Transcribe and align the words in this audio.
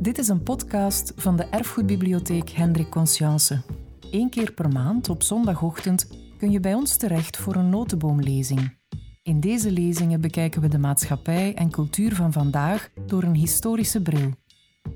Dit 0.00 0.18
is 0.18 0.28
een 0.28 0.42
podcast 0.42 1.12
van 1.16 1.36
de 1.36 1.44
Erfgoedbibliotheek 1.44 2.50
Hendrik 2.50 2.88
Conscience. 2.90 3.62
Eén 4.10 4.30
keer 4.30 4.52
per 4.52 4.68
maand 4.68 5.08
op 5.08 5.22
zondagochtend 5.22 6.08
kun 6.38 6.50
je 6.50 6.60
bij 6.60 6.74
ons 6.74 6.96
terecht 6.96 7.36
voor 7.36 7.54
een 7.54 7.68
notenboomlezing. 7.68 8.76
In 9.22 9.40
deze 9.40 9.70
lezingen 9.70 10.20
bekijken 10.20 10.60
we 10.60 10.68
de 10.68 10.78
maatschappij 10.78 11.54
en 11.54 11.70
cultuur 11.70 12.14
van 12.14 12.32
vandaag 12.32 12.90
door 13.06 13.22
een 13.22 13.34
historische 13.34 14.02
bril. 14.02 14.30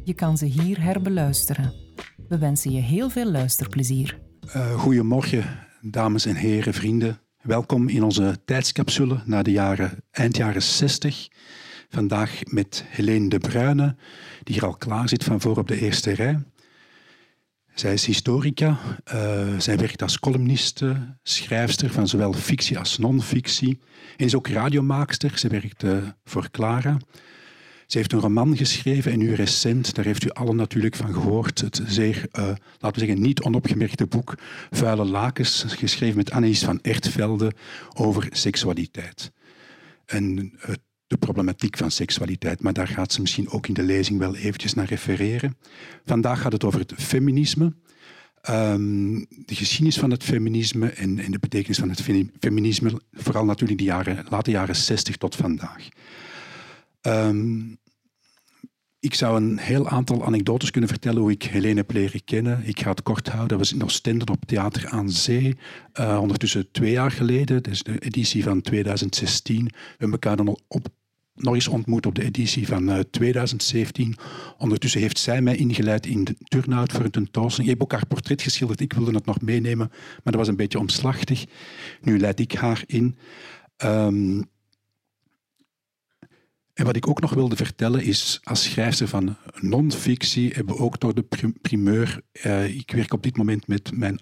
Je 0.04 0.14
kan 0.14 0.38
ze 0.38 0.44
hier 0.44 0.82
herbeluisteren. 0.82 1.72
We 2.28 2.38
wensen 2.38 2.70
je 2.70 2.80
heel 2.80 3.10
veel 3.10 3.30
luisterplezier. 3.30 4.20
Uh, 4.46 4.72
goedemorgen, 4.72 5.44
dames 5.80 6.26
en 6.26 6.36
heren, 6.36 6.74
vrienden. 6.74 7.20
Welkom 7.42 7.88
in 7.88 8.02
onze 8.02 8.38
tijdscapsule 8.44 9.22
naar 9.24 9.42
de 9.42 9.52
jaren, 9.52 10.04
eind 10.10 10.36
jaren 10.36 10.62
60. 10.62 11.28
Vandaag 11.88 12.40
met 12.44 12.84
Helene 12.88 13.28
de 13.28 13.38
Bruyne, 13.38 13.96
die 14.42 14.54
hier 14.54 14.66
al 14.66 14.76
klaar 14.76 15.08
zit 15.08 15.24
van 15.24 15.40
voor 15.40 15.56
op 15.56 15.68
de 15.68 15.80
eerste 15.80 16.10
rij. 16.10 16.38
Zij 17.74 17.92
is 17.92 18.06
historica. 18.06 18.78
Uh, 19.14 19.58
zij 19.58 19.76
werkt 19.76 20.02
als 20.02 20.18
columniste, 20.18 21.16
schrijfster 21.22 21.90
van 21.90 22.08
zowel 22.08 22.32
fictie 22.32 22.78
als 22.78 22.98
non-fictie. 22.98 23.78
En 24.16 24.24
is 24.24 24.34
ook 24.34 24.48
radiomaakster. 24.48 25.38
Ze 25.38 25.48
werkt 25.48 25.82
uh, 25.82 25.96
voor 26.24 26.50
Clara. 26.50 26.96
Ze 27.86 27.98
heeft 27.98 28.12
een 28.12 28.20
roman 28.20 28.56
geschreven 28.56 29.12
en 29.12 29.18
nu 29.18 29.34
recent, 29.34 29.94
daar 29.94 30.04
heeft 30.04 30.24
u 30.24 30.30
allen 30.30 30.56
natuurlijk 30.56 30.96
van 30.96 31.12
gehoord, 31.12 31.60
het 31.60 31.82
zeer, 31.86 32.16
uh, 32.16 32.44
laten 32.78 33.00
we 33.00 33.06
zeggen, 33.06 33.20
niet 33.20 33.42
onopgemerkte 33.42 34.06
boek 34.06 34.34
Vuile 34.70 35.04
Lakens, 35.04 35.64
geschreven 35.68 36.16
met 36.16 36.30
Annelies 36.30 36.64
van 36.64 36.78
Ertvelde 36.82 37.52
over 37.94 38.26
seksualiteit. 38.30 39.32
En 40.06 40.52
problematiek 41.18 41.76
van 41.76 41.90
seksualiteit, 41.90 42.62
maar 42.62 42.72
daar 42.72 42.88
gaat 42.88 43.12
ze 43.12 43.20
misschien 43.20 43.48
ook 43.48 43.66
in 43.66 43.74
de 43.74 43.82
lezing 43.82 44.18
wel 44.18 44.36
eventjes 44.36 44.74
naar 44.74 44.86
refereren. 44.86 45.56
Vandaag 46.04 46.40
gaat 46.40 46.52
het 46.52 46.64
over 46.64 46.80
het 46.80 46.92
feminisme. 46.96 47.72
Um, 48.50 49.26
de 49.28 49.54
geschiedenis 49.54 49.98
van 49.98 50.10
het 50.10 50.24
feminisme 50.24 50.88
en, 50.88 51.18
en, 51.18 51.30
de 51.30 51.38
betekenis 51.38 51.78
van 51.78 51.88
het 51.88 52.02
feminisme, 52.40 53.00
vooral 53.12 53.44
natuurlijk 53.44 53.78
de 53.78 53.84
jaren, 53.84 54.26
late 54.28 54.50
jaren 54.50 54.76
60 54.76 55.16
tot 55.16 55.36
vandaag. 55.36 55.88
Um, 57.02 57.78
ik 59.04 59.14
zou 59.14 59.36
een 59.36 59.58
heel 59.58 59.88
aantal 59.88 60.24
anekdotes 60.24 60.70
kunnen 60.70 60.90
vertellen 60.90 61.20
hoe 61.20 61.30
ik 61.30 61.42
Helene 61.42 61.80
heb 61.80 61.92
leren 61.92 62.24
kennen. 62.24 62.62
Ik 62.64 62.80
ga 62.80 62.90
het 62.90 63.02
kort 63.02 63.28
houden. 63.28 63.58
We 63.58 63.64
zijn 63.64 63.80
in 63.80 63.86
Oostende 63.86 64.32
op 64.32 64.44
Theater 64.44 64.88
aan 64.88 65.10
Zee. 65.10 65.56
Uh, 66.00 66.18
ondertussen 66.20 66.70
twee 66.70 66.92
jaar 66.92 67.10
geleden, 67.10 67.62
dus 67.62 67.82
de 67.82 67.98
editie 67.98 68.42
van 68.42 68.60
2016. 68.60 69.64
We 69.64 69.72
hebben 69.88 70.10
elkaar 70.10 70.36
dan 70.36 70.58
op, 70.68 70.88
nog 71.34 71.54
eens 71.54 71.68
ontmoet 71.68 72.06
op 72.06 72.14
de 72.14 72.24
editie 72.24 72.66
van 72.66 72.90
uh, 72.90 72.98
2017. 72.98 74.16
Ondertussen 74.58 75.00
heeft 75.00 75.18
zij 75.18 75.42
mij 75.42 75.56
ingeleid 75.56 76.06
in 76.06 76.24
de 76.24 76.36
turnout 76.44 76.92
voor 76.92 77.04
een 77.04 77.10
tentoonstelling. 77.10 77.72
Ik 77.72 77.78
heb 77.78 77.82
ook 77.82 77.98
haar 77.98 78.06
portret 78.06 78.42
geschilderd. 78.42 78.80
Ik 78.80 78.92
wilde 78.92 79.12
het 79.12 79.26
nog 79.26 79.40
meenemen, 79.40 79.88
maar 79.88 80.20
dat 80.24 80.34
was 80.34 80.48
een 80.48 80.56
beetje 80.56 80.78
omslachtig. 80.78 81.44
Nu 82.00 82.18
leid 82.18 82.40
ik 82.40 82.52
haar 82.52 82.82
in. 82.86 83.18
Um, 83.84 84.52
en 86.74 86.84
wat 86.84 86.96
ik 86.96 87.08
ook 87.08 87.20
nog 87.20 87.34
wilde 87.34 87.56
vertellen 87.56 88.02
is, 88.02 88.40
als 88.42 88.62
schrijfster 88.62 89.08
van 89.08 89.36
non-fictie 89.60 90.52
hebben 90.52 90.74
we 90.74 90.80
ook 90.80 91.00
door 91.00 91.14
de 91.14 91.52
primeur. 91.62 92.20
Uh, 92.46 92.76
ik 92.76 92.90
werk 92.90 93.12
op 93.12 93.22
dit 93.22 93.36
moment 93.36 93.66
met 93.66 93.96
mijn, 93.96 94.20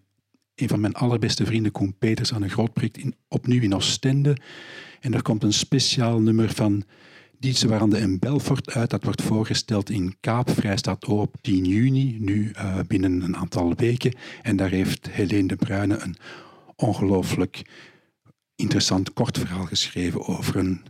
een 0.55 0.69
van 0.69 0.81
mijn 0.81 0.95
allerbeste 0.95 1.47
vrienden, 1.47 1.73
Koen 1.73 1.99
Peters, 1.99 2.33
aan 2.33 2.43
een 2.43 2.51
groot 2.51 2.73
project 2.73 2.99
in, 2.99 3.15
opnieuw 3.29 3.61
in 3.61 3.75
Oostende. 3.75 4.37
En 5.03 5.15
er 5.15 5.23
komt 5.23 5.43
een 5.43 5.53
speciaal 5.53 6.21
nummer 6.21 6.51
van 6.51 6.83
Dietsewarande 7.39 7.97
en 7.97 8.19
Belfort 8.19 8.71
uit. 8.71 8.91
Dat 8.91 9.05
wordt 9.05 9.23
voorgesteld 9.23 9.91
in 9.91 10.17
Kaap, 10.21 10.51
Vrijstaat 10.51 11.05
op 11.05 11.37
10 11.41 11.65
juni, 11.65 12.17
nu 12.19 12.53
uh, 12.55 12.79
binnen 12.87 13.23
een 13.23 13.37
aantal 13.37 13.75
weken. 13.75 14.15
En 14.43 14.57
daar 14.57 14.71
heeft 14.71 15.11
Helene 15.11 15.49
de 15.49 15.57
Bruyne 15.57 15.99
een 15.99 16.17
ongelooflijk 16.77 17.63
interessant 18.57 19.13
kort 19.13 19.39
verhaal 19.39 19.65
geschreven 19.65 20.27
over 20.27 20.57
een 20.57 20.83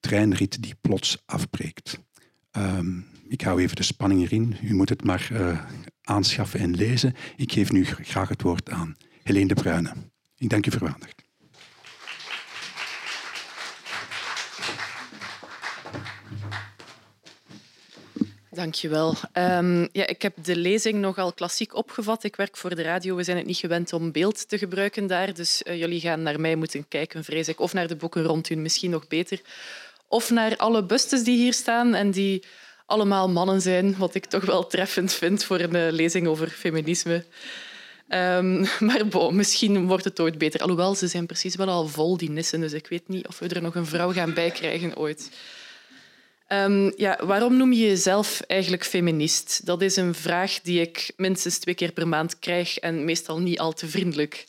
treinrit 0.00 0.62
die 0.62 0.74
plots 0.80 1.22
afbreekt. 1.26 2.00
Um, 2.56 3.06
ik 3.28 3.40
hou 3.40 3.62
even 3.62 3.76
de 3.76 3.82
spanning 3.82 4.22
erin. 4.22 4.56
U 4.62 4.74
moet 4.74 4.88
het 4.88 5.04
maar 5.04 5.28
uh, 5.32 5.64
aanschaffen 6.02 6.60
en 6.60 6.74
lezen. 6.74 7.14
Ik 7.36 7.52
geef 7.52 7.72
nu 7.72 7.84
graag 7.84 8.28
het 8.28 8.42
woord 8.42 8.70
aan 8.70 8.96
Helene 9.22 9.48
de 9.48 9.54
Bruyne. 9.54 9.92
Ik 10.36 10.48
dank 10.48 10.66
u 10.66 10.70
voor 10.70 10.96
Dankjewel. 18.54 19.14
Um, 19.34 19.88
ja, 19.92 20.06
ik 20.06 20.22
heb 20.22 20.44
de 20.44 20.56
lezing 20.56 20.94
nogal 20.94 21.32
klassiek 21.32 21.74
opgevat. 21.74 22.24
Ik 22.24 22.36
werk 22.36 22.56
voor 22.56 22.74
de 22.74 22.82
radio. 22.82 23.16
We 23.16 23.22
zijn 23.22 23.36
het 23.36 23.46
niet 23.46 23.56
gewend 23.56 23.92
om 23.92 24.12
beeld 24.12 24.48
te 24.48 24.58
gebruiken 24.58 25.06
daar. 25.06 25.34
Dus 25.34 25.62
uh, 25.66 25.78
jullie 25.78 26.00
gaan 26.00 26.22
naar 26.22 26.40
mij 26.40 26.56
moeten 26.56 26.88
kijken, 26.88 27.24
vrees 27.24 27.48
ik. 27.48 27.60
Of 27.60 27.72
naar 27.72 27.86
de 27.86 27.96
boeken 27.96 28.22
rond 28.22 28.50
u, 28.50 28.54
misschien 28.54 28.90
nog 28.90 29.08
beter. 29.08 29.40
Of 30.08 30.30
naar 30.30 30.56
alle 30.56 30.84
bustes 30.84 31.24
die 31.24 31.36
hier 31.36 31.52
staan 31.52 31.94
en 31.94 32.10
die 32.10 32.42
allemaal 32.86 33.28
mannen 33.28 33.60
zijn, 33.60 33.96
wat 33.98 34.14
ik 34.14 34.24
toch 34.24 34.44
wel 34.44 34.66
treffend 34.66 35.12
vind 35.12 35.44
voor 35.44 35.60
een 35.60 35.76
uh, 35.76 35.90
lezing 35.90 36.26
over 36.26 36.48
feminisme. 36.48 37.24
Um, 38.08 38.66
maar 38.88 39.06
bon, 39.06 39.36
misschien 39.36 39.86
wordt 39.86 40.04
het 40.04 40.20
ooit 40.20 40.38
beter. 40.38 40.60
Alhoewel, 40.60 40.94
ze 40.94 41.06
zijn 41.06 41.26
precies 41.26 41.56
wel 41.56 41.68
al 41.68 41.86
vol, 41.86 42.16
die 42.16 42.30
nissen. 42.30 42.60
Dus 42.60 42.72
ik 42.72 42.86
weet 42.86 43.08
niet 43.08 43.26
of 43.26 43.38
we 43.38 43.48
er 43.48 43.62
nog 43.62 43.74
een 43.74 43.86
vrouw 43.86 44.12
gaan 44.12 44.34
bij 44.34 44.50
krijgen 44.50 44.96
ooit. 44.96 45.30
Um, 46.52 46.92
ja, 46.96 47.18
waarom 47.24 47.56
noem 47.56 47.72
je 47.72 47.86
jezelf 47.86 48.40
eigenlijk 48.40 48.84
feminist? 48.84 49.66
Dat 49.66 49.82
is 49.82 49.96
een 49.96 50.14
vraag 50.14 50.60
die 50.60 50.80
ik 50.80 51.12
minstens 51.16 51.58
twee 51.58 51.74
keer 51.74 51.92
per 51.92 52.08
maand 52.08 52.38
krijg 52.38 52.78
en 52.78 53.04
meestal 53.04 53.40
niet 53.40 53.58
al 53.58 53.72
te 53.72 53.88
vriendelijk. 53.88 54.46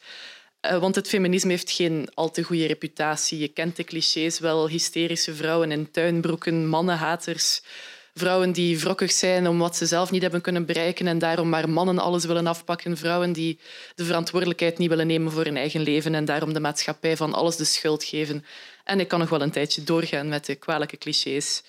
Uh, 0.62 0.78
want 0.78 0.96
het 0.96 1.08
feminisme 1.08 1.50
heeft 1.50 1.72
geen 1.72 2.08
al 2.14 2.32
te 2.32 2.44
goede 2.44 2.66
reputatie. 2.66 3.40
Je 3.40 3.48
kent 3.48 3.76
de 3.76 3.84
clichés 3.84 4.40
wel. 4.40 4.70
Hysterische 4.70 5.36
vrouwen 5.36 5.72
in 5.72 5.92
tuinbroeken, 5.92 6.68
mannenhaters. 6.68 7.62
Vrouwen 8.14 8.52
die 8.52 8.80
wrokkig 8.80 9.12
zijn 9.12 9.48
om 9.48 9.58
wat 9.58 9.76
ze 9.76 9.86
zelf 9.86 10.12
niet 10.12 10.22
hebben 10.22 10.42
kunnen 10.42 10.66
bereiken 10.66 11.08
en 11.08 11.20
daarom 11.20 11.50
maar 11.50 11.70
mannen 11.70 12.00
alles 12.00 12.26
willen 12.26 12.48
afpakken. 12.48 12.98
Vrouwen 12.98 13.34
die 13.34 13.60
de 13.96 14.06
verantwoordelijkheid 14.06 14.78
niet 14.78 14.90
willen 14.90 15.08
nemen 15.08 15.32
voor 15.32 15.44
hun 15.44 15.58
eigen 15.58 15.82
leven 15.82 16.16
en 16.16 16.26
daarom 16.26 16.54
de 16.54 16.60
maatschappij 16.60 17.18
van 17.18 17.34
alles 17.34 17.56
de 17.56 17.64
schuld 17.64 18.04
geven. 18.04 18.46
En 18.84 19.00
ik 19.00 19.08
kan 19.08 19.20
nog 19.20 19.30
wel 19.30 19.42
een 19.42 19.52
tijdje 19.52 19.84
doorgaan 19.84 20.30
met 20.30 20.46
de 20.46 20.56
kwalijke 20.56 20.98
clichés. 20.98 21.64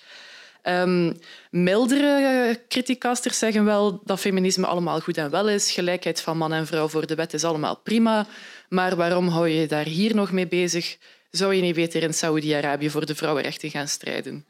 Um, 0.67 1.17
mildere 1.51 2.59
criticasters 2.67 3.37
zeggen 3.37 3.65
wel 3.65 4.01
dat 4.03 4.19
feminisme 4.19 4.65
allemaal 4.65 4.99
goed 4.99 5.17
en 5.17 5.29
wel 5.29 5.49
is. 5.49 5.71
Gelijkheid 5.71 6.21
van 6.21 6.37
man 6.37 6.53
en 6.53 6.67
vrouw 6.67 6.87
voor 6.87 7.07
de 7.07 7.15
wet 7.15 7.33
is 7.33 7.43
allemaal 7.43 7.75
prima. 7.75 8.27
Maar 8.69 8.95
waarom 8.95 9.27
hou 9.27 9.47
je 9.47 9.59
je 9.59 9.67
daar 9.67 9.85
hier 9.85 10.15
nog 10.15 10.31
mee 10.31 10.47
bezig? 10.47 10.97
Zou 11.31 11.53
je 11.53 11.61
niet 11.61 11.75
beter 11.75 12.03
in 12.03 12.13
Saoedi-Arabië 12.13 12.89
voor 12.89 13.05
de 13.05 13.15
vrouwenrechten 13.15 13.69
gaan 13.69 13.87
strijden? 13.87 14.45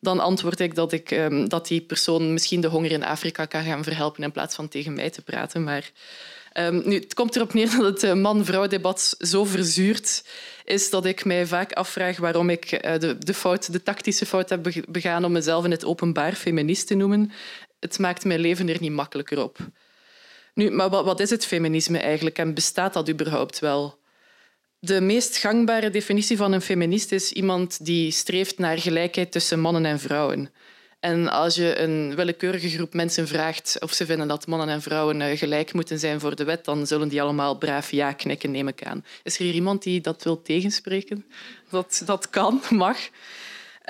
Dan 0.00 0.20
antwoord 0.20 0.60
ik 0.60 0.74
dat, 0.74 0.92
ik 0.92 1.10
um, 1.10 1.48
dat 1.48 1.66
die 1.68 1.80
persoon 1.80 2.32
misschien 2.32 2.60
de 2.60 2.68
honger 2.68 2.90
in 2.90 3.04
Afrika 3.04 3.44
kan 3.44 3.64
gaan 3.64 3.84
verhelpen 3.84 4.22
in 4.22 4.32
plaats 4.32 4.54
van 4.54 4.68
tegen 4.68 4.94
mij 4.94 5.10
te 5.10 5.22
praten. 5.22 5.64
Maar 5.64 5.90
um, 6.58 6.82
nu, 6.84 6.94
het 6.94 7.14
komt 7.14 7.36
erop 7.36 7.54
neer 7.54 7.70
dat 7.76 7.84
het 7.84 8.02
eh, 8.02 8.14
man-vrouw 8.14 8.66
debat 8.66 9.14
zo 9.18 9.44
verzuurd 9.44 10.24
is 10.64 10.90
dat 10.90 11.04
ik 11.04 11.24
mij 11.24 11.46
vaak 11.46 11.72
afvraag 11.72 12.16
waarom 12.16 12.50
ik 12.50 12.72
eh, 12.72 12.98
de, 12.98 13.18
de, 13.18 13.34
fout, 13.34 13.72
de 13.72 13.82
tactische 13.82 14.26
fout 14.26 14.48
heb 14.48 14.84
begaan 14.88 15.24
om 15.24 15.32
mezelf 15.32 15.64
in 15.64 15.70
het 15.70 15.84
openbaar 15.84 16.32
feminist 16.32 16.86
te 16.86 16.94
noemen. 16.94 17.32
Het 17.80 17.98
maakt 17.98 18.24
mijn 18.24 18.40
leven 18.40 18.68
er 18.68 18.80
niet 18.80 18.92
makkelijker 18.92 19.42
op. 19.42 19.58
Nu, 20.54 20.70
maar 20.70 20.90
wat, 20.90 21.04
wat 21.04 21.20
is 21.20 21.30
het 21.30 21.46
feminisme 21.46 21.98
eigenlijk 21.98 22.38
en 22.38 22.54
bestaat 22.54 22.92
dat 22.92 23.10
überhaupt 23.10 23.58
wel? 23.58 23.98
De 24.78 25.00
meest 25.00 25.36
gangbare 25.36 25.90
definitie 25.90 26.36
van 26.36 26.52
een 26.52 26.60
feminist 26.60 27.12
is 27.12 27.32
iemand 27.32 27.84
die 27.84 28.10
streeft 28.10 28.58
naar 28.58 28.78
gelijkheid 28.78 29.32
tussen 29.32 29.60
mannen 29.60 29.84
en 29.84 30.00
vrouwen. 30.00 30.50
En 31.00 31.28
als 31.28 31.54
je 31.54 31.78
een 31.78 32.14
willekeurige 32.14 32.68
groep 32.68 32.94
mensen 32.94 33.28
vraagt 33.28 33.76
of 33.80 33.92
ze 33.92 34.06
vinden 34.06 34.28
dat 34.28 34.46
mannen 34.46 34.68
en 34.68 34.82
vrouwen 34.82 35.20
eh, 35.20 35.38
gelijk 35.38 35.72
moeten 35.72 35.98
zijn 35.98 36.20
voor 36.20 36.36
de 36.36 36.44
wet, 36.44 36.64
dan 36.64 36.86
zullen 36.86 37.08
die 37.08 37.22
allemaal 37.22 37.58
braaf 37.58 37.90
ja 37.90 38.12
knikken, 38.12 38.50
neem 38.50 38.68
ik 38.68 38.84
aan. 38.84 39.04
Is 39.22 39.38
er 39.38 39.44
hier 39.44 39.54
iemand 39.54 39.82
die 39.82 40.00
dat 40.00 40.22
wil 40.22 40.42
tegenspreken? 40.42 41.24
Dat, 41.70 42.02
dat 42.04 42.30
kan, 42.30 42.62
mag. 42.70 42.98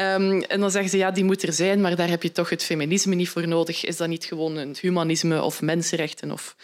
Um, 0.00 0.42
en 0.42 0.60
dan 0.60 0.70
zeggen 0.70 0.90
ze, 0.90 0.96
ja, 0.96 1.10
die 1.10 1.24
moet 1.24 1.42
er 1.42 1.52
zijn, 1.52 1.80
maar 1.80 1.96
daar 1.96 2.08
heb 2.08 2.22
je 2.22 2.32
toch 2.32 2.50
het 2.50 2.64
feminisme 2.64 3.14
niet 3.14 3.28
voor 3.28 3.48
nodig. 3.48 3.84
Is 3.84 3.96
dat 3.96 4.08
niet 4.08 4.24
gewoon 4.24 4.56
het 4.56 4.78
humanisme 4.78 5.42
of 5.42 5.62
mensenrechten 5.62 6.30
of 6.30 6.56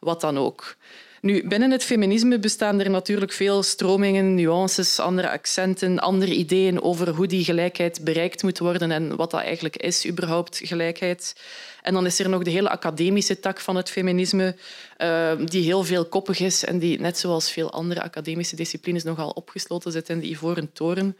wat 0.00 0.20
dan 0.20 0.38
ook? 0.38 0.76
Nu, 1.22 1.48
binnen 1.48 1.70
het 1.70 1.84
feminisme 1.84 2.38
bestaan 2.38 2.80
er 2.80 2.90
natuurlijk 2.90 3.32
veel 3.32 3.62
stromingen, 3.62 4.34
nuances, 4.34 4.98
andere 4.98 5.30
accenten, 5.30 5.98
andere 5.98 6.34
ideeën 6.34 6.82
over 6.82 7.08
hoe 7.08 7.26
die 7.26 7.44
gelijkheid 7.44 8.04
bereikt 8.04 8.42
moet 8.42 8.58
worden 8.58 8.90
en 8.90 9.16
wat 9.16 9.30
dat 9.30 9.40
eigenlijk 9.40 9.76
is, 9.76 10.06
überhaupt 10.06 10.60
gelijkheid. 10.62 11.34
En 11.82 11.94
dan 11.94 12.06
is 12.06 12.18
er 12.18 12.28
nog 12.28 12.42
de 12.42 12.50
hele 12.50 12.70
academische 12.70 13.40
tak 13.40 13.60
van 13.60 13.76
het 13.76 13.90
feminisme, 13.90 14.56
uh, 14.98 15.32
die 15.44 15.64
heel 15.64 15.84
veel 15.84 16.04
koppig 16.04 16.40
is 16.40 16.64
en 16.64 16.78
die, 16.78 17.00
net 17.00 17.18
zoals 17.18 17.50
veel 17.50 17.72
andere 17.72 18.02
academische 18.02 18.56
disciplines, 18.56 19.02
nogal 19.02 19.30
opgesloten 19.30 19.92
zit 19.92 20.08
in 20.08 20.20
de 20.20 20.28
ivoren 20.28 20.72
toren. 20.72 21.16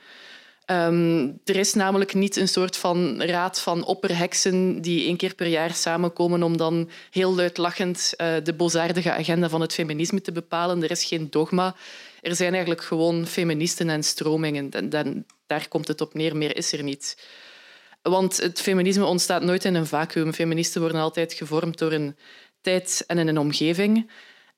Ehm, 0.73 1.31
er 1.45 1.57
is 1.57 1.75
namelijk 1.75 2.15
niet 2.15 2.37
een 2.37 2.49
soort 2.49 2.77
van 2.77 3.23
raad 3.23 3.61
van 3.61 3.85
opperheksen 3.85 4.81
die 4.81 5.05
één 5.05 5.17
keer 5.17 5.35
per 5.35 5.47
jaar 5.47 5.75
samenkomen 5.75 6.43
om 6.43 6.57
dan 6.57 6.91
heel 7.11 7.35
luidlachend 7.35 8.15
uh, 8.17 8.35
de 8.43 8.53
bozaardige 8.53 9.13
agenda 9.13 9.49
van 9.49 9.61
het 9.61 9.73
feminisme 9.73 10.21
te 10.21 10.33
bepalen. 10.33 10.83
Er 10.83 10.91
is 10.91 11.05
geen 11.05 11.31
dogma. 11.31 11.75
Er 12.21 12.35
zijn 12.35 12.53
eigenlijk 12.53 12.83
gewoon 12.83 13.27
feministen 13.27 13.91
en 13.91 14.03
stromingen. 14.03 14.71
En, 14.71 15.27
daar 15.47 15.69
komt 15.69 15.89
het 15.89 16.01
op 16.01 16.15
neer. 16.15 16.37
Meer 16.37 16.57
is 16.57 16.73
er 16.73 16.83
niet. 16.83 17.29
Want 18.03 18.37
het 18.37 18.61
feminisme 18.61 19.05
ontstaat 19.05 19.43
nooit 19.43 19.65
in 19.65 19.75
een 19.75 19.87
vacuüm. 19.87 20.33
Feministen 20.33 20.81
worden 20.81 21.01
altijd 21.01 21.33
gevormd 21.33 21.79
door 21.79 21.93
een 21.93 22.17
tijd 22.61 23.05
en 23.07 23.19
in 23.19 23.29
een 23.29 23.39
omgeving. 23.39 24.11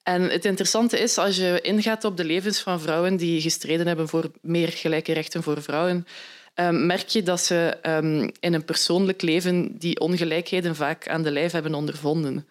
En 0.05 0.23
het 0.23 0.45
interessante 0.45 0.99
is, 0.99 1.19
als 1.19 1.37
je 1.37 1.61
ingaat 1.61 2.05
op 2.05 2.17
de 2.17 2.25
levens 2.25 2.61
van 2.61 2.81
vrouwen 2.81 3.17
die 3.17 3.41
gestreden 3.41 3.87
hebben 3.87 4.09
voor 4.09 4.31
meer 4.41 4.69
gelijke 4.69 5.13
rechten 5.13 5.43
voor 5.43 5.63
vrouwen, 5.63 6.07
ehm, 6.55 6.87
merk 6.87 7.09
je 7.09 7.23
dat 7.23 7.41
ze 7.41 7.77
ehm, 7.83 8.31
in 8.41 8.55
een 8.55 8.65
persoonlijk 8.65 9.23
leven 9.23 9.79
die 9.79 10.01
ongelijkheden 10.01 10.77
vaak 10.77 11.09
aan 11.09 11.23
de 11.23 11.31
lijf 11.31 11.53
hebben 11.53 11.75
ondervonden. 11.75 12.47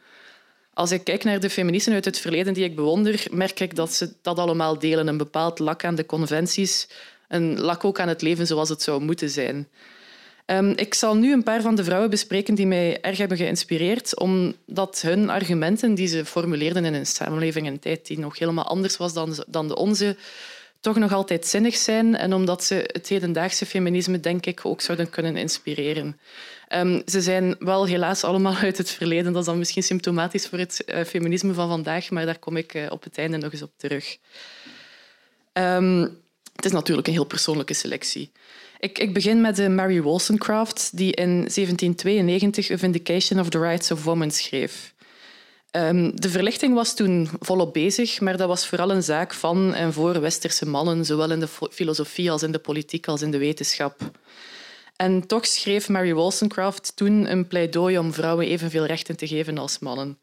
Als 0.74 0.92
ik 0.92 1.04
kijk 1.04 1.24
naar 1.24 1.40
de 1.40 1.50
feministen 1.50 1.94
uit 1.94 2.06
het 2.06 2.20
verleden 2.20 2.54
die 2.54 2.64
ik 2.64 2.76
bewonder, 2.76 3.26
merk 3.32 3.60
ik 3.60 3.76
dat 3.76 3.94
ze 3.94 4.14
dat 4.22 4.40
allemaal 4.40 4.80
delen. 4.80 5.08
Een 5.08 5.18
bepaald 5.18 5.60
lak 5.60 5.84
aan 5.84 5.96
de 5.96 6.06
conventies, 6.06 6.88
een 7.28 7.60
lak 7.60 7.84
ook 7.86 8.00
aan 8.00 8.08
het 8.08 8.22
leven 8.22 8.48
zoals 8.48 8.70
het 8.70 8.82
zou 8.82 9.02
moeten 9.02 9.30
zijn. 9.30 9.68
Um, 10.46 10.70
ik 10.70 10.94
zal 10.94 11.16
nu 11.16 11.34
een 11.34 11.44
paar 11.44 11.62
van 11.62 11.76
de 11.76 11.84
vrouwen 11.84 12.10
bespreken 12.10 12.56
die 12.56 12.68
mij 12.68 13.02
erg 13.02 13.18
hebben 13.18 13.38
geïnspireerd, 13.38 14.20
omdat 14.20 15.02
hun 15.02 15.30
argumenten 15.30 15.96
die 15.96 16.08
ze 16.08 16.26
formuleerden 16.26 16.86
in 16.86 16.94
een 16.94 17.06
samenleving 17.06 17.68
en 17.68 17.80
tijd 17.80 18.08
die 18.08 18.20
nog 18.20 18.40
helemaal 18.40 18.66
anders 18.66 18.98
was 18.98 19.14
dan, 19.14 19.44
dan 19.48 19.68
de 19.68 19.76
onze, 19.76 20.18
toch 20.80 20.98
nog 20.98 21.14
altijd 21.14 21.46
zinnig 21.46 21.76
zijn 21.76 22.16
en 22.16 22.34
omdat 22.34 22.64
ze 22.64 22.90
het 22.92 23.08
hedendaagse 23.08 23.66
feminisme, 23.66 24.20
denk 24.20 24.46
ik, 24.46 24.66
ook 24.66 24.82
zouden 24.82 25.10
kunnen 25.10 25.38
inspireren. 25.38 26.20
Um, 26.70 27.02
ze 27.06 27.22
zijn 27.22 27.56
wel 27.60 27.86
helaas 27.86 28.24
allemaal 28.24 28.56
uit 28.68 28.78
het 28.78 28.90
verleden. 28.90 29.32
Dat 29.32 29.42
is 29.42 29.48
dan 29.48 29.58
misschien 29.58 29.84
symptomatisch 29.84 30.48
voor 30.48 30.60
het 30.60 30.84
uh, 30.86 31.04
feminisme 31.04 31.54
van 31.54 31.70
vandaag, 31.70 32.10
maar 32.10 32.26
daar 32.26 32.40
kom 32.40 32.58
ik 32.58 32.74
uh, 32.74 32.86
op 32.90 33.04
het 33.04 33.18
einde 33.18 33.38
nog 33.38 33.52
eens 33.52 33.62
op 33.62 33.72
terug. 33.78 34.18
Um, 35.54 36.22
het 36.56 36.66
is 36.66 36.72
natuurlijk 36.72 37.08
een 37.08 37.14
heel 37.14 37.24
persoonlijke 37.24 37.74
selectie. 37.74 38.32
Ik, 38.84 39.00
ik 39.00 39.14
begin 39.14 39.42
met 39.42 39.56
de 39.56 39.70
Mary 39.70 40.02
Wollstonecraft, 40.02 40.98
die 40.98 41.12
in 41.12 41.30
1792 41.30 42.72
A 42.72 42.78
Vindication 42.78 43.40
of 43.40 43.50
the 43.50 43.60
Rights 43.60 43.92
of 43.92 44.04
Women 44.04 44.32
schreef. 44.32 44.94
Um, 45.72 46.20
de 46.20 46.30
verlichting 46.30 46.74
was 46.74 46.96
toen 46.96 47.30
volop 47.40 47.74
bezig, 47.74 48.20
maar 48.20 48.38
dat 48.38 48.48
was 48.48 48.68
vooral 48.68 48.92
een 48.92 49.04
zaak 49.04 49.34
van 49.34 49.74
en 49.74 49.94
voor 49.94 50.22
westerse 50.22 50.68
mannen, 50.68 51.06
zowel 51.06 51.32
in 51.32 51.40
de 51.40 51.48
filosofie 51.72 52.32
als 52.32 52.44
in 52.44 52.52
de 52.52 52.60
politiek 52.60 53.08
als 53.08 53.22
in 53.22 53.32
de 53.32 53.38
wetenschap. 53.38 54.12
En 54.96 55.28
toch 55.28 55.48
schreef 55.48 55.90
Mary 55.90 56.14
Wollstonecraft 56.14 56.96
toen 56.96 57.32
een 57.32 57.48
pleidooi 57.48 57.98
om 57.98 58.14
vrouwen 58.14 58.46
evenveel 58.46 58.86
rechten 58.86 59.18
te 59.18 59.28
geven 59.28 59.58
als 59.58 59.80
mannen. 59.80 60.18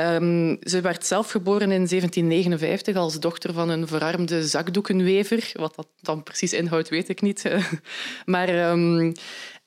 Um, 0.00 0.56
ze 0.60 0.80
werd 0.80 1.06
zelf 1.06 1.30
geboren 1.30 1.70
in 1.70 1.86
1759 1.86 2.96
als 2.96 3.20
dochter 3.20 3.52
van 3.52 3.68
een 3.68 3.86
verarmde 3.86 4.46
zakdoekenwever. 4.46 5.50
Wat 5.52 5.74
dat 5.76 5.88
dan 6.00 6.22
precies 6.22 6.52
inhoudt, 6.52 6.88
weet 6.88 7.08
ik 7.08 7.20
niet. 7.20 7.44
maar 8.24 8.70
um, 8.70 9.12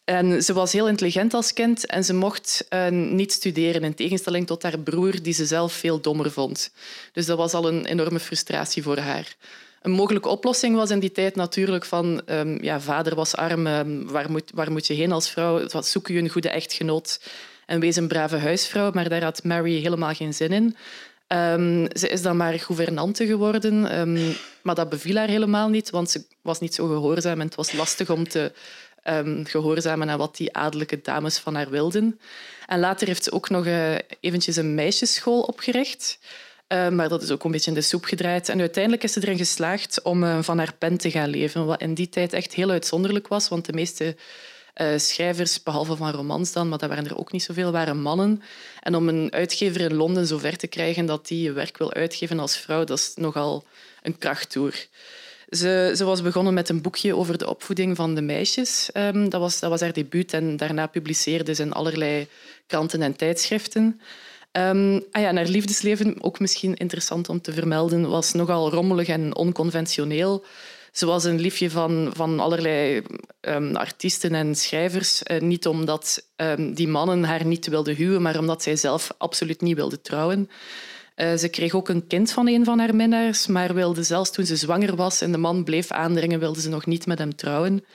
en 0.04 0.44
ze 0.44 0.54
was 0.54 0.72
heel 0.72 0.88
intelligent 0.88 1.34
als 1.34 1.54
kind 1.54 1.86
en 1.86 2.04
ze 2.04 2.14
mocht 2.14 2.66
uh, 2.70 2.88
niet 2.90 3.32
studeren, 3.32 3.84
in 3.84 3.94
tegenstelling 3.94 4.48
tot 4.48 4.64
haar 4.64 4.80
broer, 4.80 5.22
die 5.22 5.34
ze 5.34 5.46
zelf 5.46 5.74
veel 5.74 6.02
dommer 6.02 6.32
vond. 6.32 6.72
Dus 7.14 7.26
dat 7.26 7.38
was 7.38 7.54
al 7.54 7.68
een 7.68 7.86
enorme 7.86 8.20
frustratie 8.20 8.84
voor 8.84 8.98
haar. 8.98 9.36
Een 9.82 9.92
mogelijke 9.92 10.30
oplossing 10.30 10.76
was 10.76 10.90
in 10.90 11.00
die 11.00 11.12
tijd 11.12 11.36
natuurlijk 11.36 11.86
van 11.86 12.22
um, 12.26 12.64
ja, 12.64 12.82
vader 12.82 13.16
was 13.16 13.36
arm, 13.36 13.64
waar, 14.08 14.32
moet, 14.32 14.52
waar 14.54 14.72
moet 14.72 14.88
je 14.88 14.94
heen 14.94 15.12
als 15.12 15.30
vrouw? 15.30 15.82
Zoek 15.82 16.08
je 16.08 16.18
een 16.18 16.30
goede 16.30 16.50
echtgenoot? 16.50 17.20
En 17.70 17.80
wees 17.80 17.96
een 17.96 18.08
brave 18.08 18.38
huisvrouw, 18.38 18.92
maar 18.94 19.10
daar 19.10 19.24
had 19.24 19.44
Mary 19.44 19.82
helemaal 19.82 20.14
geen 20.14 20.34
zin 20.34 20.52
in. 20.52 20.76
Um, 21.28 21.88
ze 21.94 22.08
is 22.08 22.22
dan 22.22 22.38
maar 22.38 22.60
gouvernante 22.60 23.26
geworden, 23.26 24.00
um, 24.00 24.36
maar 24.62 24.76
dat 24.76 24.90
beviel 24.90 25.16
haar 25.16 25.28
helemaal 25.28 25.70
niet, 25.70 25.90
want 25.90 26.10
ze 26.10 26.26
was 26.42 26.60
niet 26.60 26.74
zo 26.74 26.88
gehoorzaam 26.88 27.40
en 27.40 27.46
het 27.46 27.56
was 27.56 27.72
lastig 27.72 28.10
om 28.10 28.28
te 28.28 28.52
um, 29.04 29.46
gehoorzamen 29.46 30.10
aan 30.10 30.18
wat 30.18 30.38
die 30.38 30.56
adellijke 30.56 31.00
dames 31.04 31.38
van 31.38 31.56
haar 31.56 31.70
wilden. 31.70 32.20
En 32.66 32.80
later 32.80 33.08
heeft 33.08 33.24
ze 33.24 33.32
ook 33.32 33.50
nog 33.50 33.66
uh, 33.66 33.96
eventjes 34.20 34.56
een 34.56 34.76
meisjesschool 34.76 35.42
opgericht. 35.42 36.20
Maar 36.92 37.10
dat 37.10 37.22
is 37.22 37.32
ook 37.32 37.44
een 37.44 37.52
beetje 37.52 37.72
in 37.72 37.78
de 37.78 37.82
soep 37.82 38.06
gedraaid. 38.06 38.50
En 38.50 38.60
uiteindelijk 38.60 39.04
is 39.04 39.14
ze 39.14 39.22
erin 39.22 39.38
geslaagd 39.38 40.02
om 40.02 40.24
uh, 40.24 40.38
van 40.42 40.58
haar 40.58 40.74
pen 40.78 40.98
te 40.98 41.12
gaan 41.12 41.30
leven, 41.30 41.66
wat 41.66 41.82
in 41.82 41.94
die 41.94 42.10
tijd 42.10 42.34
echt 42.34 42.54
heel 42.54 42.70
uitzonderlijk 42.70 43.28
was, 43.28 43.48
want 43.48 43.66
de 43.66 43.74
meeste 43.74 44.16
uh, 44.82 44.98
schrijvers, 44.98 45.64
behalve 45.64 45.96
van 45.96 46.12
romans 46.12 46.52
dan, 46.52 46.70
maar 46.70 46.78
dat 46.78 46.90
waren 46.90 47.06
er 47.06 47.18
ook 47.18 47.32
niet 47.32 47.44
zoveel, 47.44 47.72
waren 47.72 48.02
mannen. 48.02 48.42
En 48.80 48.96
om 48.96 49.08
een 49.08 49.32
uitgever 49.32 49.82
in 49.82 49.94
Londen 49.94 50.28
zover 50.28 50.58
te 50.58 50.68
krijgen 50.68 51.06
dat 51.06 51.28
die 51.28 51.42
je 51.42 51.52
werk 51.52 51.78
wil 51.78 51.94
uitgeven 51.94 52.40
als 52.40 52.58
vrouw, 52.58 52.84
dat 52.84 52.98
is 52.98 53.12
nogal 53.16 53.64
een 54.02 54.18
krachttoer. 54.18 54.74
Ze, 55.50 55.94
ze, 55.96 56.04
was 56.04 56.22
begonnen 56.22 56.54
met 56.54 56.70
een 56.70 56.82
boekje 56.82 57.16
over 57.16 57.38
de 57.38 57.50
opvoeding 57.50 57.96
van 57.96 58.16
de 58.16 58.22
meisjes. 58.22 58.90
Um, 58.94 59.30
dat, 59.30 59.42
was, 59.42 59.60
dat 59.60 59.70
was 59.70 59.82
haar 59.82 59.94
debuut 59.94 60.34
en 60.34 60.58
daarna 60.58 60.88
publiceerde 60.88 61.54
ze 61.54 61.62
in 61.62 61.74
allerlei 61.74 62.28
kranten 62.68 63.02
en 63.02 63.16
tijdschriften. 63.16 64.02
Um, 64.52 65.04
ah 65.12 65.22
ja, 65.22 65.34
haar 65.34 65.46
liefdesleven, 65.46 66.24
ook 66.24 66.40
misschien 66.40 66.76
interessant 66.76 67.30
om 67.30 67.42
te 67.42 67.54
vermelden, 67.54 68.10
was 68.10 68.34
nogal 68.34 68.70
rommelig 68.70 69.08
en 69.08 69.36
onconventioneel. 69.36 70.44
Ze 70.92 71.06
was 71.06 71.24
een 71.24 71.40
liefje 71.40 71.70
van, 71.70 72.12
van 72.14 72.40
allerlei 72.40 73.02
um, 73.42 73.76
artiesten 73.76 74.36
en 74.36 74.56
schrijvers. 74.56 75.22
Uh, 75.24 75.42
niet 75.42 75.68
omdat 75.68 76.28
um, 76.36 76.74
die 76.74 76.88
mannen 76.88 77.24
haar 77.24 77.46
niet 77.46 77.68
wilden 77.68 77.96
huwen, 77.96 78.22
maar 78.22 78.40
omdat 78.40 78.64
zij 78.64 78.76
zelf 78.76 79.12
absoluut 79.18 79.62
niet 79.62 79.76
wilde 79.76 80.02
trouwen. 80.02 80.50
Uh, 81.16 81.34
ze 81.34 81.50
kreeg 81.50 81.74
ook 81.74 81.90
een 81.90 82.08
kind 82.08 82.32
van 82.32 82.48
een 82.48 82.66
van 82.66 82.80
haar 82.80 82.96
minnaars, 82.96 83.48
maar 83.48 83.74
wilde 83.74 84.04
zelfs 84.04 84.32
toen 84.32 84.46
ze 84.46 84.56
zwanger 84.56 84.96
was 84.96 85.22
en 85.22 85.32
de 85.32 85.38
man 85.38 85.64
bleef 85.64 85.92
aandringen, 85.92 86.40
wilde 86.40 86.62
ze 86.62 86.70
nog 86.70 86.86
niet 86.86 87.06
met 87.06 87.20
hem 87.20 87.36
trouwen. 87.36 87.86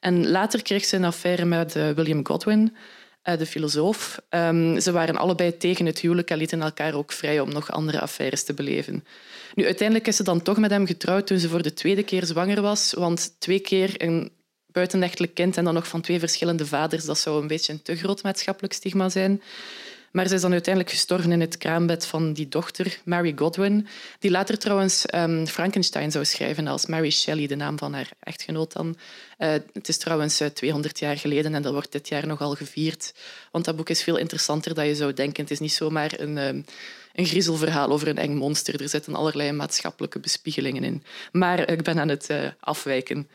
En 0.00 0.28
later 0.28 0.62
kreeg 0.62 0.84
ze 0.84 0.96
een 0.96 1.04
affaire 1.04 1.44
met 1.44 1.76
uh, 1.76 1.90
William 1.90 2.26
Godwin, 2.26 2.76
de 3.36 3.46
filosoof. 3.46 4.20
Um, 4.30 4.80
ze 4.80 4.92
waren 4.92 5.16
allebei 5.16 5.56
tegen 5.56 5.86
het 5.86 5.98
huwelijk 5.98 6.30
en 6.30 6.38
lieten 6.38 6.62
elkaar 6.62 6.94
ook 6.94 7.12
vrij 7.12 7.40
om 7.40 7.52
nog 7.52 7.70
andere 7.70 8.00
affaires 8.00 8.44
te 8.44 8.54
beleven. 8.54 9.04
Nu, 9.54 9.64
uiteindelijk 9.64 10.08
is 10.08 10.16
ze 10.16 10.22
dan 10.22 10.42
toch 10.42 10.58
met 10.58 10.70
hem 10.70 10.86
getrouwd 10.86 11.26
toen 11.26 11.38
ze 11.38 11.48
voor 11.48 11.62
de 11.62 11.74
tweede 11.74 12.02
keer 12.02 12.24
zwanger 12.24 12.60
was. 12.60 12.92
Want 12.92 13.34
twee 13.38 13.60
keer 13.60 14.02
een 14.02 14.30
buitenechtelijk 14.66 15.34
kind 15.34 15.56
en 15.56 15.64
dan 15.64 15.74
nog 15.74 15.88
van 15.88 16.00
twee 16.00 16.18
verschillende 16.18 16.66
vaders, 16.66 17.04
dat 17.04 17.18
zou 17.18 17.40
een 17.40 17.46
beetje 17.46 17.72
een 17.72 17.82
te 17.82 17.96
groot 17.96 18.22
maatschappelijk 18.22 18.72
stigma 18.72 19.08
zijn. 19.08 19.42
Maar 20.12 20.28
ze 20.28 20.34
is 20.34 20.40
dan 20.40 20.52
uiteindelijk 20.52 20.94
gestorven 20.94 21.32
in 21.32 21.40
het 21.40 21.56
kraambed 21.56 22.06
van 22.06 22.32
die 22.32 22.48
dochter, 22.48 23.00
Mary 23.04 23.32
Godwin, 23.36 23.86
die 24.18 24.30
later 24.30 24.58
trouwens 24.58 25.04
um, 25.14 25.46
Frankenstein 25.46 26.10
zou 26.10 26.24
schrijven 26.24 26.66
als 26.66 26.86
Mary 26.86 27.10
Shelley, 27.10 27.46
de 27.46 27.56
naam 27.56 27.78
van 27.78 27.94
haar 27.94 28.10
echtgenoot 28.20 28.72
dan. 28.72 28.96
Uh, 29.38 29.48
het 29.72 29.88
is 29.88 29.96
trouwens 29.96 30.42
200 30.54 30.94
eh, 30.94 31.08
jaar 31.08 31.16
geleden 31.16 31.54
en 31.54 31.62
dat 31.62 31.72
wordt 31.72 31.92
dit 31.92 32.08
jaar 32.08 32.26
nogal 32.26 32.54
gevierd. 32.54 33.14
Want 33.50 33.64
dat 33.64 33.76
boek 33.76 33.88
is 33.88 34.02
veel 34.02 34.16
interessanter 34.16 34.74
dan 34.74 34.86
je 34.86 34.94
zou 34.94 35.12
denken. 35.12 35.42
Het 35.42 35.52
is 35.52 35.60
niet 35.60 35.72
zomaar 35.72 36.20
een, 36.20 36.36
um, 36.36 36.64
een 37.12 37.26
griezelverhaal 37.26 37.90
over 37.90 38.08
een 38.08 38.18
eng 38.18 38.34
monster. 38.34 38.82
Er 38.82 38.88
zitten 38.88 39.14
allerlei 39.14 39.52
maatschappelijke 39.52 40.20
bespiegelingen 40.20 40.84
in. 40.84 41.02
Maar 41.32 41.70
ik 41.70 41.82
ben 41.82 41.98
aan 41.98 42.08
het 42.08 42.30
afwijken. 42.60 43.28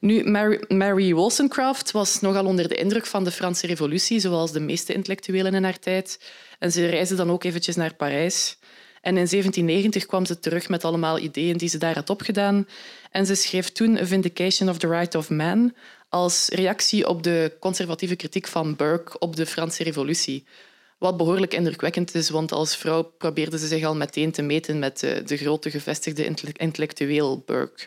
Nu, 0.00 0.24
Mary, 0.68 1.14
Wollstonecraft 1.14 1.90
was 1.90 2.20
nogal 2.20 2.44
onder 2.44 2.68
de 2.68 2.74
indruk 2.74 3.06
van 3.06 3.24
de 3.24 3.30
Franse 3.30 3.66
revolutie, 3.66 4.20
zoals 4.20 4.52
de 4.52 4.60
meeste 4.60 4.92
intellectuelen 4.92 5.54
in 5.54 5.64
haar 5.64 5.78
tijd. 5.78 6.20
En 6.58 6.72
ze 6.72 6.86
reisde 6.86 7.14
dan 7.14 7.30
ook 7.30 7.44
eventjes 7.44 7.76
naar 7.76 7.94
Parijs. 7.94 8.58
En 9.00 9.16
in 9.16 9.26
1790 9.28 10.06
kwam 10.06 10.26
ze 10.26 10.38
terug 10.38 10.68
met 10.68 10.84
allemaal 10.84 11.18
ideeën 11.18 11.56
die 11.56 11.68
ze 11.68 11.78
daar 11.78 11.94
had 11.94 12.10
opgedaan. 12.10 12.68
En 13.10 13.26
ze 13.26 13.34
schreef 13.34 13.72
toen 13.72 13.98
A 13.98 14.06
Vindication 14.06 14.68
of 14.68 14.78
the 14.78 14.88
Right 14.88 15.14
of 15.14 15.30
Man 15.30 15.74
als 16.08 16.48
reactie 16.48 17.08
op 17.08 17.22
de 17.22 17.56
conservatieve 17.60 18.16
kritiek 18.16 18.46
van 18.46 18.76
Burke 18.76 19.18
op 19.18 19.36
de 19.36 19.46
Franse 19.46 19.82
revolutie. 19.82 20.44
Wat 20.98 21.16
behoorlijk 21.16 21.54
indrukwekkend 21.54 22.14
is, 22.14 22.30
want 22.30 22.52
als 22.52 22.76
vrouw 22.76 23.02
probeerde 23.02 23.58
ze 23.58 23.66
zich 23.66 23.84
al 23.84 23.96
meteen 23.96 24.32
te 24.32 24.42
meten 24.42 24.78
met 24.78 25.00
de, 25.00 25.22
de 25.26 25.36
grote 25.36 25.70
gevestigde 25.70 26.34
intellectueel 26.56 27.42
Burke. 27.46 27.86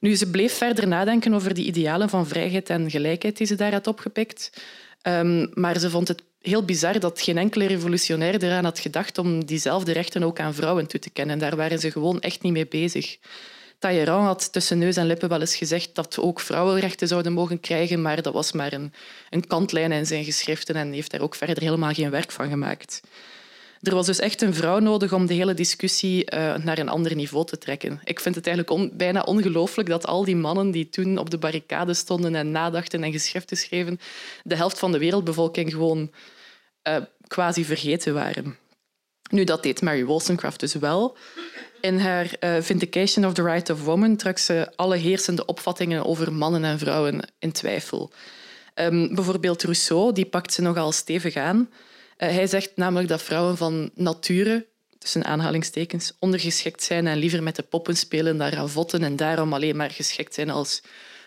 Nu, 0.00 0.16
ze 0.16 0.30
bleef 0.30 0.52
verder 0.52 0.88
nadenken 0.88 1.34
over 1.34 1.54
die 1.54 1.66
idealen 1.66 2.08
van 2.08 2.26
vrijheid 2.26 2.70
en 2.70 2.90
gelijkheid 2.90 3.36
die 3.36 3.46
ze 3.46 3.54
daar 3.54 3.72
had 3.72 3.86
opgepikt. 3.86 4.50
Um, 5.02 5.50
maar 5.54 5.78
ze 5.78 5.90
vond 5.90 6.08
het 6.08 6.22
heel 6.40 6.64
bizar 6.64 7.00
dat 7.00 7.20
geen 7.20 7.38
enkele 7.38 7.66
revolutionair 7.66 8.42
eraan 8.42 8.64
had 8.64 8.78
gedacht 8.78 9.18
om 9.18 9.44
diezelfde 9.44 9.92
rechten 9.92 10.22
ook 10.22 10.40
aan 10.40 10.54
vrouwen 10.54 10.86
toe 10.86 11.00
te 11.00 11.10
kennen. 11.10 11.38
Daar 11.38 11.56
waren 11.56 11.78
ze 11.78 11.90
gewoon 11.90 12.20
echt 12.20 12.42
niet 12.42 12.52
mee 12.52 12.66
bezig. 12.66 13.18
Talleyrand 13.78 14.26
had 14.26 14.52
tussen 14.52 14.78
neus 14.78 14.96
en 14.96 15.06
lippen 15.06 15.28
wel 15.28 15.40
eens 15.40 15.56
gezegd 15.56 15.94
dat 15.94 16.18
ook 16.18 16.40
vrouwenrechten 16.40 17.08
zouden 17.08 17.32
mogen 17.32 17.60
krijgen, 17.60 18.02
maar 18.02 18.22
dat 18.22 18.32
was 18.32 18.52
maar 18.52 18.72
een, 18.72 18.92
een 19.30 19.46
kantlijn 19.46 19.92
in 19.92 20.06
zijn 20.06 20.24
geschriften 20.24 20.74
en 20.74 20.92
heeft 20.92 21.10
daar 21.10 21.20
ook 21.20 21.34
verder 21.34 21.62
helemaal 21.62 21.92
geen 21.92 22.10
werk 22.10 22.32
van 22.32 22.48
gemaakt. 22.48 23.00
Er 23.80 23.94
was 23.94 24.06
dus 24.06 24.18
echt 24.18 24.42
een 24.42 24.54
vrouw 24.54 24.78
nodig 24.78 25.12
om 25.12 25.26
de 25.26 25.34
hele 25.34 25.54
discussie 25.54 26.34
uh, 26.34 26.56
naar 26.56 26.78
een 26.78 26.88
ander 26.88 27.14
niveau 27.14 27.46
te 27.46 27.58
trekken. 27.58 28.00
Ik 28.04 28.20
vind 28.20 28.34
het 28.34 28.46
eigenlijk 28.46 28.96
bijna 28.96 29.20
ongelooflijk 29.20 29.88
dat 29.88 30.06
al 30.06 30.24
die 30.24 30.36
mannen 30.36 30.70
die 30.70 30.88
toen 30.88 31.18
op 31.18 31.30
de 31.30 31.38
barricade 31.38 31.94
stonden 31.94 32.34
en 32.34 32.50
nadachten 32.50 33.04
en 33.04 33.12
geschriften 33.12 33.56
schreven, 33.56 34.00
de 34.42 34.54
helft 34.54 34.78
van 34.78 34.92
de 34.92 34.98
wereldbevolking 34.98 35.70
gewoon 35.70 36.10
uh, 36.88 36.96
quasi 37.26 37.64
vergeten 37.64 38.14
waren. 38.14 38.56
Nu, 39.30 39.44
dat 39.44 39.62
deed 39.62 39.82
Mary 39.82 40.04
Wollstonecraft 40.04 40.60
dus 40.60 40.74
wel. 40.74 41.16
In 41.80 41.98
haar 41.98 42.30
uh, 42.40 42.56
Vindication 42.60 43.26
of 43.26 43.34
the 43.34 43.42
Right 43.42 43.70
of 43.70 43.84
Woman 43.84 44.16
trok 44.16 44.38
ze 44.38 44.72
alle 44.76 44.96
heersende 44.96 45.44
opvattingen 45.44 46.04
over 46.04 46.32
mannen 46.32 46.64
en 46.64 46.78
vrouwen 46.78 47.20
in 47.38 47.52
twijfel. 47.52 48.12
Um, 48.74 49.14
bijvoorbeeld 49.14 49.62
Rousseau, 49.62 50.12
die 50.12 50.26
pakt 50.26 50.52
ze 50.52 50.62
nogal 50.62 50.92
stevig 50.92 51.36
aan. 51.36 51.68
Uh, 52.20 52.28
hij 52.28 52.46
zegt 52.46 52.70
namelijk 52.74 53.08
dat 53.08 53.22
vrouwen 53.22 53.56
van 53.56 53.90
nature, 53.94 54.66
tussen 54.98 55.24
aanhalingstekens, 55.24 56.12
ondergeschikt 56.18 56.82
zijn 56.82 57.06
en 57.06 57.18
liever 57.18 57.42
met 57.42 57.56
de 57.56 57.62
poppen 57.62 57.96
spelen 57.96 58.36
dan 58.36 58.48
ravotten 58.48 59.02
en 59.02 59.16
daarom 59.16 59.52
alleen 59.52 59.76
maar 59.76 59.90
geschikt 59.90 60.34
zijn 60.34 60.50
als 60.50 60.82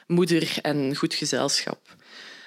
moeder 0.07 0.57
en 0.61 0.95
goed 0.95 1.13
gezelschap. 1.13 1.95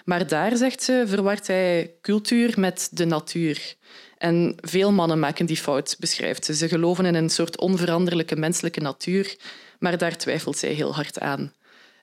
Maar 0.04 0.26
daar, 0.26 0.56
zegt 0.56 0.82
ze, 0.82 1.04
verwart 1.06 1.46
hij 1.46 1.94
cultuur 2.00 2.60
met 2.60 2.88
de 2.92 3.04
natuur. 3.04 3.74
En 4.18 4.54
veel 4.60 4.92
mannen 4.92 5.18
maken 5.18 5.46
die 5.46 5.56
fout, 5.56 5.96
beschrijft 5.98 6.44
ze. 6.44 6.54
Ze 6.54 6.68
geloven 6.68 7.04
in 7.04 7.14
een 7.14 7.30
soort 7.30 7.58
onveranderlijke 7.58 8.36
menselijke 8.36 8.80
natuur, 8.80 9.36
maar 9.78 9.98
daar 9.98 10.16
twijfelt 10.16 10.58
zij 10.58 10.72
heel 10.72 10.94
hard 10.94 11.20
aan. 11.20 11.52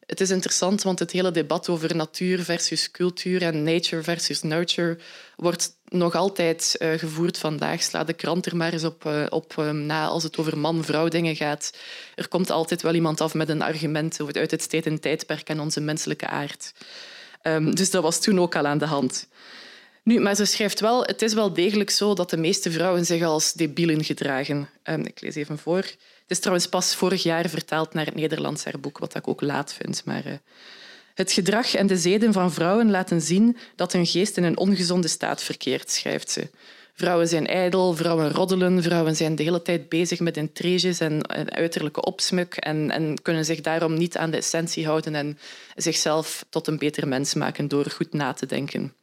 Het 0.05 0.21
is 0.21 0.29
interessant, 0.29 0.83
want 0.83 0.99
het 0.99 1.11
hele 1.11 1.31
debat 1.31 1.69
over 1.69 1.95
natuur 1.95 2.39
versus 2.43 2.91
cultuur 2.91 3.41
en 3.41 3.63
nature 3.63 4.03
versus 4.03 4.41
nurture 4.41 4.97
wordt 5.43 5.77
nog 5.87 6.15
altijd 6.15 6.75
uh, 6.79 6.93
gevoerd 6.93 7.37
vandaag. 7.37 7.83
Sla 7.83 8.03
de 8.03 8.13
krant 8.13 8.45
er 8.45 8.55
maar 8.55 8.73
eens 8.73 8.83
op, 8.83 9.05
uh, 9.05 9.25
op 9.29 9.55
uh, 9.59 9.69
na 9.69 10.05
als 10.05 10.23
het 10.23 10.37
over 10.37 10.57
man-vrouw 10.57 11.07
dingen 11.07 11.35
gaat. 11.35 11.73
Er 12.15 12.27
komt 12.27 12.49
altijd 12.49 12.81
wel 12.81 12.93
iemand 12.93 13.21
af 13.21 13.33
met 13.33 13.49
een 13.49 13.61
argument 13.61 14.19
uit 14.33 14.51
het 14.51 14.61
steed 14.61 14.85
en 14.85 14.99
tijdperk 14.99 15.49
en 15.49 15.59
onze 15.59 15.81
menselijke 15.81 16.27
aard. 16.27 16.73
Um, 17.43 17.75
dus 17.75 17.91
dat 17.91 18.03
was 18.03 18.19
toen 18.19 18.39
ook 18.39 18.55
al 18.55 18.65
aan 18.65 18.77
de 18.77 18.85
hand. 18.85 19.27
Nu, 20.03 20.19
maar 20.19 20.35
ze 20.35 20.45
schrijft 20.45 20.79
wel, 20.79 21.03
het 21.03 21.21
is 21.21 21.33
wel 21.33 21.53
degelijk 21.53 21.89
zo 21.89 22.13
dat 22.13 22.29
de 22.29 22.37
meeste 22.37 22.71
vrouwen 22.71 23.05
zich 23.05 23.23
als 23.23 23.53
debielen 23.53 24.03
gedragen. 24.03 24.69
Um, 24.83 25.05
ik 25.05 25.21
lees 25.21 25.35
even 25.35 25.57
voor. 25.57 25.77
Het 25.77 26.27
is 26.27 26.39
trouwens 26.39 26.67
pas 26.67 26.95
vorig 26.95 27.23
jaar 27.23 27.49
vertaald 27.49 27.93
naar 27.93 28.05
het 28.05 28.15
Nederlands 28.15 28.63
haar 28.63 28.79
boek, 28.79 28.97
wat 28.97 29.15
ik 29.15 29.27
ook 29.27 29.41
laat 29.41 29.73
vind. 29.73 30.05
Maar, 30.05 30.25
uh, 30.25 30.33
het 31.13 31.31
gedrag 31.31 31.75
en 31.75 31.87
de 31.87 31.97
zeden 31.97 32.33
van 32.33 32.53
vrouwen 32.53 32.91
laten 32.91 33.21
zien 33.21 33.57
dat 33.75 33.93
hun 33.93 34.05
geest 34.05 34.37
in 34.37 34.43
een 34.43 34.57
ongezonde 34.57 35.07
staat 35.07 35.43
verkeert, 35.43 35.91
schrijft 35.91 36.31
ze. 36.31 36.49
Vrouwen 36.95 37.27
zijn 37.27 37.47
ijdel, 37.47 37.93
vrouwen 37.93 38.31
roddelen, 38.31 38.83
vrouwen 38.83 39.15
zijn 39.15 39.35
de 39.35 39.43
hele 39.43 39.61
tijd 39.61 39.89
bezig 39.89 40.19
met 40.19 40.37
intriges 40.37 40.99
en, 40.99 41.27
uiterlijke 41.51 42.01
opsmuk 42.01 42.55
en, 42.55 42.91
en, 42.91 43.21
kunnen 43.21 43.45
zich 43.45 43.61
daarom 43.61 43.93
niet 43.93 44.17
aan 44.17 44.31
de 44.31 44.37
essentie 44.37 44.85
houden 44.85 45.15
en 45.15 45.37
zichzelf 45.75 46.45
tot 46.49 46.67
een 46.67 46.77
beter 46.77 47.07
mens 47.07 47.33
maken 47.33 47.67
door 47.67 47.85
goed 47.85 48.13
na 48.13 48.33
te 48.33 48.45
denken. 48.45 48.93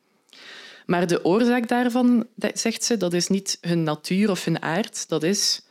Maar 0.86 1.06
de 1.06 1.24
oorzaak 1.24 1.68
daarvan, 1.68 2.26
zegt 2.54 2.84
ze, 2.84 2.96
dat 2.96 3.12
is 3.12 3.28
niet 3.28 3.58
hun 3.60 3.82
natuur 3.82 4.30
of 4.30 4.44
hun 4.44 4.62
aard. 4.62 5.08
Dat 5.08 5.22
is 5.22 5.62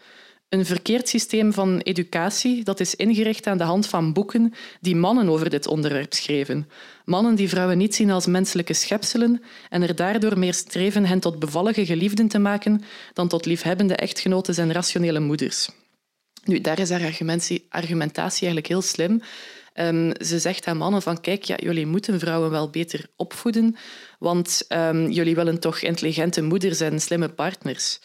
een 0.49 0.65
verkeerd 0.65 1.09
systeem 1.09 1.53
van 1.53 1.79
educatie 1.79 2.63
dat 2.63 2.79
is 2.79 2.95
ingericht 2.95 3.47
aan 3.47 3.57
de 3.57 3.63
hand 3.63 3.87
van 3.87 4.13
boeken 4.13 4.53
die 4.81 4.95
mannen 4.95 5.29
over 5.29 5.49
dit 5.49 5.67
onderwerp 5.67 6.13
schreven. 6.13 6.69
Mannen 7.05 7.35
die 7.35 7.49
vrouwen 7.49 7.77
niet 7.77 7.95
zien 7.95 8.11
als 8.11 8.25
menselijke 8.25 8.73
schepselen 8.73 9.41
en 9.69 9.81
er 9.81 9.95
daardoor 9.95 10.39
meer 10.39 10.53
streven 10.53 11.05
hen 11.05 11.19
tot 11.19 11.39
bevallige 11.39 11.85
geliefden 11.85 12.27
te 12.27 12.39
maken 12.39 12.83
dan 13.13 13.27
tot 13.27 13.45
liefhebbende 13.45 13.95
echtgenoten 13.95 14.55
en 14.55 14.71
rationele 14.71 15.19
moeders. 15.19 15.69
Nu, 16.43 16.61
daar 16.61 16.79
is 16.79 16.89
haar 16.89 17.05
argumentatie 17.69 18.45
eigenlijk 18.45 18.67
heel 18.67 18.81
slim. 18.81 19.21
Um, 19.73 20.11
ze 20.25 20.39
zegt 20.39 20.67
aan 20.67 20.77
mannen 20.77 21.01
van 21.01 21.21
kijk, 21.21 21.43
ja, 21.43 21.55
jullie 21.55 21.85
moeten 21.85 22.19
vrouwen 22.19 22.49
wel 22.49 22.69
beter 22.69 23.05
opvoeden, 23.15 23.75
want 24.19 24.65
um, 24.69 25.11
jullie 25.11 25.35
willen 25.35 25.59
toch 25.59 25.79
intelligente 25.79 26.41
moeders 26.41 26.79
en 26.79 27.01
slimme 27.01 27.29
partners. 27.29 27.99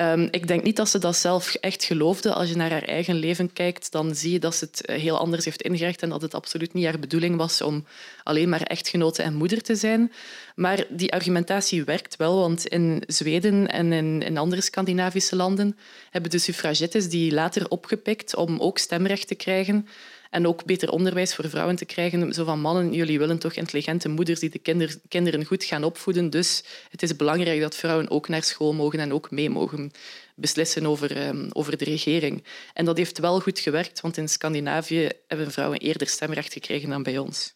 Um, 0.00 0.28
ik 0.30 0.48
denk 0.48 0.62
niet 0.62 0.76
dat 0.76 0.88
ze 0.88 0.98
dat 0.98 1.16
zelf 1.16 1.54
echt 1.54 1.84
geloofde. 1.84 2.32
Als 2.32 2.48
je 2.48 2.56
naar 2.56 2.70
haar 2.70 2.82
eigen 2.82 3.14
leven 3.14 3.52
kijkt, 3.52 3.92
dan 3.92 4.14
zie 4.14 4.32
je 4.32 4.38
dat 4.38 4.54
ze 4.54 4.64
het 4.64 4.84
eh, 4.84 5.00
heel 5.00 5.18
anders 5.18 5.44
heeft 5.44 5.62
ingericht 5.62 6.02
en 6.02 6.08
dat 6.08 6.22
het 6.22 6.34
absoluut 6.34 6.72
niet 6.72 6.84
haar 6.84 6.98
bedoeling 6.98 7.36
was 7.36 7.62
om 7.62 7.86
alleen 8.22 8.48
maar 8.48 8.62
echtgenote 8.62 9.22
en 9.22 9.34
moeder 9.34 9.62
te 9.62 9.74
zijn. 9.74 10.12
Maar 10.54 10.84
die 10.88 11.12
argumentatie 11.12 11.84
werkt 11.84 12.16
wel, 12.16 12.38
want 12.38 12.66
in 12.66 13.02
Zweden 13.06 13.68
en 13.68 13.92
in, 13.92 14.22
in 14.22 14.38
andere 14.38 14.60
Scandinavische 14.60 15.36
landen 15.36 15.76
hebben 16.10 16.30
de 16.30 16.38
suffragettes 16.38 17.08
die 17.08 17.32
later 17.32 17.68
opgepikt 17.68 18.34
om 18.34 18.58
ook 18.58 18.78
stemrecht 18.78 19.28
te 19.28 19.34
krijgen. 19.34 19.88
En 20.36 20.46
ook 20.46 20.64
beter 20.64 20.90
onderwijs 20.90 21.34
voor 21.34 21.48
vrouwen 21.48 21.76
te 21.76 21.84
krijgen. 21.84 22.32
Zo 22.32 22.44
van 22.44 22.60
mannen, 22.60 22.92
jullie 22.92 23.18
willen 23.18 23.38
toch 23.38 23.52
intelligente 23.52 24.08
moeders 24.08 24.40
die 24.40 24.50
de 24.50 24.58
kinder, 24.58 24.96
kinderen 25.08 25.44
goed 25.44 25.64
gaan 25.64 25.84
opvoeden. 25.84 26.30
Dus 26.30 26.64
het 26.90 27.02
is 27.02 27.16
belangrijk 27.16 27.60
dat 27.60 27.74
vrouwen 27.74 28.10
ook 28.10 28.28
naar 28.28 28.42
school 28.42 28.72
mogen 28.72 28.98
en 29.00 29.12
ook 29.12 29.30
mee 29.30 29.50
mogen 29.50 29.90
beslissen 30.34 30.86
over, 30.86 31.28
um, 31.28 31.48
over 31.52 31.76
de 31.76 31.84
regering. 31.84 32.44
En 32.74 32.84
dat 32.84 32.96
heeft 32.96 33.18
wel 33.18 33.40
goed 33.40 33.58
gewerkt, 33.58 34.00
want 34.00 34.16
in 34.16 34.28
Scandinavië 34.28 35.08
hebben 35.26 35.52
vrouwen 35.52 35.78
eerder 35.78 36.08
stemrecht 36.08 36.52
gekregen 36.52 36.88
dan 36.88 37.02
bij 37.02 37.18
ons. 37.18 37.52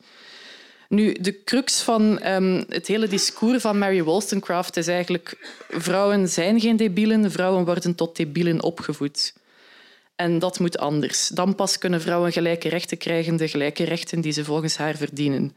Nu, 0.88 1.12
de 1.12 1.44
crux 1.44 1.82
van 1.82 2.26
um, 2.26 2.64
het 2.68 2.86
hele 2.86 3.08
discours 3.08 3.60
van 3.60 3.78
Mary 3.78 4.02
Wollstonecraft 4.02 4.76
is 4.76 4.86
eigenlijk 4.86 5.54
vrouwen 5.68 6.28
zijn 6.28 6.60
geen 6.60 6.76
debielen, 6.76 7.30
vrouwen 7.30 7.64
worden 7.64 7.94
tot 7.94 8.16
debielen 8.16 8.62
opgevoed. 8.62 9.32
En 10.20 10.38
dat 10.38 10.58
moet 10.58 10.78
anders. 10.78 11.28
Dan 11.28 11.54
pas 11.54 11.78
kunnen 11.78 12.00
vrouwen 12.00 12.32
gelijke 12.32 12.68
rechten 12.68 12.98
krijgen, 12.98 13.36
de 13.36 13.48
gelijke 13.48 13.84
rechten 13.84 14.20
die 14.20 14.32
ze 14.32 14.44
volgens 14.44 14.76
haar 14.76 14.96
verdienen. 14.96 15.56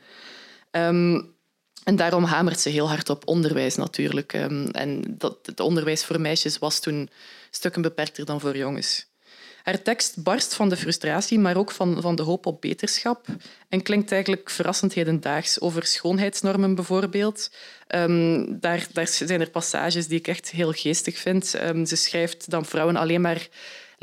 Um, 0.71 1.35
en 1.83 1.95
daarom 1.95 2.23
hamert 2.23 2.59
ze 2.59 2.69
heel 2.69 2.87
hard 2.87 3.09
op 3.09 3.27
onderwijs 3.27 3.75
natuurlijk. 3.75 4.33
Um, 4.33 4.67
en 4.67 5.15
dat, 5.17 5.37
het 5.41 5.59
onderwijs 5.59 6.05
voor 6.05 6.21
meisjes 6.21 6.57
was 6.57 6.79
toen 6.79 7.09
stukken 7.49 7.81
beperkter 7.81 8.25
dan 8.25 8.39
voor 8.39 8.57
jongens. 8.57 9.11
Haar 9.63 9.81
tekst 9.81 10.23
barst 10.23 10.53
van 10.53 10.69
de 10.69 10.77
frustratie, 10.77 11.39
maar 11.39 11.57
ook 11.57 11.71
van, 11.71 12.01
van 12.01 12.15
de 12.15 12.23
hoop 12.23 12.45
op 12.45 12.61
beterschap. 12.61 13.25
En 13.69 13.81
klinkt 13.81 14.11
eigenlijk 14.11 14.49
verrassend 14.49 14.93
hedendaags 14.93 15.59
over 15.59 15.85
schoonheidsnormen 15.85 16.75
bijvoorbeeld. 16.75 17.51
Um, 17.87 18.59
daar, 18.59 18.87
daar 18.93 19.07
zijn 19.07 19.41
er 19.41 19.49
passages 19.49 20.07
die 20.07 20.19
ik 20.19 20.27
echt 20.27 20.51
heel 20.51 20.71
geestig 20.71 21.17
vind. 21.17 21.47
Ze 21.85 21.95
schrijft 21.95 22.49
dat 22.49 22.67
vrouwen 22.67 22.95
alleen 22.95 23.21
maar 23.21 23.47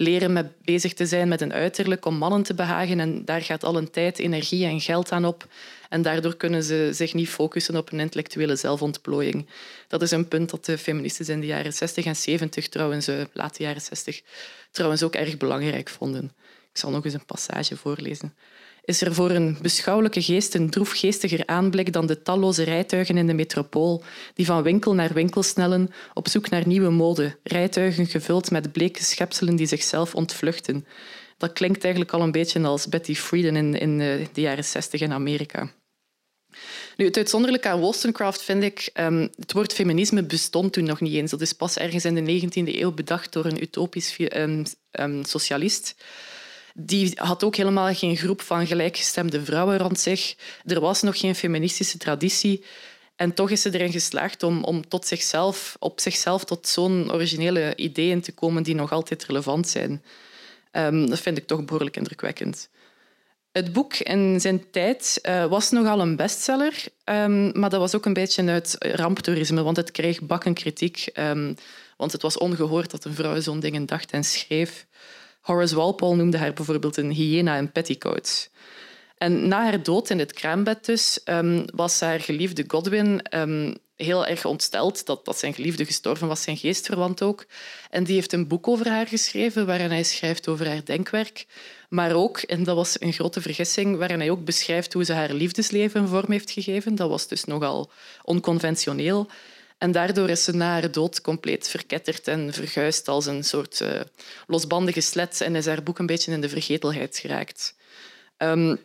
leren 0.01 0.33
met 0.33 0.47
bezig 0.65 0.95
te 0.95 1.07
zijn 1.07 1.29
met 1.29 1.41
een 1.41 1.53
uiterlijk 1.53 2.05
om 2.05 2.17
mannen 2.17 2.43
te 2.43 2.55
behagen. 2.55 3.01
En 3.01 3.25
daar 3.25 3.43
gaat 3.43 3.65
al 3.65 3.77
een 3.77 3.91
tijd, 3.91 4.19
energie 4.19 4.65
en 4.65 4.81
geld 4.81 5.13
aan 5.13 5.25
op. 5.25 5.47
En 5.89 6.03
daardoor 6.03 6.37
kunnen 6.37 6.63
ze 6.63 6.91
zich 6.93 7.15
niet 7.15 7.29
focussen 7.29 7.77
op 7.77 7.93
een 7.93 8.01
intellectuele 8.01 8.57
zelfontplooiing. 8.57 9.47
Dat 9.89 10.03
is 10.03 10.11
een 10.11 10.29
punt 10.29 10.51
dat 10.51 10.65
de 10.65 10.79
feministen 10.79 11.27
in 11.27 11.41
de 11.41 11.47
jaren 11.47 11.73
60 11.73 12.05
en 12.05 12.17
70, 12.17 12.69
trouwens, 12.69 13.09
uh, 13.09 13.23
late 13.33 13.63
jaren 13.63 13.81
60, 13.81 14.21
trouwens 14.71 15.03
ook 15.03 15.15
erg 15.15 15.37
belangrijk 15.37 15.89
vonden. 15.89 16.33
Zal 16.81 16.91
nog 16.91 17.05
eens 17.05 17.15
een 17.15 17.25
passage 17.25 17.77
voorlezen 17.77 18.35
is 18.85 19.01
er 19.01 19.15
voor 19.15 19.31
een 19.31 19.59
beschouwelijke 19.63 20.23
geest 20.23 20.55
een 20.55 20.71
droefgeestiger 20.71 21.47
aanblik 21.47 21.93
dan 21.93 22.07
de 22.07 22.23
talloze 22.23 22.63
rijtuigen 22.63 23.17
in 23.17 23.27
de 23.27 23.35
metropool, 23.35 24.03
die 24.35 24.47
van 24.47 24.63
winkel 24.63 24.95
naar 24.95 25.13
winkel 25.13 25.43
snellen 25.43 25.91
op 26.15 26.29
zoek 26.29 26.49
naar 26.49 26.67
nieuwe 26.67 26.91
mode, 26.91 27.37
rijtuigen 27.43 28.07
gevuld 28.07 28.51
met 28.51 28.73
bleke 28.73 29.05
schepselen 29.05 29.57
die 29.57 29.67
zichzelf 29.67 30.15
ontvluchten. 30.15 30.87
Dat 31.37 31.53
klinkt 31.53 31.85
eigenlijk 31.85 32.15
al 32.15 32.21
een 32.21 32.33
beetje 32.33 32.61
als 32.61 32.89
Betty 32.89 33.15
Friedan 33.15 33.57
in, 33.57 33.75
in 33.75 34.01
eh, 34.01 34.27
de 34.33 34.41
jaren 34.41 34.65
zestig 34.65 35.01
in 35.01 35.13
Amerika. 35.13 35.73
Nu, 36.97 37.05
het 37.05 37.17
uitzonderlijke 37.17 37.69
aan 37.69 37.81
Wollstonecraft 37.81 38.43
vind 38.43 38.63
ik, 38.63 38.91
um, 38.95 39.29
het 39.37 39.53
woord 39.53 39.73
feminisme 39.73 40.23
bestond 40.23 40.73
toen 40.73 40.85
nog 40.85 41.01
niet 41.01 41.15
eens. 41.15 41.31
Dat 41.31 41.41
is 41.41 41.53
pas 41.53 41.77
ergens 41.77 42.05
in 42.05 42.15
de 42.15 42.41
19e 42.41 42.81
eeuw 42.81 42.93
bedacht 42.93 43.33
door 43.33 43.45
een 43.45 43.63
utopisch 43.63 44.17
um, 44.19 44.63
um, 44.91 45.25
socialist 45.25 45.95
die 46.75 47.13
had 47.15 47.45
ook 47.45 47.57
helemaal 47.57 47.95
geen 47.95 48.17
groep 48.17 48.41
van 48.41 48.67
gelijkgestemde 48.67 49.45
vrouwen 49.45 49.79
rond 49.79 50.01
zich. 50.01 50.35
Er 50.65 50.81
was 50.81 51.03
nog 51.03 51.19
geen 51.19 51.35
feministische 51.35 51.99
traditie. 51.99 52.65
En 53.17 53.35
toch 53.35 53.51
is 53.51 53.63
ze 53.63 53.75
erin 53.75 53.93
geslaagd 53.93 54.43
om, 54.43 54.65
om 54.65 54.89
tot 54.89 55.07
zichzelf, 55.07 55.77
op 55.79 56.01
zichzelf 56.01 56.45
tot 56.45 56.69
zo'n 56.69 57.13
originele 57.13 57.77
ideeën 57.77 58.21
te 58.21 58.33
komen 58.33 58.63
die 58.63 58.75
nog 58.75 58.93
altijd 58.93 59.25
relevant 59.25 59.69
zijn. 59.69 60.03
Um, 60.73 61.09
dat 61.09 61.21
vind 61.21 61.39
ik 61.39 61.47
toch 61.47 61.65
behoorlijk 61.65 61.97
indrukwekkend. 61.97 62.69
Het 63.53 63.73
boek 63.73 63.95
in 63.95 64.41
zijn 64.41 64.71
tijd 64.71 65.19
uh, 65.23 65.45
was 65.45 65.71
nogal 65.71 66.01
een 66.01 66.17
bestseller, 66.17 66.75
um, 67.05 67.59
maar 67.61 67.71
dat 67.71 67.81
was 67.81 67.95
ook 67.95 68.07
een 68.07 68.13
beetje 68.13 68.47
uit 68.47 68.77
ramptoerisme, 68.79 69.63
want 69.63 69.77
het 69.77 69.91
kreeg 69.91 70.21
bakken 70.21 70.55
kritiek. 70.55 71.09
Um, 71.15 71.55
want 71.97 72.13
het 72.13 72.23
was 72.23 72.39
ongehoord 72.39 72.91
dat 72.91 73.05
een 73.05 73.15
vrouw 73.15 73.41
zo'n 73.41 73.61
dingen 73.61 73.87
dacht 73.87 74.11
en 74.11 74.25
schreef. 74.25 74.87
Horace 75.41 75.75
Walpole 75.75 76.17
noemde 76.17 76.39
haar 76.39 76.53
bijvoorbeeld 76.53 76.97
een 76.97 77.11
hyena 77.11 77.57
in 77.57 77.73
petticoats. 77.73 78.51
En 79.17 79.49
na 79.49 79.63
haar 79.63 79.83
dood 79.83 80.11
in 80.11 80.19
het 80.19 80.33
kraambed 80.33 80.85
dus, 80.85 81.21
um, 81.25 81.65
was 81.75 82.01
haar 82.01 82.21
geliefde 82.21 82.65
Godwin 82.67 83.21
um, 83.35 83.75
heel 83.97 84.27
erg 84.27 84.45
ontsteld 84.45 85.07
dat, 85.07 85.25
dat 85.25 85.39
zijn 85.39 85.55
geliefde 85.55 85.85
gestorven 85.85 86.29
was, 86.29 86.43
zijn 86.43 86.57
geestverwant 86.57 87.23
ook. 87.23 87.47
En 87.91 88.05
die 88.05 88.15
heeft 88.15 88.33
een 88.33 88.49
boek 88.49 88.69
over 88.69 88.89
haar 88.89 89.07
geschreven 89.07 89.67
waarin 89.67 89.91
hij 89.91 90.03
schrijft 90.03 90.49
over 90.49 90.69
haar 90.69 90.85
denkwerk. 90.85 91.47
Maar 91.89 92.13
ook, 92.13 92.39
en 92.39 92.65
dat 92.65 92.77
was 92.77 93.01
een 93.01 93.13
grote 93.13 93.41
vergissing, 93.41 93.97
waarin 93.97 94.19
hij 94.19 94.31
ook 94.31 94.45
beschrijft 94.45 94.93
hoe 94.93 95.05
ze 95.05 95.13
haar 95.13 95.33
liefdesleven 95.33 96.01
een 96.01 96.09
vorm 96.09 96.33
heeft 96.33 96.51
gegeven. 96.51 96.95
Dat 96.95 97.09
was 97.09 97.29
dus 97.29 97.45
nogal 97.45 97.91
onconventioneel. 98.23 99.29
En 99.81 99.93
daardoor 99.93 100.29
is 100.29 100.45
ze 100.45 100.53
na 100.53 100.71
haar 100.71 100.91
dood 100.91 101.21
compleet 101.21 101.69
verketterd 101.69 102.29
en 102.29 102.53
verguisd 102.53 103.09
als 103.09 103.27
een 103.27 103.45
soort 103.45 103.81
uh, 103.81 104.01
losbandige 104.47 105.01
slet 105.01 105.41
en 105.41 105.57
is 105.57 105.67
haar 105.67 105.83
boek 105.83 105.99
een 105.99 106.07
beetje 106.07 106.33
in 106.33 106.41
de 106.41 106.49
vergetelheid 106.49 107.19
geraakt. 107.19 107.75
Um, 108.39 108.79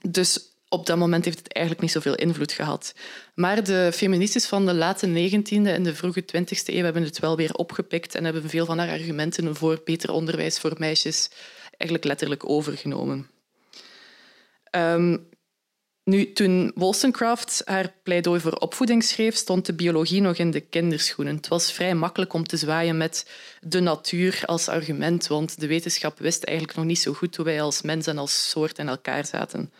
dus 0.00 0.50
op 0.68 0.86
dat 0.86 0.96
moment 0.96 1.24
heeft 1.24 1.38
het 1.38 1.52
eigenlijk 1.52 1.84
niet 1.84 1.94
zoveel 1.94 2.14
invloed 2.14 2.52
gehad. 2.52 2.94
Maar 3.34 3.64
de 3.64 3.90
feministes 3.94 4.46
van 4.46 4.66
de 4.66 4.74
late 4.74 5.08
19e 5.08 5.66
en 5.66 5.82
de 5.82 5.94
vroege 5.94 6.22
20e 6.22 6.64
eeuw 6.64 6.84
hebben 6.84 7.02
het 7.02 7.18
wel 7.18 7.36
weer 7.36 7.54
opgepikt 7.54 8.14
en 8.14 8.24
hebben 8.24 8.48
veel 8.48 8.66
van 8.66 8.78
haar 8.78 8.90
argumenten 8.90 9.56
voor 9.56 9.80
beter 9.84 10.10
onderwijs 10.10 10.58
voor 10.58 10.74
meisjes 10.78 11.30
eigenlijk 11.70 12.04
letterlijk 12.04 12.48
overgenomen. 12.48 13.30
Um, 14.70 15.28
nu, 16.04 16.32
toen 16.32 16.72
Wollstonecraft 16.74 17.62
haar 17.64 17.94
pleidooi 18.02 18.40
voor 18.40 18.52
opvoeding 18.52 19.04
schreef, 19.04 19.36
stond 19.36 19.66
de 19.66 19.72
biologie 19.72 20.20
nog 20.20 20.36
in 20.36 20.50
de 20.50 20.60
kinderschoenen. 20.60 21.36
Het 21.36 21.48
was 21.48 21.72
vrij 21.72 21.94
makkelijk 21.94 22.32
om 22.32 22.46
te 22.46 22.56
zwaaien 22.56 22.96
met 22.96 23.30
de 23.60 23.80
natuur 23.80 24.42
als 24.46 24.68
argument, 24.68 25.26
want 25.26 25.60
de 25.60 25.66
wetenschap 25.66 26.18
wist 26.18 26.44
eigenlijk 26.44 26.78
nog 26.78 26.86
niet 26.86 26.98
zo 26.98 27.12
goed 27.12 27.36
hoe 27.36 27.44
wij 27.44 27.62
als 27.62 27.82
mens 27.82 28.06
en 28.06 28.18
als 28.18 28.50
soort 28.50 28.78
in 28.78 28.88
elkaar 28.88 29.26
zaten. 29.26 29.72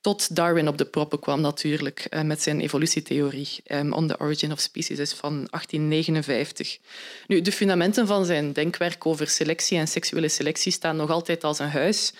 Tot 0.00 0.36
Darwin 0.36 0.68
op 0.68 0.78
de 0.78 0.84
proppen 0.84 1.20
kwam 1.20 1.40
natuurlijk 1.40 2.00
eh, 2.00 2.22
met 2.22 2.42
zijn 2.42 2.60
evolutietheorie 2.60 3.48
um, 3.66 3.92
On 3.92 4.08
the 4.08 4.20
Origin 4.20 4.52
of 4.52 4.60
Species 4.60 4.98
is 4.98 5.12
van 5.12 5.32
1859. 5.32 6.78
Nu, 7.26 7.40
de 7.40 7.52
fundamenten 7.52 8.06
van 8.06 8.24
zijn 8.24 8.52
denkwerk 8.52 9.06
over 9.06 9.28
selectie 9.28 9.78
en 9.78 9.88
seksuele 9.88 10.28
selectie 10.28 10.72
staan 10.72 10.96
nog 10.96 11.10
altijd 11.10 11.44
als 11.44 11.58
een 11.58 11.68
huis. 11.68 12.12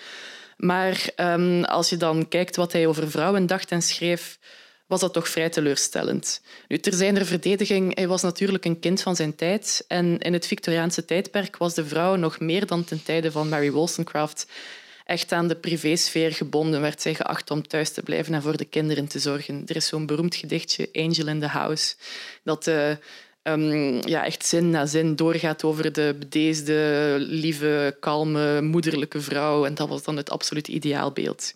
Maar 0.55 1.09
um, 1.15 1.63
als 1.63 1.89
je 1.89 1.97
dan 1.97 2.27
kijkt 2.27 2.55
wat 2.55 2.71
hij 2.71 2.87
over 2.87 3.11
vrouwen 3.11 3.45
dacht 3.45 3.71
en 3.71 3.81
schreef, 3.81 4.39
was 4.87 4.99
dat 4.99 5.13
toch 5.13 5.29
vrij 5.29 5.49
teleurstellend. 5.49 6.41
Nu, 6.67 6.77
ter 6.77 6.93
zijner 6.93 7.25
verdediging, 7.25 7.95
hij 7.95 8.07
was 8.07 8.21
natuurlijk 8.21 8.65
een 8.65 8.79
kind 8.79 9.01
van 9.01 9.15
zijn 9.15 9.35
tijd. 9.35 9.85
En 9.87 10.19
in 10.19 10.33
het 10.33 10.47
Victoriaanse 10.47 11.05
tijdperk 11.05 11.57
was 11.57 11.73
de 11.73 11.85
vrouw 11.85 12.15
nog 12.15 12.39
meer 12.39 12.65
dan 12.65 12.83
ten 12.83 13.03
tijde 13.03 13.31
van 13.31 13.49
Mary 13.49 13.71
Wollstonecraft 13.71 14.47
echt 15.05 15.31
aan 15.31 15.47
de 15.47 15.55
privésfeer 15.55 16.31
gebonden, 16.31 16.81
werd 16.81 17.01
zij 17.01 17.15
geacht 17.15 17.51
om 17.51 17.67
thuis 17.67 17.91
te 17.91 18.01
blijven 18.01 18.33
en 18.33 18.41
voor 18.41 18.57
de 18.57 18.65
kinderen 18.65 19.07
te 19.07 19.19
zorgen. 19.19 19.63
Er 19.65 19.75
is 19.75 19.87
zo'n 19.87 20.05
beroemd 20.05 20.35
gedichtje, 20.35 20.89
Angel 20.93 21.27
in 21.27 21.39
the 21.39 21.47
House, 21.47 21.95
dat 22.43 22.67
uh, 22.67 22.91
um, 23.47 24.07
ja, 24.07 24.25
echt 24.25 24.45
zin 24.45 24.69
na 24.69 24.85
zin 24.85 25.15
doorgaat 25.15 25.63
over 25.63 25.93
de 25.93 26.15
bedeesde, 26.19 27.15
lieve, 27.19 27.97
kalme, 27.99 28.61
moederlijke 28.61 29.21
vrouw. 29.21 29.65
En 29.65 29.75
dat 29.75 29.89
was 29.89 30.03
dan 30.03 30.17
het 30.17 30.29
absolute 30.29 30.71
ideaalbeeld. 30.71 31.53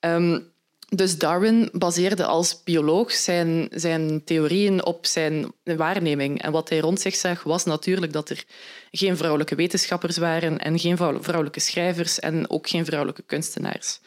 Um, 0.00 0.48
dus 0.88 1.18
Darwin 1.18 1.68
baseerde 1.72 2.24
als 2.24 2.62
bioloog 2.62 3.12
zijn, 3.12 3.68
zijn 3.70 4.24
theorieën 4.24 4.84
op 4.84 5.06
zijn 5.06 5.52
waarneming. 5.62 6.42
En 6.42 6.52
wat 6.52 6.68
hij 6.68 6.78
rond 6.78 7.00
zich 7.00 7.14
zag, 7.14 7.42
was 7.42 7.64
natuurlijk 7.64 8.12
dat 8.12 8.30
er 8.30 8.44
geen 8.90 9.16
vrouwelijke 9.16 9.54
wetenschappers 9.54 10.16
waren 10.16 10.58
en 10.58 10.78
geen 10.78 10.96
vrouwelijke 10.96 11.60
schrijvers 11.60 12.18
en 12.18 12.50
ook 12.50 12.68
geen 12.68 12.84
vrouwelijke 12.84 13.22
kunstenaars. 13.26 14.00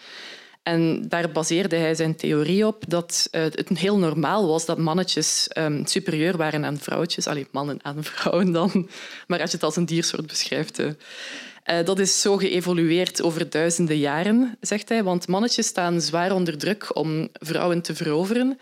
En 0.64 1.08
daar 1.08 1.32
baseerde 1.32 1.76
hij 1.76 1.96
zijn 1.96 2.16
theorie 2.16 2.68
op 2.68 2.84
dat 2.88 3.28
uh, 3.32 3.42
het 3.42 3.70
heel 3.78 3.98
normaal 3.98 4.48
was 4.48 4.66
dat 4.66 4.78
mannetjes 4.78 5.50
um, 5.58 5.86
superieur 5.86 6.38
waren 6.38 6.66
aan 6.66 6.78
vrouwtjes. 6.78 7.28
Alleen 7.28 7.48
mannen 7.52 7.80
aan 7.82 8.04
vrouwen 8.14 8.52
dan. 8.52 8.90
Maar 9.28 9.42
als 9.42 9.50
je 9.50 9.56
het 9.56 9.66
als 9.66 9.76
een 9.76 9.86
diersoort 9.86 10.28
beschrijft. 10.28 10.80
Uh. 10.80 10.86
Uh, 10.86 11.86
dat 11.86 12.00
is 12.00 12.22
zo 12.22 12.38
geëvolueerd 12.38 13.22
over 13.22 13.50
duizenden 13.50 13.98
jaren, 13.98 14.58
zegt 14.62 14.90
hij. 14.90 15.04
Want 15.04 15.28
mannetjes 15.28 15.68
staan 15.68 16.02
zwaar 16.02 16.32
onder 16.32 16.58
druk 16.58 16.96
om 16.96 17.30
vrouwen 17.34 17.82
te 17.82 17.96
veroveren. 17.96 18.60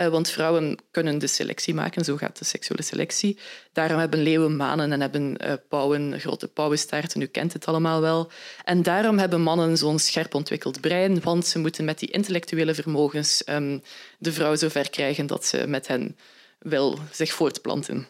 Uh, 0.00 0.06
want 0.06 0.30
vrouwen 0.30 0.78
kunnen 0.90 1.18
de 1.18 1.26
selectie 1.26 1.74
maken, 1.74 2.04
zo 2.04 2.16
gaat 2.16 2.38
de 2.38 2.44
seksuele 2.44 2.82
selectie. 2.82 3.38
Daarom 3.72 3.98
hebben 3.98 4.22
leeuwen 4.22 4.56
manen 4.56 4.92
en 4.92 5.00
hebben 5.00 5.36
uh, 5.44 5.52
pauwen 5.68 6.20
grote 6.20 6.48
pauwenstaarten. 6.48 7.20
U 7.20 7.26
kent 7.26 7.52
het 7.52 7.66
allemaal 7.66 8.00
wel. 8.00 8.30
En 8.64 8.82
daarom 8.82 9.18
hebben 9.18 9.40
mannen 9.40 9.76
zo'n 9.76 9.98
scherp 9.98 10.34
ontwikkeld 10.34 10.80
brein, 10.80 11.20
want 11.20 11.46
ze 11.46 11.58
moeten 11.58 11.84
met 11.84 11.98
die 11.98 12.10
intellectuele 12.10 12.74
vermogens 12.74 13.42
um, 13.48 13.82
de 14.18 14.32
vrouw 14.32 14.56
zover 14.56 14.90
krijgen 14.90 15.26
dat 15.26 15.44
ze 15.44 15.66
met 15.66 15.86
hen 15.86 16.16
wil 16.58 16.98
zich 17.12 17.32
voortplanten. 17.32 18.08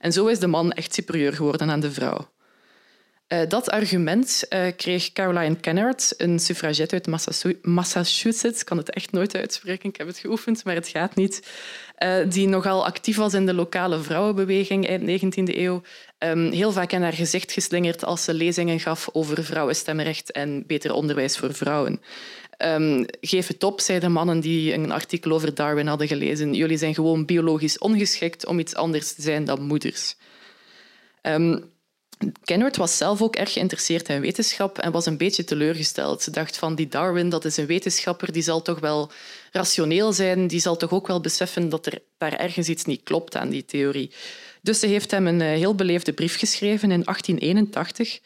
En 0.00 0.12
zo 0.12 0.26
is 0.26 0.38
de 0.38 0.46
man 0.46 0.72
echt 0.72 0.94
superieur 0.94 1.32
geworden 1.32 1.70
aan 1.70 1.80
de 1.80 1.92
vrouw. 1.92 2.28
Uh, 3.32 3.40
dat 3.48 3.70
argument 3.70 4.44
uh, 4.48 4.66
kreeg 4.76 5.12
Caroline 5.12 5.56
Kennard, 5.56 6.14
een 6.16 6.38
suffragette 6.38 6.94
uit 6.94 7.06
Massachusetts. 7.62 8.60
Ik 8.60 8.66
kan 8.66 8.76
het 8.76 8.90
echt 8.90 9.12
nooit 9.12 9.36
uitspreken, 9.36 9.88
ik 9.88 9.96
heb 9.96 10.06
het 10.06 10.18
geoefend, 10.18 10.64
maar 10.64 10.74
het 10.74 10.88
gaat 10.88 11.14
niet. 11.14 11.50
Uh, 11.98 12.16
die 12.28 12.48
nogal 12.48 12.84
actief 12.84 13.16
was 13.16 13.34
in 13.34 13.46
de 13.46 13.54
lokale 13.54 14.00
vrouwenbeweging 14.00 14.86
eind 14.88 15.24
19e 15.24 15.56
eeuw. 15.56 15.82
Um, 16.18 16.50
heel 16.52 16.72
vaak 16.72 16.92
in 16.92 17.02
haar 17.02 17.12
gezicht 17.12 17.52
geslingerd 17.52 18.04
als 18.04 18.24
ze 18.24 18.34
lezingen 18.34 18.80
gaf 18.80 19.08
over 19.12 19.44
vrouwenstemrecht 19.44 20.32
en 20.32 20.64
beter 20.66 20.92
onderwijs 20.92 21.38
voor 21.38 21.54
vrouwen. 21.54 22.00
Um, 22.58 23.04
geef 23.20 23.46
het 23.46 23.64
op, 23.64 23.80
zeiden 23.80 24.12
mannen 24.12 24.40
die 24.40 24.72
een 24.72 24.90
artikel 24.90 25.32
over 25.32 25.54
Darwin 25.54 25.86
hadden 25.86 26.08
gelezen. 26.08 26.54
Jullie 26.54 26.78
zijn 26.78 26.94
gewoon 26.94 27.24
biologisch 27.24 27.78
ongeschikt 27.78 28.46
om 28.46 28.58
iets 28.58 28.74
anders 28.74 29.12
te 29.12 29.22
zijn 29.22 29.44
dan 29.44 29.62
moeders. 29.62 30.16
Um, 31.22 31.70
Kennard 32.44 32.76
was 32.76 32.96
zelf 32.96 33.22
ook 33.22 33.36
erg 33.36 33.52
geïnteresseerd 33.52 34.08
in 34.08 34.20
wetenschap 34.20 34.78
en 34.78 34.92
was 34.92 35.06
een 35.06 35.16
beetje 35.16 35.44
teleurgesteld. 35.44 36.22
Ze 36.22 36.30
dacht 36.30 36.56
van 36.56 36.74
die 36.74 36.88
Darwin, 36.88 37.28
dat 37.28 37.44
is 37.44 37.56
een 37.56 37.66
wetenschapper, 37.66 38.32
die 38.32 38.42
zal 38.42 38.62
toch 38.62 38.80
wel 38.80 39.10
rationeel 39.52 40.12
zijn, 40.12 40.46
die 40.46 40.60
zal 40.60 40.76
toch 40.76 40.90
ook 40.90 41.06
wel 41.06 41.20
beseffen 41.20 41.68
dat 41.68 41.86
er 41.86 42.02
daar 42.18 42.32
ergens 42.32 42.68
iets 42.68 42.84
niet 42.84 43.02
klopt 43.02 43.36
aan 43.36 43.48
die 43.48 43.64
theorie. 43.64 44.10
Dus 44.62 44.80
ze 44.80 44.86
heeft 44.86 45.10
hem 45.10 45.26
een 45.26 45.40
eh, 45.40 45.48
heel 45.48 45.74
beleefde 45.74 46.12
brief 46.12 46.38
geschreven 46.38 46.90
in 46.90 47.04
1881, 47.04 48.20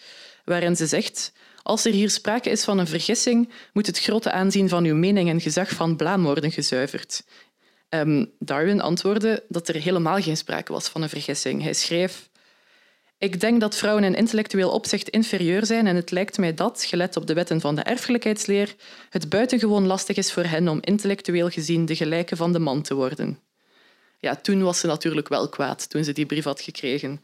waarin 0.44 0.76
ze 0.76 0.86
zegt 0.86 1.32
als 1.62 1.84
er 1.84 1.92
hier 1.92 2.10
sprake 2.10 2.50
is 2.50 2.64
van 2.64 2.78
een 2.78 2.86
vergissing, 2.86 3.52
moet 3.72 3.86
het 3.86 4.00
grote 4.00 4.30
aanzien 4.30 4.68
van 4.68 4.84
uw 4.84 4.94
mening 4.94 5.28
en 5.28 5.40
gezag 5.40 5.70
van 5.70 5.96
blaam 5.96 6.22
worden 6.22 6.52
gezuiverd. 6.52 7.24
Um, 7.88 8.30
Darwin 8.38 8.80
antwoordde 8.80 9.44
dat 9.48 9.68
er 9.68 9.74
helemaal 9.74 10.20
geen 10.20 10.36
sprake 10.36 10.72
was 10.72 10.88
van 10.88 11.02
een 11.02 11.08
vergissing. 11.08 11.62
Hij 11.62 11.74
schreef 11.74 12.28
ik 13.24 13.40
denk 13.40 13.60
dat 13.60 13.76
vrouwen 13.76 14.04
in 14.04 14.14
intellectueel 14.14 14.70
opzicht 14.70 15.08
inferieur 15.08 15.66
zijn 15.66 15.86
en 15.86 15.96
het 15.96 16.10
lijkt 16.10 16.38
mij 16.38 16.54
dat, 16.54 16.84
gelet 16.84 17.16
op 17.16 17.26
de 17.26 17.34
wetten 17.34 17.60
van 17.60 17.74
de 17.74 17.82
erfelijkheidsleer, 17.82 18.74
het 19.10 19.28
buitengewoon 19.28 19.86
lastig 19.86 20.16
is 20.16 20.32
voor 20.32 20.44
hen 20.44 20.68
om 20.68 20.78
intellectueel 20.80 21.48
gezien 21.48 21.86
de 21.86 21.96
gelijke 21.96 22.36
van 22.36 22.52
de 22.52 22.58
man 22.58 22.82
te 22.82 22.94
worden. 22.94 23.38
Ja, 24.20 24.36
toen 24.36 24.62
was 24.62 24.80
ze 24.80 24.86
natuurlijk 24.86 25.28
wel 25.28 25.48
kwaad, 25.48 25.90
toen 25.90 26.04
ze 26.04 26.12
die 26.12 26.26
brief 26.26 26.44
had 26.44 26.60
gekregen. 26.60 27.20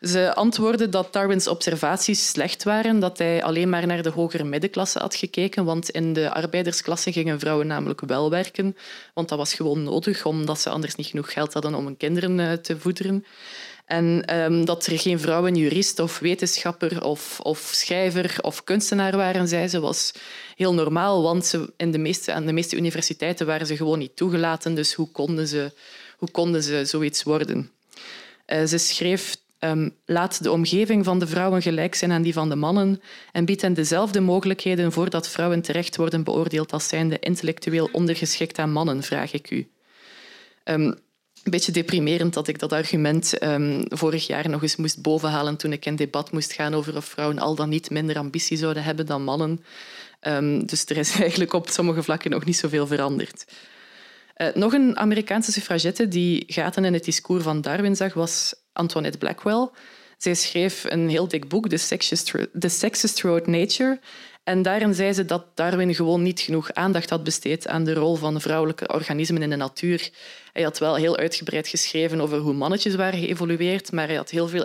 Ze 0.00 0.34
antwoordde 0.34 0.88
dat 0.88 1.12
Darwins 1.12 1.46
observaties 1.46 2.28
slecht 2.28 2.62
waren, 2.62 2.98
dat 2.98 3.18
hij 3.18 3.42
alleen 3.42 3.68
maar 3.68 3.86
naar 3.86 4.02
de 4.02 4.10
hogere 4.10 4.44
middenklasse 4.44 4.98
had 4.98 5.14
gekeken, 5.14 5.64
want 5.64 5.90
in 5.90 6.12
de 6.12 6.30
arbeidersklasse 6.30 7.12
gingen 7.12 7.40
vrouwen 7.40 7.66
namelijk 7.66 8.00
wel 8.00 8.30
werken, 8.30 8.76
want 9.14 9.28
dat 9.28 9.38
was 9.38 9.54
gewoon 9.54 9.82
nodig, 9.82 10.24
omdat 10.24 10.60
ze 10.60 10.70
anders 10.70 10.94
niet 10.94 11.06
genoeg 11.06 11.32
geld 11.32 11.52
hadden 11.52 11.74
om 11.74 11.84
hun 11.84 11.96
kinderen 11.96 12.40
eh, 12.40 12.52
te 12.52 12.78
voederen. 12.78 13.24
En 13.92 14.36
um, 14.36 14.64
dat 14.64 14.86
er 14.86 14.98
geen 14.98 15.20
vrouwen 15.20 15.54
jurist 15.54 15.98
of 15.98 16.18
wetenschapper 16.18 17.04
of, 17.04 17.40
of, 17.40 17.70
schrijver 17.74 18.36
of 18.40 18.64
kunstenaar 18.64 19.16
waren, 19.16 19.48
zei 19.48 19.68
ze, 19.68 19.80
was 19.80 20.12
heel 20.56 20.74
normaal, 20.74 21.22
want 21.22 21.46
ze, 21.46 21.72
in 21.76 21.90
de 21.90 21.98
meeste, 21.98 22.32
aan 22.32 22.46
de 22.46 22.52
meeste 22.52 22.76
universiteiten 22.76 23.46
waren 23.46 23.66
ze 23.66 23.76
gewoon 23.76 23.98
niet 23.98 24.16
toegelaten. 24.16 24.74
Dus 24.74 24.94
hoe 24.94 25.10
konden 25.10 25.48
ze, 25.48 25.72
hoe 26.18 26.30
konden 26.30 26.62
ze 26.62 26.84
zoiets 26.84 27.22
worden? 27.22 27.70
Uh, 28.46 28.64
ze 28.64 28.78
schreef 28.78 29.36
um, 29.60 29.94
laat 30.06 30.42
de 30.42 30.50
omgeving 30.50 31.04
van 31.04 31.18
de 31.18 31.26
vrouwen 31.26 31.62
gelijk 31.62 31.94
zijn 31.94 32.12
aan 32.12 32.22
die 32.22 32.32
van 32.32 32.48
de 32.48 32.56
mannen 32.56 33.00
en 33.32 33.44
biedt 33.44 33.62
hen 33.62 33.74
dezelfde 33.74 34.20
mogelijkheden 34.20 34.92
voordat 34.92 35.28
vrouwen 35.28 35.62
terecht 35.62 35.96
worden 35.96 36.24
beoordeeld 36.24 36.72
als 36.72 36.88
zijnde 36.88 37.18
intellectueel 37.18 37.88
ondergeschikt 37.92 38.58
aan 38.58 38.72
mannen, 38.72 39.02
vraag 39.02 39.32
ik 39.32 39.50
u. 39.50 39.68
Um, 40.64 40.98
een 41.44 41.50
beetje 41.50 41.72
deprimerend 41.72 42.34
dat 42.34 42.48
ik 42.48 42.58
dat 42.58 42.72
argument 42.72 43.42
um, 43.42 43.84
vorig 43.88 44.26
jaar 44.26 44.48
nog 44.48 44.62
eens 44.62 44.76
moest 44.76 45.02
bovenhalen 45.02 45.56
toen 45.56 45.72
ik 45.72 45.86
in 45.86 45.96
debat 45.96 46.32
moest 46.32 46.52
gaan 46.52 46.74
over 46.74 46.96
of 46.96 47.04
vrouwen 47.04 47.38
al 47.38 47.54
dan 47.54 47.68
niet 47.68 47.90
minder 47.90 48.16
ambitie 48.16 48.56
zouden 48.56 48.82
hebben 48.82 49.06
dan 49.06 49.24
mannen. 49.24 49.64
Um, 50.20 50.66
dus 50.66 50.84
er 50.84 50.96
is 50.96 51.14
eigenlijk 51.20 51.52
op 51.52 51.68
sommige 51.68 52.02
vlakken 52.02 52.30
nog 52.30 52.44
niet 52.44 52.56
zoveel 52.56 52.86
veranderd. 52.86 53.44
Uh, 54.36 54.48
nog 54.54 54.72
een 54.72 54.96
Amerikaanse 54.96 55.52
suffragette 55.52 56.08
die 56.08 56.44
gaten 56.46 56.84
in 56.84 56.92
het 56.92 57.04
discours 57.04 57.42
van 57.42 57.60
Darwin 57.60 57.96
zag, 57.96 58.14
was 58.14 58.54
Antoinette 58.72 59.18
Blackwell. 59.18 59.68
Zij 60.18 60.34
schreef 60.34 60.84
een 60.88 61.08
heel 61.08 61.28
dik 61.28 61.48
boek, 61.48 61.68
The 61.68 61.76
Sexist 62.68 63.16
Throughout 63.16 63.46
Nature. 63.46 64.00
En 64.44 64.62
daarin 64.62 64.94
zei 64.94 65.12
ze 65.12 65.24
dat 65.24 65.44
Darwin 65.54 65.94
gewoon 65.94 66.22
niet 66.22 66.40
genoeg 66.40 66.72
aandacht 66.72 67.10
had 67.10 67.24
besteed 67.24 67.68
aan 67.68 67.84
de 67.84 67.94
rol 67.94 68.14
van 68.14 68.40
vrouwelijke 68.40 68.88
organismen 68.88 69.42
in 69.42 69.50
de 69.50 69.56
natuur. 69.56 70.10
Hij 70.52 70.62
had 70.62 70.78
wel 70.78 70.94
heel 70.94 71.16
uitgebreid 71.16 71.68
geschreven 71.68 72.20
over 72.20 72.38
hoe 72.38 72.52
mannetjes 72.52 72.94
waren 72.94 73.20
geëvolueerd, 73.20 73.92
maar 73.92 74.06
hij 74.06 74.16
had 74.16 74.30
heel 74.30 74.48
veel 74.48 74.64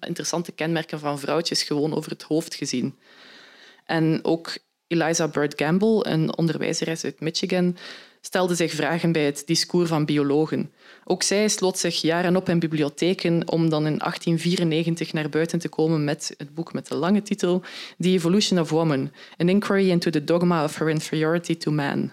interessante 0.00 0.52
kenmerken 0.52 0.98
van 0.98 1.18
vrouwtjes 1.18 1.62
gewoon 1.62 1.94
over 1.94 2.10
het 2.10 2.22
hoofd 2.22 2.54
gezien. 2.54 2.98
En 3.86 4.20
ook 4.22 4.58
Eliza 4.86 5.28
Bird 5.28 5.60
Gamble, 5.62 6.06
een 6.06 6.36
onderwijzeres 6.36 7.04
uit 7.04 7.20
Michigan, 7.20 7.76
stelde 8.20 8.54
zich 8.54 8.72
vragen 8.72 9.12
bij 9.12 9.24
het 9.24 9.42
discours 9.46 9.88
van 9.88 10.04
biologen. 10.04 10.72
Ook 11.04 11.22
zij 11.22 11.48
sloot 11.48 11.78
zich 11.78 12.00
jaren 12.00 12.36
op 12.36 12.48
in 12.48 12.58
bibliotheken 12.58 13.50
om 13.50 13.68
dan 13.68 13.86
in 13.86 13.98
1894 13.98 15.12
naar 15.12 15.28
buiten 15.28 15.58
te 15.58 15.68
komen 15.68 16.04
met 16.04 16.34
het 16.36 16.54
boek 16.54 16.72
met 16.72 16.86
de 16.86 16.94
lange 16.94 17.22
titel 17.22 17.62
The 17.98 18.08
Evolution 18.08 18.60
of 18.60 18.70
Woman, 18.70 19.10
An 19.36 19.48
Inquiry 19.48 19.90
into 19.90 20.10
the 20.10 20.24
Dogma 20.24 20.64
of 20.64 20.76
Her 20.76 20.88
Inferiority 20.88 21.56
to 21.56 21.70
Man. 21.70 22.12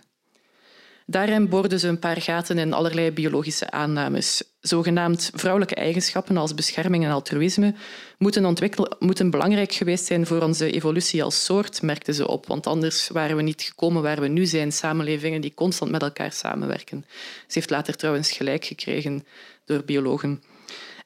Daarin 1.09 1.49
boorden 1.49 1.79
ze 1.79 1.87
een 1.87 1.99
paar 1.99 2.21
gaten 2.21 2.57
in 2.57 2.73
allerlei 2.73 3.11
biologische 3.11 3.71
aannames. 3.71 4.43
Zogenaamd 4.59 5.31
vrouwelijke 5.33 5.75
eigenschappen 5.75 6.37
als 6.37 6.53
bescherming 6.53 7.05
en 7.05 7.11
altruïsme 7.11 7.73
moeten, 8.17 8.55
moeten 8.99 9.29
belangrijk 9.29 9.73
geweest 9.73 10.05
zijn 10.05 10.25
voor 10.25 10.41
onze 10.41 10.71
evolutie 10.71 11.23
als 11.23 11.45
soort, 11.45 11.81
merkten 11.81 12.13
ze 12.13 12.27
op. 12.27 12.47
Want 12.47 12.67
anders 12.67 13.07
waren 13.07 13.35
we 13.35 13.41
niet 13.41 13.61
gekomen 13.61 14.01
waar 14.01 14.21
we 14.21 14.27
nu 14.27 14.45
zijn, 14.45 14.71
samenlevingen 14.71 15.41
die 15.41 15.53
constant 15.53 15.91
met 15.91 16.01
elkaar 16.01 16.31
samenwerken. 16.31 17.05
Ze 17.37 17.53
heeft 17.53 17.69
later 17.69 17.95
trouwens 17.95 18.31
gelijk 18.31 18.65
gekregen 18.65 19.25
door 19.65 19.83
biologen. 19.83 20.43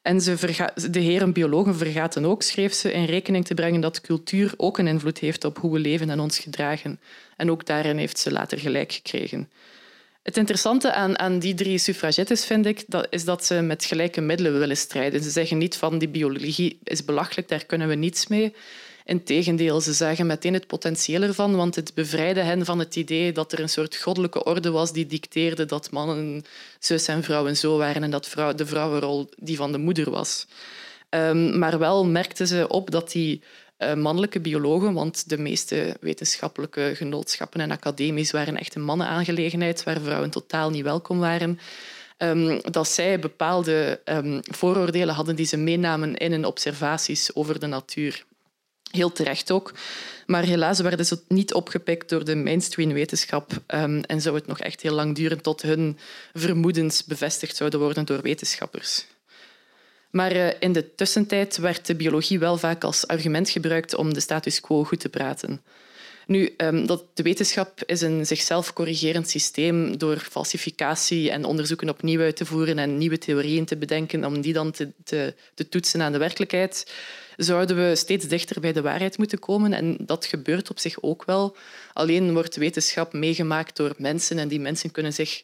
En 0.02 0.20
ze 0.20 0.36
de 0.90 1.00
heren 1.00 1.32
biologen 1.32 1.76
vergaten 1.76 2.24
ook, 2.24 2.42
schreef 2.42 2.72
ze, 2.72 2.92
in 2.92 3.04
rekening 3.04 3.44
te 3.44 3.54
brengen 3.54 3.80
dat 3.80 4.00
cultuur 4.00 4.54
ook 4.56 4.78
een 4.78 4.86
invloed 4.86 5.18
heeft 5.18 5.44
op 5.44 5.58
hoe 5.58 5.72
we 5.72 5.78
leven 5.78 6.10
en 6.10 6.20
ons 6.20 6.38
gedragen. 6.38 7.00
En 7.36 7.50
ook 7.50 7.66
daarin 7.66 7.96
heeft 7.96 8.18
ze 8.18 8.32
later 8.32 8.58
gelijk 8.58 8.92
gekregen. 8.92 9.48
Het 10.22 10.36
interessante 10.36 10.92
aan, 10.92 11.18
aan 11.18 11.38
die 11.38 11.54
drie 11.54 11.78
suffragettes 11.78 12.44
vind 12.44 12.66
ik, 12.66 12.84
dat, 12.86 13.06
is 13.10 13.24
dat 13.24 13.44
ze 13.44 13.54
met 13.54 13.84
gelijke 13.84 14.20
middelen 14.20 14.58
willen 14.58 14.76
strijden. 14.76 15.22
Ze 15.22 15.30
zeggen 15.30 15.58
niet 15.58 15.76
van 15.76 15.98
die 15.98 16.08
biologie 16.08 16.78
is 16.84 17.04
belachelijk, 17.04 17.48
daar 17.48 17.64
kunnen 17.64 17.88
we 17.88 17.94
niets 17.94 18.26
mee. 18.26 18.54
Integendeel, 19.04 19.80
ze 19.80 19.92
zagen 19.92 20.26
meteen 20.26 20.54
het 20.54 20.66
potentieel 20.66 21.22
ervan, 21.22 21.56
want 21.56 21.74
het 21.74 21.94
bevrijdde 21.94 22.40
hen 22.40 22.64
van 22.64 22.78
het 22.78 22.96
idee 22.96 23.32
dat 23.32 23.52
er 23.52 23.60
een 23.60 23.68
soort 23.68 23.96
goddelijke 23.96 24.44
orde 24.44 24.70
was 24.70 24.92
die 24.92 25.06
dicteerde 25.06 25.64
dat 25.64 25.90
mannen 25.90 26.44
zus 26.78 27.06
en 27.06 27.22
vrouwen 27.22 27.56
zo 27.56 27.76
waren 27.76 28.02
en 28.02 28.10
dat 28.10 28.28
vrouw, 28.28 28.54
de 28.54 28.66
vrouwenrol 28.66 29.28
die 29.36 29.56
van 29.56 29.72
de 29.72 29.78
moeder 29.78 30.10
was. 30.10 30.46
Um, 31.10 31.58
maar 31.58 31.78
wel 31.78 32.06
merkten 32.06 32.46
ze 32.46 32.68
op 32.68 32.90
dat 32.90 33.10
die 33.10 33.42
mannelijke 33.94 34.40
biologen, 34.40 34.92
want 34.92 35.28
de 35.28 35.38
meeste 35.38 35.96
wetenschappelijke 36.00 36.92
genootschappen 36.94 37.60
en 37.60 37.70
academies 37.70 38.30
waren 38.30 38.56
echt 38.56 38.74
een 38.74 38.84
mannenaangelegenheid 38.84 39.82
waar 39.82 40.00
vrouwen 40.00 40.30
totaal 40.30 40.70
niet 40.70 40.82
welkom 40.82 41.18
waren. 41.18 41.58
Um, 42.18 42.60
dat 42.70 42.88
zij 42.88 43.18
bepaalde 43.18 44.00
um, 44.04 44.40
vooroordelen 44.42 45.14
hadden 45.14 45.36
die 45.36 45.46
ze 45.46 45.56
meenamen 45.56 46.16
in 46.16 46.30
hun 46.30 46.44
observaties 46.44 47.34
over 47.34 47.60
de 47.60 47.66
natuur. 47.66 48.24
Heel 48.90 49.12
terecht 49.12 49.50
ook. 49.50 49.72
Maar 50.26 50.42
helaas 50.42 50.80
werden 50.80 51.06
ze 51.06 51.20
niet 51.28 51.54
opgepikt 51.54 52.08
door 52.08 52.24
de 52.24 52.36
mainstream 52.36 52.92
wetenschap 52.92 53.52
um, 53.66 54.00
en 54.00 54.20
zou 54.20 54.34
het 54.34 54.46
nog 54.46 54.58
echt 54.58 54.80
heel 54.80 54.94
lang 54.94 55.14
duren 55.14 55.40
tot 55.40 55.62
hun 55.62 55.98
vermoedens 56.32 57.04
bevestigd 57.04 57.56
zouden 57.56 57.80
worden 57.80 58.04
door 58.04 58.22
wetenschappers. 58.22 59.06
Maar 60.12 60.30
eh, 60.30 60.50
in 60.58 60.72
de 60.72 60.94
tussentijd 60.94 61.56
werd 61.56 61.86
de 61.86 61.94
biologie 61.94 62.38
wel 62.38 62.56
vaak 62.56 62.84
als 62.84 63.06
argument 63.06 63.50
gebruikt 63.50 63.94
om 63.94 64.14
de 64.14 64.20
status 64.20 64.60
quo 64.60 64.84
goed 64.84 65.00
te 65.00 65.08
praten. 65.08 65.62
Nu, 66.26 66.54
ehm, 66.56 66.86
dat 66.86 67.04
de 67.14 67.22
wetenschap 67.22 67.82
is 67.86 68.00
een 68.00 68.26
zichzelf 68.26 68.72
corrigerend 68.72 69.28
systeem 69.28 69.98
door 69.98 70.16
falsificatie 70.18 71.30
en 71.30 71.44
onderzoeken 71.44 71.88
opnieuw 71.88 72.20
uit 72.20 72.36
te 72.36 72.44
voeren 72.44 72.78
en 72.78 72.98
nieuwe 72.98 73.18
theorieën 73.18 73.64
te 73.64 73.76
bedenken 73.76 74.24
om 74.24 74.40
die 74.40 74.52
dan 74.52 74.70
te, 74.70 74.92
te, 75.04 75.34
te 75.54 75.68
toetsen 75.68 76.02
aan 76.02 76.12
de 76.12 76.18
werkelijkheid, 76.18 76.92
zouden 77.36 77.76
we 77.76 77.96
steeds 77.96 78.28
dichter 78.28 78.60
bij 78.60 78.72
de 78.72 78.82
waarheid 78.82 79.18
moeten 79.18 79.38
komen. 79.38 79.72
En 79.72 79.96
dat 80.00 80.26
gebeurt 80.26 80.70
op 80.70 80.78
zich 80.78 81.02
ook 81.02 81.24
wel. 81.24 81.56
Alleen 81.92 82.32
wordt 82.32 82.56
wetenschap 82.56 83.12
meegemaakt 83.12 83.76
door 83.76 83.94
mensen 83.98 84.38
en 84.38 84.48
die 84.48 84.60
mensen 84.60 84.90
kunnen 84.90 85.12
zich 85.12 85.42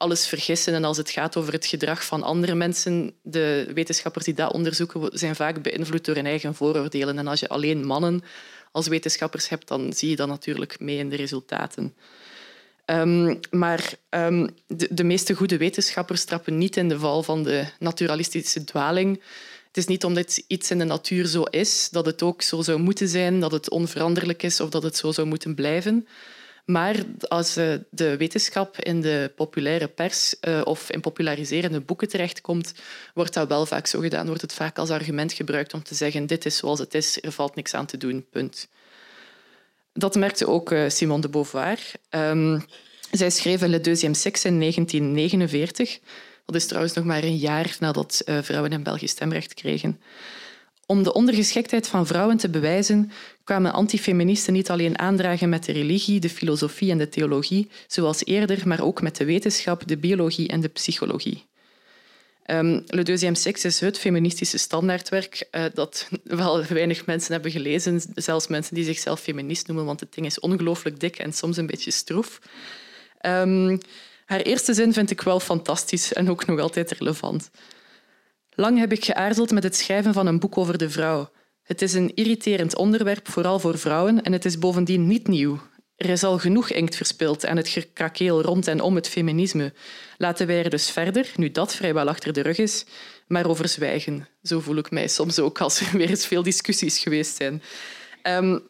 alles 0.00 0.26
vergissen. 0.26 0.74
En 0.74 0.84
als 0.84 0.96
het 0.96 1.10
gaat 1.10 1.36
over 1.36 1.52
het 1.52 1.66
gedrag 1.66 2.04
van 2.04 2.22
andere 2.22 2.54
mensen, 2.54 3.12
de 3.22 3.70
wetenschappers 3.74 4.24
die 4.24 4.34
dat 4.34 4.52
onderzoeken, 4.52 5.10
zijn 5.12 5.36
vaak 5.36 5.62
beïnvloed 5.62 6.04
door 6.04 6.14
hun 6.14 6.26
eigen 6.26 6.54
vooroordelen. 6.54 7.18
En 7.18 7.26
als 7.26 7.40
je 7.40 7.48
alleen 7.48 7.86
mannen 7.86 8.22
als 8.72 8.88
wetenschappers 8.88 9.48
hebt, 9.48 9.68
dan 9.68 9.92
zie 9.92 10.10
je 10.10 10.16
dat 10.16 10.28
natuurlijk 10.28 10.80
mee 10.80 10.98
in 10.98 11.08
de 11.08 11.16
resultaten. 11.16 11.94
Um, 12.86 13.40
maar 13.50 13.92
um, 14.10 14.48
de, 14.66 14.88
de, 14.90 15.04
meeste 15.04 15.34
goede 15.34 15.56
wetenschappers 15.56 16.24
trappen 16.24 16.58
niet 16.58 16.76
in 16.76 16.88
de 16.88 16.98
val 16.98 17.22
van 17.22 17.42
de 17.42 17.64
naturalistische 17.78 18.64
dwaling. 18.64 19.22
Het 19.66 19.76
is 19.76 19.86
niet 19.86 20.04
omdat 20.04 20.42
iets 20.46 20.70
in 20.70 20.78
de 20.78 20.84
natuur 20.84 21.26
zo 21.26 21.42
is, 21.42 21.88
dat 21.90 22.06
het 22.06 22.22
ook 22.22 22.42
zo 22.42 22.62
zou 22.62 22.78
moeten 22.78 23.08
zijn, 23.08 23.40
dat 23.40 23.52
het 23.52 23.70
onveranderlijk 23.70 24.42
is 24.42 24.60
of 24.60 24.70
dat 24.70 24.82
het 24.82 24.96
zo 24.96 25.12
zou 25.12 25.26
moeten 25.26 25.54
blijven. 25.54 26.06
Maar 26.64 26.96
als 27.28 27.56
eh, 27.56 27.74
de 27.90 28.16
wetenschap 28.16 28.80
in 28.80 29.00
de 29.00 29.32
populaire 29.36 29.88
pers 29.88 30.40
eh, 30.40 30.60
of 30.64 30.90
in 30.90 31.00
populariserende 31.00 31.80
boeken 31.80 32.08
terechtkomt, 32.08 32.74
wordt 33.14 33.34
dat 33.34 33.48
wel 33.48 33.66
vaak 33.66 33.86
zo 33.86 34.00
gedaan. 34.00 34.26
Wordt 34.26 34.42
het 34.42 34.52
vaak 34.52 34.78
als 34.78 34.90
argument 34.90 35.32
gebruikt 35.32 35.74
om 35.74 35.82
te 35.82 35.94
zeggen 35.94 36.26
dit 36.26 36.46
is 36.46 36.56
zoals 36.56 36.78
het 36.78 36.94
is, 36.94 37.22
er 37.22 37.32
valt 37.32 37.54
niks 37.54 37.74
aan 37.74 37.86
te 37.86 37.96
doen, 37.96 38.26
punt. 38.30 38.68
Dat 39.92 40.14
merkte 40.14 40.46
ook 40.46 40.72
eh, 40.72 40.88
Simone 40.88 41.20
de 41.20 41.28
Beauvoir. 41.28 41.78
Um, 42.10 42.64
zij 43.10 43.30
schreef 43.30 43.60
Le 43.60 43.80
Deuxième 43.80 44.14
Sexe 44.14 44.48
in 44.48 44.58
1949. 44.58 45.98
Dat 46.46 46.54
is 46.54 46.66
trouwens 46.66 46.94
nog 46.94 47.04
maar 47.04 47.22
een 47.22 47.36
jaar 47.36 47.76
nadat 47.80 48.22
vrouwen 48.26 48.72
in 48.72 48.82
België 48.82 49.08
stemrecht 49.08 49.54
kregen. 49.54 50.00
Om 50.86 51.02
de 51.02 51.12
ondergeschiktheid 51.12 51.88
van 51.88 52.06
vrouwen 52.06 52.36
te 52.36 52.48
bewijzen, 52.48 53.10
kwamen 53.50 53.72
antifeministen 53.72 54.52
niet 54.52 54.70
alleen 54.70 54.98
aandragen 54.98 55.48
met 55.48 55.64
de 55.64 55.72
religie, 55.72 56.20
de 56.20 56.28
filosofie 56.28 56.90
en 56.90 56.98
de 56.98 57.08
theologie, 57.08 57.70
zoals 57.86 58.24
eerder, 58.24 58.68
maar 58.68 58.80
ook 58.80 59.02
met 59.02 59.16
de 59.16 59.24
wetenschap, 59.24 59.86
de 59.86 59.96
biologie 59.96 60.48
en 60.48 60.60
de 60.60 60.68
psychologie. 60.68 61.46
Um, 62.46 62.84
Le 62.86 63.02
Deuxième 63.02 63.36
Sexe 63.36 63.66
is 63.66 63.80
het 63.80 63.98
feministische 63.98 64.58
standaardwerk 64.58 65.48
uh, 65.52 65.64
dat 65.74 66.08
wel 66.24 66.64
weinig 66.64 67.06
mensen 67.06 67.32
hebben 67.32 67.50
gelezen, 67.50 68.02
zelfs 68.14 68.46
mensen 68.46 68.74
die 68.74 68.84
zichzelf 68.84 69.20
feminist 69.20 69.66
noemen, 69.66 69.84
want 69.84 70.00
het 70.00 70.14
ding 70.14 70.26
is 70.26 70.40
ongelooflijk 70.40 71.00
dik 71.00 71.18
en 71.18 71.32
soms 71.32 71.56
een 71.56 71.66
beetje 71.66 71.90
stroef. 71.90 72.40
Um, 73.26 73.78
haar 74.24 74.40
eerste 74.40 74.74
zin 74.74 74.92
vind 74.92 75.10
ik 75.10 75.20
wel 75.20 75.40
fantastisch 75.40 76.12
en 76.12 76.30
ook 76.30 76.46
nog 76.46 76.60
altijd 76.60 76.90
relevant. 76.90 77.50
Lang 78.54 78.78
heb 78.78 78.92
ik 78.92 79.04
geaarzeld 79.04 79.50
met 79.50 79.62
het 79.62 79.76
schrijven 79.76 80.12
van 80.12 80.26
een 80.26 80.38
boek 80.38 80.58
over 80.58 80.78
de 80.78 80.90
vrouw. 80.90 81.30
Het 81.70 81.82
is 81.82 81.94
een 81.94 82.14
irriterend 82.14 82.76
onderwerp, 82.76 83.28
vooral 83.28 83.58
voor 83.58 83.78
vrouwen, 83.78 84.22
en 84.22 84.32
het 84.32 84.44
is 84.44 84.58
bovendien 84.58 85.06
niet 85.06 85.28
nieuw. 85.28 85.60
Er 85.96 86.08
is 86.08 86.24
al 86.24 86.38
genoeg 86.38 86.70
inkt 86.70 86.96
verspild 86.96 87.46
aan 87.46 87.56
het 87.56 87.68
gekrakeel 87.68 88.42
rond 88.42 88.66
en 88.66 88.80
om 88.80 88.94
het 88.94 89.08
feminisme. 89.08 89.72
Laten 90.18 90.46
wij 90.46 90.64
er 90.64 90.70
dus 90.70 90.90
verder, 90.90 91.32
nu 91.36 91.50
dat 91.50 91.74
vrijwel 91.74 92.08
achter 92.08 92.32
de 92.32 92.40
rug 92.40 92.58
is, 92.58 92.84
maar 93.26 93.46
over 93.46 93.68
zwijgen. 93.68 94.28
Zo 94.42 94.60
voel 94.60 94.76
ik 94.76 94.90
mij 94.90 95.08
soms 95.08 95.38
ook 95.38 95.60
als 95.60 95.80
er 95.80 95.98
weer 95.98 96.08
eens 96.08 96.26
veel 96.26 96.42
discussies 96.42 96.98
geweest 96.98 97.36
zijn. 97.36 97.62
Um, 98.22 98.62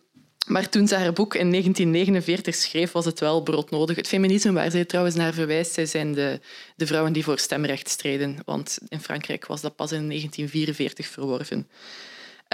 maar 0.46 0.68
toen 0.68 0.88
ze 0.88 0.94
haar 0.94 1.12
boek 1.12 1.34
in 1.34 1.50
1949 1.50 2.54
schreef, 2.54 2.92
was 2.92 3.04
het 3.04 3.20
wel 3.20 3.42
broodnodig. 3.42 3.96
Het 3.96 4.08
feminisme 4.08 4.52
waar 4.52 4.70
zij 4.70 4.84
trouwens 4.84 5.16
naar 5.16 5.32
verwijst, 5.32 5.72
zij 5.72 5.86
zijn 5.86 6.12
de, 6.12 6.40
de 6.76 6.86
vrouwen 6.86 7.12
die 7.12 7.24
voor 7.24 7.38
stemrecht 7.38 7.88
streden. 7.88 8.38
Want 8.44 8.78
in 8.88 9.00
Frankrijk 9.00 9.46
was 9.46 9.60
dat 9.60 9.76
pas 9.76 9.92
in 9.92 10.06
1944 10.08 11.06
verworven. 11.06 11.68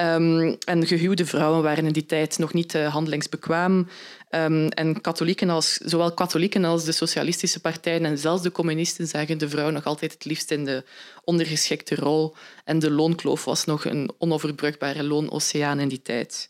Um, 0.01 0.57
en 0.65 0.87
gehuwde 0.87 1.27
vrouwen 1.27 1.63
waren 1.63 1.87
in 1.87 1.93
die 1.93 2.07
tijd 2.07 2.39
nog 2.39 2.53
niet 2.53 2.75
uh, 2.75 2.93
handelingsbekwaam. 2.93 3.89
Um, 4.31 4.69
en 4.69 5.01
katholieken 5.01 5.51
als, 5.51 5.73
zowel 5.73 6.13
katholieken 6.13 6.65
als 6.65 6.85
de 6.85 6.93
socialistische 6.93 7.61
partijen 7.61 8.05
en 8.05 8.19
zelfs 8.19 8.43
de 8.43 8.53
communisten 8.53 9.07
zagen 9.07 9.39
de 9.39 9.49
vrouw 9.49 9.71
nog 9.71 9.85
altijd 9.85 10.13
het 10.13 10.25
liefst 10.25 10.51
in 10.51 10.65
de 10.65 10.85
ondergeschikte 11.25 11.95
rol. 11.95 12.35
En 12.65 12.79
de 12.79 12.91
loonkloof 12.91 13.45
was 13.45 13.65
nog 13.65 13.85
een 13.85 14.11
onoverbrugbare 14.19 15.03
loonoceaan 15.03 15.81
in 15.81 15.89
die 15.89 16.03
tijd. 16.03 16.49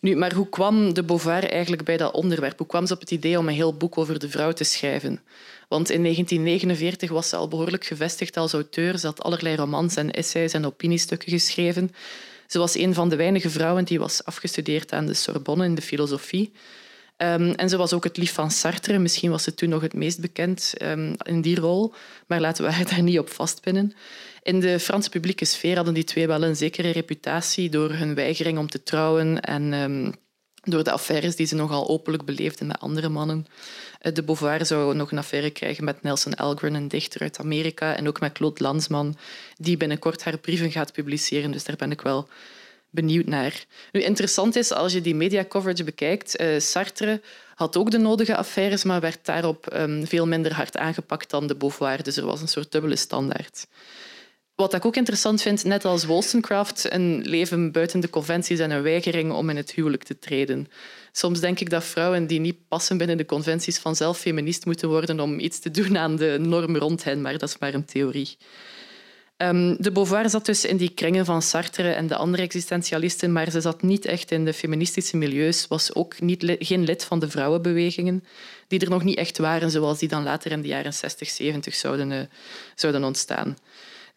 Nu, 0.00 0.16
maar 0.16 0.34
hoe 0.34 0.48
kwam 0.48 0.94
de 0.94 1.02
Beauvoir 1.02 1.50
eigenlijk 1.50 1.84
bij 1.84 1.96
dat 1.96 2.14
onderwerp? 2.14 2.58
Hoe 2.58 2.66
kwam 2.66 2.86
ze 2.86 2.94
op 2.94 3.00
het 3.00 3.10
idee 3.10 3.38
om 3.38 3.48
een 3.48 3.54
heel 3.54 3.76
boek 3.76 3.98
over 3.98 4.18
de 4.18 4.28
vrouw 4.28 4.52
te 4.52 4.64
schrijven? 4.64 5.20
Want 5.68 5.90
in 5.90 6.02
1949 6.02 7.10
was 7.10 7.28
ze 7.28 7.36
al 7.36 7.48
behoorlijk 7.48 7.84
gevestigd 7.84 8.36
als 8.36 8.52
auteur. 8.52 8.98
Ze 8.98 9.06
had 9.06 9.22
allerlei 9.22 9.56
romans 9.56 9.96
en 9.96 10.10
essays 10.10 10.52
en 10.52 10.66
opiniestukken 10.66 11.30
geschreven. 11.32 11.90
Ze 12.46 12.58
was 12.58 12.74
een 12.74 12.94
van 12.94 13.08
de 13.08 13.16
weinige 13.16 13.50
vrouwen 13.50 13.84
die 13.84 13.98
was 13.98 14.24
afgestudeerd 14.24 14.92
aan 14.92 15.06
de 15.06 15.14
Sorbonne 15.14 15.64
in 15.64 15.74
de 15.74 15.82
filosofie. 15.82 16.52
Ehm, 17.16 17.50
en 17.50 17.68
ze 17.68 17.76
was 17.76 17.92
ook 17.92 18.04
het 18.04 18.16
lief 18.16 18.32
van 18.32 18.50
Sartre. 18.50 18.98
Misschien 18.98 19.30
was 19.30 19.42
ze 19.42 19.54
toen 19.54 19.68
nog 19.68 19.82
het 19.82 19.94
meest 19.94 20.20
bekend 20.20 20.74
um, 20.82 21.14
in 21.22 21.40
die 21.40 21.60
rol. 21.60 21.92
Maar 22.26 22.40
laten 22.40 22.64
we 22.64 22.70
haar 22.76 22.88
daar 22.88 23.02
niet 23.02 23.18
op 23.18 23.28
vastpinnen. 23.28 23.92
In 24.42 24.60
de 24.60 24.80
Franse 24.80 25.10
publieke 25.10 25.44
sfeer 25.44 25.76
hadden 25.76 25.94
die 25.94 26.04
twee 26.04 26.26
wel 26.26 26.42
een 26.42 26.56
zekere 26.56 26.90
reputatie 26.90 27.70
door 27.70 27.92
hun 27.92 28.14
weigering 28.14 28.58
om 28.58 28.68
te 28.68 28.82
trouwen 28.82 29.40
en 29.40 29.72
um, 29.72 30.14
door 30.66 30.84
de 30.84 30.90
affaires 30.90 31.36
die 31.36 31.46
ze 31.46 31.54
nogal 31.54 31.88
openlijk 31.88 32.24
beleefden 32.24 32.66
met 32.66 32.80
andere 32.80 33.08
mannen. 33.08 33.46
Eh, 34.00 34.14
de 34.14 34.22
Beauvoir 34.22 34.66
zou 34.66 34.94
nog 34.94 35.12
een 35.12 35.18
affaire 35.18 35.50
krijgen 35.50 35.84
met 35.84 36.02
Nelson 36.02 36.34
Algren, 36.34 36.74
een 36.74 36.88
dichter 36.88 37.20
uit 37.20 37.38
Amerika, 37.38 37.96
en 37.96 38.08
ook 38.08 38.20
met 38.20 38.32
Claude 38.32 38.62
Lanzmann, 38.62 39.16
die 39.56 39.76
binnenkort 39.76 40.24
haar 40.24 40.38
brieven 40.38 40.70
gaat 40.70 40.92
publiceren. 40.92 41.50
Dus 41.50 41.64
daar 41.64 41.76
ben 41.76 41.90
ik 41.90 42.00
wel 42.00 42.28
benieuwd 42.90 43.26
naar. 43.26 43.64
Nu, 43.92 44.02
interessant 44.02 44.56
is, 44.56 44.72
als 44.72 44.92
je 44.92 45.00
die 45.00 45.14
media 45.14 45.44
coverage 45.44 45.84
bekijkt, 45.84 46.40
uh, 46.40 46.60
Sartre 46.60 47.20
had 47.54 47.76
ook 47.76 47.90
de 47.90 47.98
nodige 47.98 48.36
affaires, 48.36 48.84
maar 48.84 49.00
werd 49.00 49.24
daarop 49.24 49.72
um, 49.72 50.06
veel 50.06 50.26
minder 50.26 50.54
hard 50.54 50.76
aangepakt 50.76 51.30
dan 51.30 51.46
de 51.46 51.54
Beauvoir. 51.54 52.02
Dus 52.02 52.16
er 52.16 52.26
was 52.26 52.40
een 52.40 52.48
soort 52.48 52.72
dubbele 52.72 52.96
standaard. 52.96 53.66
Wat 54.56 54.74
ik 54.74 54.84
ook 54.84 54.96
interessant 54.96 55.42
vind, 55.42 55.64
net 55.64 55.84
als 55.84 56.04
Wollstonecraft, 56.04 56.92
een 56.92 57.22
leven 57.22 57.72
buiten 57.72 58.00
de 58.00 58.10
conventies 58.10 58.58
en 58.58 58.70
een 58.70 58.82
weigering 58.82 59.32
om 59.32 59.50
in 59.50 59.56
het 59.56 59.70
huwelijk 59.70 60.02
te 60.02 60.18
treden. 60.18 60.68
Soms 61.12 61.40
denk 61.40 61.60
ik 61.60 61.70
dat 61.70 61.84
vrouwen 61.84 62.26
die 62.26 62.40
niet 62.40 62.68
passen 62.68 62.98
binnen 62.98 63.16
de 63.16 63.24
conventies 63.24 63.78
vanzelf 63.78 64.18
feminist 64.18 64.64
moeten 64.64 64.88
worden 64.88 65.20
om 65.20 65.38
iets 65.38 65.58
te 65.58 65.70
doen 65.70 65.98
aan 65.98 66.16
de 66.16 66.36
norm 66.40 66.76
rond 66.76 67.04
hen, 67.04 67.20
maar 67.20 67.38
dat 67.38 67.48
is 67.48 67.58
maar 67.58 67.74
een 67.74 67.84
theorie. 67.84 68.36
Um, 69.36 69.76
de 69.78 69.92
Beauvoir 69.92 70.30
zat 70.30 70.46
dus 70.46 70.64
in 70.64 70.76
die 70.76 70.90
kringen 70.90 71.24
van 71.24 71.42
Sartre 71.42 71.92
en 71.92 72.06
de 72.06 72.16
andere 72.16 72.42
existentialisten, 72.42 73.32
maar 73.32 73.50
ze 73.50 73.60
zat 73.60 73.82
niet 73.82 74.04
echt 74.04 74.30
in 74.30 74.44
de 74.44 74.52
feministische 74.52 75.16
milieus, 75.16 75.66
was 75.68 75.94
ook 75.94 76.20
niet, 76.20 76.56
geen 76.58 76.84
lid 76.84 77.04
van 77.04 77.18
de 77.18 77.30
vrouwenbewegingen, 77.30 78.24
die 78.68 78.80
er 78.80 78.90
nog 78.90 79.04
niet 79.04 79.18
echt 79.18 79.38
waren, 79.38 79.70
zoals 79.70 79.98
die 79.98 80.08
dan 80.08 80.22
later 80.22 80.50
in 80.50 80.62
de 80.62 80.68
jaren 80.68 80.94
60, 80.94 81.28
70 81.28 81.74
zouden, 81.74 82.10
uh, 82.10 82.20
zouden 82.74 83.04
ontstaan. 83.04 83.56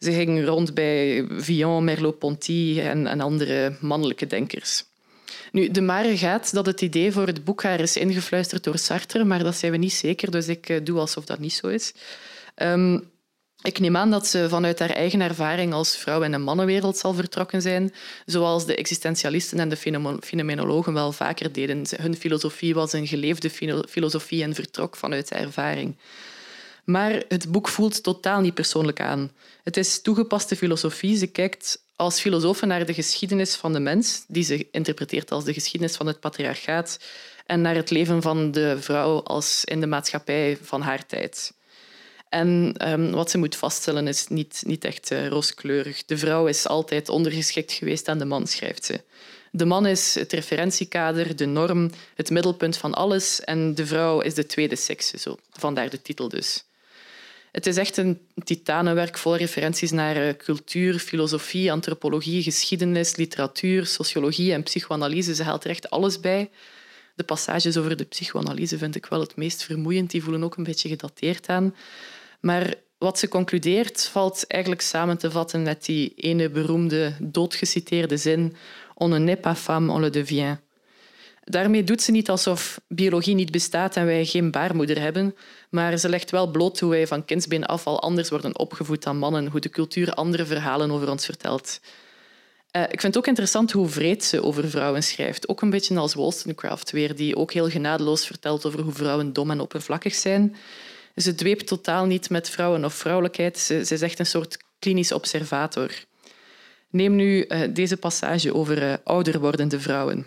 Ze 0.00 0.12
ging 0.12 0.46
rond 0.46 0.74
bij 0.74 1.26
Villon, 1.30 1.84
Merleau-Ponty 1.84 2.80
en, 2.80 3.06
en 3.06 3.20
andere 3.20 3.76
mannelijke 3.80 4.26
denkers. 4.26 4.84
Nu, 5.52 5.70
de 5.70 5.80
mare 5.80 6.16
gaat 6.16 6.52
dat 6.52 6.66
het 6.66 6.80
idee 6.80 7.12
voor 7.12 7.26
het 7.26 7.44
boek 7.44 7.62
haar 7.62 7.80
is 7.80 7.96
ingefluisterd 7.96 8.64
door 8.64 8.78
Sartre, 8.78 9.24
maar 9.24 9.42
dat 9.42 9.56
zijn 9.56 9.72
we 9.72 9.78
niet 9.78 9.92
zeker, 9.92 10.30
dus 10.30 10.48
ik 10.48 10.68
eh, 10.68 10.80
doe 10.84 10.98
alsof 10.98 11.24
dat 11.24 11.38
niet 11.38 11.52
zo 11.52 11.66
is. 11.66 11.92
Um, 12.56 13.10
ik 13.62 13.78
neem 13.78 13.96
aan 13.96 14.10
dat 14.10 14.26
ze 14.26 14.48
vanuit 14.48 14.78
haar 14.78 14.90
eigen 14.90 15.20
ervaring 15.20 15.72
als 15.72 15.96
vrouw 15.96 16.22
in 16.22 16.32
een 16.32 16.42
mannenwereld 16.42 16.96
zal 16.96 17.14
vertrokken 17.14 17.62
zijn, 17.62 17.94
zoals 18.26 18.66
de 18.66 18.74
existentialisten 18.74 19.58
en 19.58 19.68
de 19.68 19.76
fenomenologen 20.20 20.92
wel 20.92 21.12
vaker 21.12 21.52
deden. 21.52 21.84
Hun 21.96 22.16
filosofie 22.16 22.74
was 22.74 22.92
een 22.92 23.06
geleefde 23.06 23.50
filosofie 23.88 24.42
en 24.42 24.54
vertrok 24.54 24.96
vanuit 24.96 25.30
ervaring. 25.30 25.96
Maar 26.90 27.22
het 27.28 27.52
boek 27.52 27.68
voelt 27.68 28.02
totaal 28.02 28.40
niet 28.40 28.54
persoonlijk 28.54 29.00
aan. 29.00 29.32
Het 29.62 29.76
is 29.76 30.02
toegepaste 30.02 30.56
filosofie. 30.56 31.16
Ze 31.16 31.26
kijkt 31.26 31.84
als 31.96 32.20
filosoof 32.20 32.62
naar 32.62 32.86
de 32.86 32.94
geschiedenis 32.94 33.54
van 33.54 33.72
de 33.72 33.80
mens, 33.80 34.24
die 34.28 34.44
ze 34.44 34.68
interpreteert 34.70 35.30
als 35.30 35.44
de 35.44 35.52
geschiedenis 35.52 35.96
van 35.96 36.06
het 36.06 36.20
patriarchaat, 36.20 36.98
en 37.46 37.60
naar 37.60 37.74
het 37.74 37.90
leven 37.90 38.22
van 38.22 38.50
de 38.50 38.76
vrouw 38.80 39.22
als 39.22 39.64
in 39.64 39.80
de 39.80 39.86
maatschappij 39.86 40.58
van 40.62 40.80
haar 40.80 41.06
tijd. 41.06 41.52
En 42.28 42.74
um, 42.88 43.10
wat 43.10 43.30
ze 43.30 43.38
moet 43.38 43.56
vaststellen 43.56 44.06
is 44.06 44.26
niet, 44.26 44.62
niet 44.66 44.84
echt 44.84 45.10
uh, 45.10 45.26
rooskleurig. 45.28 46.04
De 46.04 46.18
vrouw 46.18 46.46
is 46.46 46.66
altijd 46.66 47.08
ondergeschikt 47.08 47.72
geweest 47.72 48.08
aan 48.08 48.18
de 48.18 48.24
man, 48.24 48.46
schrijft 48.46 48.84
ze. 48.84 49.00
De 49.50 49.64
man 49.64 49.86
is 49.86 50.14
het 50.14 50.32
referentiekader, 50.32 51.36
de 51.36 51.46
norm, 51.46 51.90
het 52.14 52.30
middelpunt 52.30 52.76
van 52.76 52.94
alles 52.94 53.40
en 53.40 53.74
de 53.74 53.86
vrouw 53.86 54.20
is 54.20 54.34
de 54.34 54.46
tweede 54.46 54.76
sekse. 54.76 55.36
Vandaar 55.50 55.90
de 55.90 56.02
titel 56.02 56.28
dus. 56.28 56.64
Het 57.52 57.66
is 57.66 57.76
echt 57.76 57.96
een 57.96 58.20
titanenwerk 58.44 59.18
vol 59.18 59.36
referenties 59.36 59.90
naar 59.90 60.16
eh, 60.16 60.34
cultuur, 60.36 60.98
filosofie, 60.98 61.72
antropologie, 61.72 62.42
geschiedenis, 62.42 63.16
literatuur, 63.16 63.86
sociologie 63.86 64.52
en 64.52 64.62
psychoanalyse. 64.62 65.34
Ze 65.34 65.42
haalt 65.42 65.64
er 65.64 65.70
echt 65.70 65.90
alles 65.90 66.20
bij. 66.20 66.50
De 67.14 67.24
passages 67.24 67.76
over 67.76 67.96
de 67.96 68.04
psychoanalyse 68.04 68.78
vind 68.78 68.96
ik 68.96 69.06
wel 69.06 69.20
het 69.20 69.36
meest 69.36 69.62
vermoeiend. 69.62 70.10
Die 70.10 70.22
voelen 70.22 70.44
ook 70.44 70.56
een 70.56 70.64
beetje 70.64 70.88
gedateerd 70.88 71.48
aan. 71.48 71.74
Maar 72.40 72.74
wat 72.98 73.18
ze 73.18 73.28
concludeert 73.28 74.08
valt 74.12 74.46
eigenlijk 74.46 74.82
samen 74.82 75.18
te 75.18 75.30
vatten 75.30 75.62
met 75.62 75.84
die 75.84 76.12
ene 76.16 76.50
beroemde 76.50 77.14
doodgeciteerde 77.20 78.16
zin 78.16 78.56
On 79.02 79.08
ne 79.08 79.18
n'est 79.18 79.40
pas 79.40 79.54
femme, 79.54 79.88
on 79.90 80.00
le 80.00 80.10
devient. 80.10 80.58
Daarmee 81.50 81.84
doet 81.84 82.02
ze 82.02 82.10
niet 82.10 82.30
alsof 82.30 82.80
biologie 82.88 83.34
niet 83.34 83.50
bestaat 83.50 83.96
en 83.96 84.06
wij 84.06 84.24
geen 84.24 84.50
baarmoeder 84.50 85.00
hebben, 85.00 85.34
maar 85.70 85.98
ze 85.98 86.08
legt 86.08 86.30
wel 86.30 86.50
bloot 86.50 86.80
hoe 86.80 86.90
wij 86.90 87.06
van 87.06 87.24
kindsbeen 87.24 87.66
af 87.66 87.86
al 87.86 88.02
anders 88.02 88.28
worden 88.28 88.58
opgevoed 88.58 89.02
dan 89.02 89.18
mannen, 89.18 89.46
hoe 89.46 89.60
de 89.60 89.70
cultuur 89.70 90.12
andere 90.12 90.46
verhalen 90.46 90.90
over 90.90 91.10
ons 91.10 91.24
vertelt. 91.24 91.80
Uh, 92.76 92.82
ik 92.82 93.00
vind 93.00 93.02
het 93.02 93.16
ook 93.16 93.26
interessant 93.26 93.72
hoe 93.72 93.88
vreed 93.88 94.24
ze 94.24 94.42
over 94.42 94.70
vrouwen 94.70 95.02
schrijft. 95.02 95.48
Ook 95.48 95.62
een 95.62 95.70
beetje 95.70 95.98
als 95.98 96.14
Wollstonecraft 96.14 96.90
weer, 96.90 97.16
die 97.16 97.36
ook 97.36 97.52
heel 97.52 97.68
genadeloos 97.68 98.26
vertelt 98.26 98.66
over 98.66 98.80
hoe 98.80 98.92
vrouwen 98.92 99.32
dom 99.32 99.50
en 99.50 99.60
oppervlakkig 99.60 100.14
zijn. 100.14 100.56
Ze 101.16 101.34
dweept 101.34 101.66
totaal 101.66 102.06
niet 102.06 102.30
met 102.30 102.50
vrouwen 102.50 102.84
of 102.84 102.94
vrouwelijkheid. 102.94 103.58
Ze, 103.58 103.78
is 103.78 104.02
echt 104.02 104.18
een 104.18 104.26
soort 104.26 104.58
klinisch 104.78 105.12
observator. 105.12 105.90
Neem 106.90 107.16
nu 107.16 107.44
uh, 107.48 107.60
deze 107.70 107.96
passage 107.96 108.54
over 108.54 108.82
uh, 108.82 108.94
ouder 109.04 109.40
wordende 109.40 109.80
vrouwen. 109.80 110.26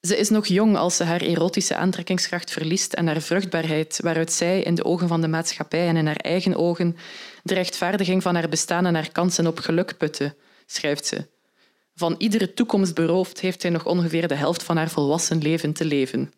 Ze 0.00 0.16
is 0.16 0.28
nog 0.28 0.46
jong 0.46 0.76
als 0.76 0.96
ze 0.96 1.04
haar 1.04 1.20
erotische 1.20 1.74
aantrekkingskracht 1.74 2.50
verliest 2.50 2.92
en 2.92 3.06
haar 3.06 3.20
vruchtbaarheid, 3.20 3.98
waaruit 4.02 4.32
zij 4.32 4.62
in 4.62 4.74
de 4.74 4.84
ogen 4.84 5.08
van 5.08 5.20
de 5.20 5.28
maatschappij 5.28 5.88
en 5.88 5.96
in 5.96 6.06
haar 6.06 6.16
eigen 6.16 6.56
ogen 6.56 6.96
de 7.42 7.54
rechtvaardiging 7.54 8.22
van 8.22 8.34
haar 8.34 8.48
bestaan 8.48 8.86
en 8.86 8.94
haar 8.94 9.12
kansen 9.12 9.46
op 9.46 9.58
geluk 9.58 9.96
putte, 9.96 10.34
schrijft 10.66 11.06
ze. 11.06 11.26
Van 11.94 12.14
iedere 12.18 12.54
toekomst 12.54 12.94
beroofd 12.94 13.40
heeft 13.40 13.60
zij 13.60 13.70
nog 13.70 13.86
ongeveer 13.86 14.28
de 14.28 14.34
helft 14.34 14.62
van 14.62 14.76
haar 14.76 14.90
volwassen 14.90 15.42
leven 15.42 15.72
te 15.72 15.84
leven. 15.84 16.32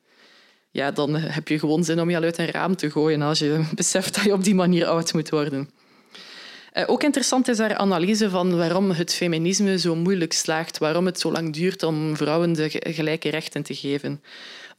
Ja, 0.71 0.91
dan 0.91 1.15
heb 1.15 1.49
je 1.49 1.59
gewoon 1.59 1.85
zin 1.85 2.01
om 2.01 2.11
je 2.11 2.17
al 2.17 2.23
uit 2.23 2.39
een 2.39 2.51
raam 2.51 2.77
te 2.77 2.91
gooien 2.91 3.23
als 3.23 3.39
je 3.39 3.65
beseft 3.75 4.15
dat 4.15 4.25
je 4.25 4.33
op 4.33 4.45
die 4.45 4.55
manier 4.55 4.87
oud 4.87 5.13
moet 5.13 5.31
worden. 5.31 5.71
Eh, 6.73 6.85
ook 6.87 7.03
interessant 7.03 7.49
is 7.49 7.59
haar 7.59 7.77
analyse 7.77 8.31
van 8.31 8.57
waarom 8.57 8.91
het 8.91 9.15
feminisme 9.15 9.79
zo 9.79 9.95
moeilijk 9.97 10.33
slaagt, 10.33 10.79
waarom 10.79 11.07
het 11.07 11.21
zo 11.21 11.33
lang 11.33 11.53
duurt 11.53 11.83
om 11.83 12.17
vrouwen 12.17 12.53
de 12.53 12.71
gelijke 12.71 13.29
rechten 13.29 13.63
te 13.63 13.75
geven. 13.75 14.23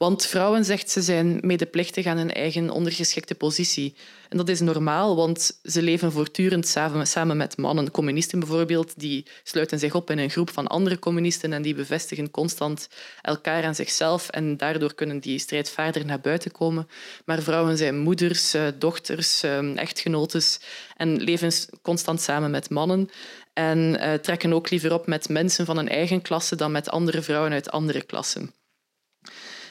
Want 0.02 0.26
vrouwen, 0.26 0.64
zegt 0.64 0.90
ze, 0.90 1.02
zijn 1.02 1.38
medeplichtig 1.40 2.06
aan 2.06 2.16
hun 2.16 2.32
eigen 2.32 2.70
ondergeschikte 2.70 3.34
positie. 3.34 3.94
En 4.28 4.36
dat 4.36 4.48
is 4.48 4.60
normaal, 4.60 5.16
want 5.16 5.60
ze 5.62 5.82
leven 5.82 6.12
voortdurend 6.12 6.66
samen 7.02 7.36
met 7.36 7.56
mannen. 7.56 7.90
Communisten 7.90 8.38
bijvoorbeeld, 8.38 9.00
die 9.00 9.26
sluiten 9.42 9.78
zich 9.78 9.94
op 9.94 10.10
in 10.10 10.18
een 10.18 10.30
groep 10.30 10.50
van 10.50 10.66
andere 10.66 10.98
communisten 10.98 11.52
en 11.52 11.62
die 11.62 11.74
bevestigen 11.74 12.30
constant 12.30 12.88
elkaar 13.20 13.62
en 13.62 13.74
zichzelf 13.74 14.28
en 14.28 14.56
daardoor 14.56 14.94
kunnen 14.94 15.18
die 15.18 15.38
strijdvaardig 15.38 16.04
naar 16.04 16.20
buiten 16.20 16.52
komen. 16.52 16.88
Maar 17.24 17.42
vrouwen 17.42 17.76
zijn 17.76 17.98
moeders, 17.98 18.54
eh, 18.54 18.66
dochters, 18.78 19.42
ehm, 19.42 19.76
echtgenotes 19.76 20.60
en 20.96 21.22
leven 21.22 21.52
constant 21.82 22.20
samen 22.20 22.50
met 22.50 22.70
mannen 22.70 23.08
en 23.52 24.00
eh, 24.00 24.14
trekken 24.14 24.52
ook 24.52 24.70
liever 24.70 24.92
op 24.92 25.06
met 25.06 25.28
mensen 25.28 25.66
van 25.66 25.76
een 25.76 25.88
eigen 25.88 26.22
klasse 26.22 26.56
dan 26.56 26.72
met 26.72 26.90
andere 26.90 27.22
vrouwen 27.22 27.52
uit 27.52 27.70
andere 27.70 28.02
klassen. 28.02 28.61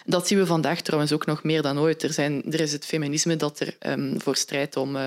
Dat 0.06 0.28
zien 0.28 0.38
we 0.38 0.46
vandaag 0.46 0.82
trouwens 0.82 1.12
ook 1.12 1.26
nog 1.26 1.44
meer 1.44 1.62
dan 1.62 1.80
ooit. 1.80 2.04
Er, 2.04 2.14
zijn, 2.14 2.44
er 2.52 2.60
is 2.60 2.72
het 2.72 2.86
feminisme 2.86 3.36
dat 3.36 3.60
er 3.60 3.76
um, 3.80 4.22
voor 4.22 4.36
strijdt 4.36 4.78
om, 4.78 4.98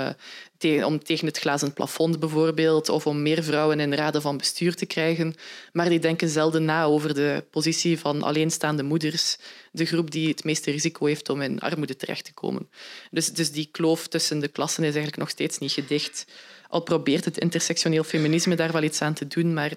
te, 0.59 0.83
om 0.87 1.05
tegen 1.05 1.27
het 1.27 1.39
glazen 1.39 1.73
plafond 1.73 2.21
bijvoorbeeld, 2.21 2.89
of 2.89 3.07
om 3.07 3.23
meer 3.23 3.43
vrouwen 3.43 3.81
in 3.81 3.95
raden 3.95 4.23
van 4.23 4.37
bestuur 4.37 4.75
te 4.75 4.87
krijgen. 4.87 5.35
Maar 5.73 5.89
die 5.89 5.99
denken 5.99 6.29
zelden 6.29 6.65
na 6.65 6.85
over 6.85 7.15
de 7.15 7.45
positie 7.51 7.99
van 7.99 8.23
alleenstaande 8.23 8.83
moeders, 8.83 9.37
de 9.73 9.85
groep 9.85 10.11
die 10.11 10.29
het 10.29 10.45
meeste 10.45 10.71
risico 10.71 11.07
heeft 11.07 11.29
om 11.29 11.43
in 11.43 11.61
armoede 11.61 11.97
terecht 11.97 12.25
te 12.25 12.33
komen. 12.33 12.69
Dus, 13.11 13.33
dus 13.33 13.53
die 13.53 13.69
kloof 13.73 14.09
tussen 14.09 14.41
de 14.41 14.49
klassen 14.49 14.83
is 14.83 14.89
eigenlijk 14.89 15.19
nog 15.19 15.31
steeds 15.31 15.59
niet 15.59 15.73
gedicht. 15.73 16.27
Al 16.69 16.81
probeert 16.81 17.25
het 17.25 17.39
intersectioneel 17.39 18.05
feminisme 18.05 18.57
daar 18.57 18.73
wel 18.73 18.83
iets 18.83 19.03
aan 19.03 19.15
te 19.15 19.27
doen, 19.27 19.55
maar 19.55 19.73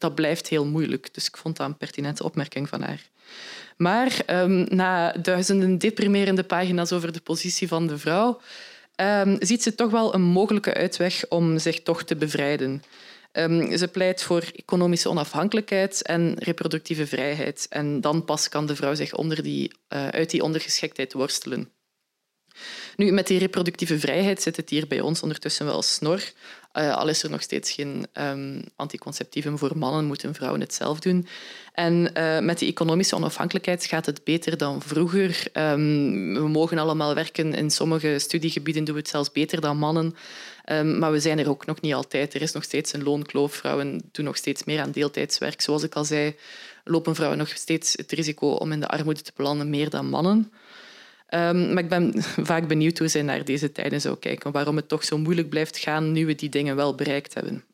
dat 0.00 0.14
blijft 0.14 0.48
heel 0.48 0.66
moeilijk. 0.66 1.14
Dus 1.14 1.26
ik 1.26 1.36
vond 1.36 1.56
dat 1.56 1.66
een 1.66 1.76
pertinente 1.76 2.24
opmerking 2.24 2.68
van 2.68 2.82
haar. 2.82 3.08
Maar 3.76 4.22
um, 4.26 4.66
na 4.68 5.12
duizenden 5.12 5.78
deprimerende 5.78 6.44
pagina's 6.44 6.92
over 6.92 7.12
de 7.12 7.20
positie 7.20 7.68
van 7.68 7.86
de 7.86 7.98
vrouw, 7.98 8.40
um, 8.96 9.36
ziet 9.38 9.62
ze 9.62 9.74
toch 9.74 9.90
wel 9.90 10.14
een 10.14 10.22
mogelijke 10.22 10.74
uitweg 10.74 11.24
om 11.28 11.58
zich 11.58 11.82
toch 11.82 12.02
te 12.02 12.16
bevrijden. 12.16 12.82
Um, 13.32 13.76
ze 13.76 13.88
pleit 13.88 14.22
voor 14.22 14.44
economische 14.56 15.08
onafhankelijkheid 15.08 16.02
en 16.02 16.34
reproductieve 16.38 17.06
vrijheid. 17.06 17.66
En 17.68 18.00
dan 18.00 18.24
pas 18.24 18.48
kan 18.48 18.66
de 18.66 18.76
vrouw 18.76 18.94
zich 18.94 19.14
onder 19.14 19.42
die, 19.42 19.72
uh, 19.88 20.08
uit 20.08 20.30
die 20.30 20.42
ondergeschiktheid 20.42 21.12
worstelen. 21.12 21.72
Nu, 22.96 23.12
met 23.12 23.26
die 23.26 23.38
reproductieve 23.38 23.98
vrijheid 23.98 24.42
zit 24.42 24.56
het 24.56 24.70
hier 24.70 24.86
bij 24.86 25.00
ons 25.00 25.22
ondertussen 25.22 25.66
wel 25.66 25.82
snor. 25.82 26.22
Uh, 26.74 26.96
al 26.96 27.08
is 27.08 27.22
er 27.22 27.30
nog 27.30 27.42
steeds 27.42 27.70
geen 27.70 28.06
um, 28.14 28.64
voor 29.58 29.78
mannen, 29.78 30.04
moeten 30.04 30.34
vrouwen 30.34 30.60
het 30.60 30.74
zelf 30.74 31.00
doen. 31.00 31.26
En 31.72 32.10
uh, 32.16 32.38
met 32.38 32.58
die 32.58 32.68
economische 32.68 33.14
onafhankelijkheid 33.16 33.84
gaat 33.84 34.06
het 34.06 34.24
beter 34.24 34.56
dan 34.56 34.82
vroeger. 34.82 35.46
Um, 35.52 36.34
we 36.34 36.48
mogen 36.48 36.78
allemaal 36.78 37.14
werken. 37.14 37.54
In 37.54 37.70
sommige 37.70 38.18
studiegebieden 38.18 38.84
doen 38.84 38.94
we 38.94 39.00
het 39.00 39.10
zelfs 39.10 39.32
beter 39.32 39.60
dan 39.60 39.76
mannen. 39.76 40.14
Um, 40.66 40.98
maar 40.98 41.12
we 41.12 41.20
zijn 41.20 41.38
er 41.38 41.48
ook 41.48 41.66
nog 41.66 41.80
niet 41.80 41.94
altijd. 41.94 42.34
Er 42.34 42.42
is 42.42 42.52
nog 42.52 42.64
steeds 42.64 42.92
een 42.92 43.02
loonkloof. 43.02 43.54
Vrouwen 43.54 44.02
doen 44.12 44.24
nog 44.24 44.36
steeds 44.36 44.64
meer 44.64 44.80
aan 44.80 44.90
deeltijdswerk. 44.90 45.60
Zoals 45.60 45.82
ik 45.82 45.94
al 45.94 46.04
zei, 46.04 46.34
lopen 46.84 47.14
vrouwen 47.14 47.38
nog 47.38 47.48
steeds 47.48 47.92
het 47.96 48.12
risico 48.12 48.46
om 48.46 48.72
in 48.72 48.80
de 48.80 48.88
armoede 48.88 49.22
te 49.22 49.32
belanden 49.36 49.70
meer 49.70 49.90
dan 49.90 50.08
mannen. 50.08 50.52
Um, 51.34 51.72
maar 51.72 51.82
ik 51.82 51.88
ben 51.88 52.12
vaak 52.50 52.68
benieuwd 52.68 52.98
hoe 52.98 53.08
zij 53.08 53.22
naar 53.22 53.44
deze 53.44 53.72
tijden 53.72 54.00
zou 54.00 54.16
kijken. 54.16 54.52
Waarom 54.52 54.76
het 54.76 54.88
toch 54.88 55.04
zo 55.04 55.18
moeilijk 55.18 55.48
blijft 55.48 55.78
gaan 55.78 56.12
nu 56.12 56.26
we 56.26 56.34
die 56.34 56.48
dingen 56.48 56.76
wel 56.76 56.94
bereikt 56.94 57.34
hebben. 57.34 57.64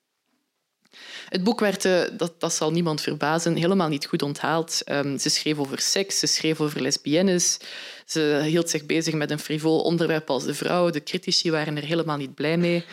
Het 1.28 1.44
boek 1.44 1.60
werd, 1.60 1.84
eh, 1.84 2.02
dat, 2.16 2.40
dat 2.40 2.52
zal 2.52 2.70
niemand 2.70 3.00
verbazen, 3.00 3.54
helemaal 3.54 3.88
niet 3.88 4.06
goed 4.06 4.22
onthaald. 4.22 4.82
Um, 4.90 5.18
ze 5.18 5.28
schreef 5.28 5.58
over 5.58 5.80
seks, 5.80 6.18
ze 6.18 6.26
schreef 6.26 6.60
over 6.60 6.82
lesbiennes. 6.82 7.58
Ze 8.06 8.40
hield 8.44 8.70
zich 8.70 8.86
bezig 8.86 9.14
met 9.14 9.30
een 9.30 9.38
frivol 9.38 9.80
onderwerp 9.80 10.30
als 10.30 10.44
de 10.44 10.54
vrouw. 10.54 10.90
De 10.90 11.02
critici 11.02 11.50
waren 11.50 11.76
er 11.76 11.84
helemaal 11.84 12.16
niet 12.16 12.34
blij 12.34 12.56
mee. 12.56 12.84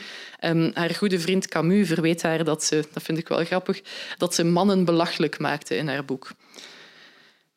Um, 0.42 0.72
haar 0.74 0.90
goede 0.96 1.20
vriend 1.20 1.48
Camus 1.48 1.88
verweet 1.88 2.22
haar 2.22 2.44
dat 2.44 2.64
ze, 2.64 2.84
dat 2.94 3.04
vind 3.04 3.18
ik 3.18 3.28
wel 3.28 3.46
grappig, 3.46 3.82
dat 4.18 4.36
ze 4.36 4.44
mannen 4.44 4.86
belachelijk 4.86 5.40
maakte 5.40 5.76
in 5.76 5.88
haar 5.88 6.06
boek. 6.06 6.32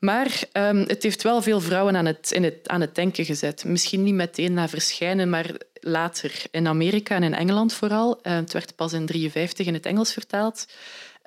Maar 0.07 0.43
um, 0.53 0.85
het 0.87 1.03
heeft 1.03 1.23
wel 1.23 1.43
veel 1.43 1.61
vrouwen 1.61 1.97
aan 1.97 2.07
het, 2.07 2.31
in 2.31 2.45
het, 2.45 2.69
aan 2.69 2.81
het 2.81 2.95
denken 2.95 3.25
gezet. 3.25 3.65
Misschien 3.65 4.03
niet 4.03 4.15
meteen 4.15 4.53
na 4.53 4.69
verschijnen, 4.69 5.31
maar 5.31 5.51
later. 5.81 6.43
In 6.51 6.67
Amerika 6.67 7.15
en 7.15 7.23
in 7.23 7.35
Engeland 7.35 7.73
vooral. 7.73 8.19
Uh, 8.23 8.35
het 8.35 8.53
werd 8.53 8.77
pas 8.77 8.93
in 8.93 9.07
1953 9.07 9.67
in 9.67 9.75
het 9.75 9.87
Engels 9.87 10.13
vertaald. 10.13 10.67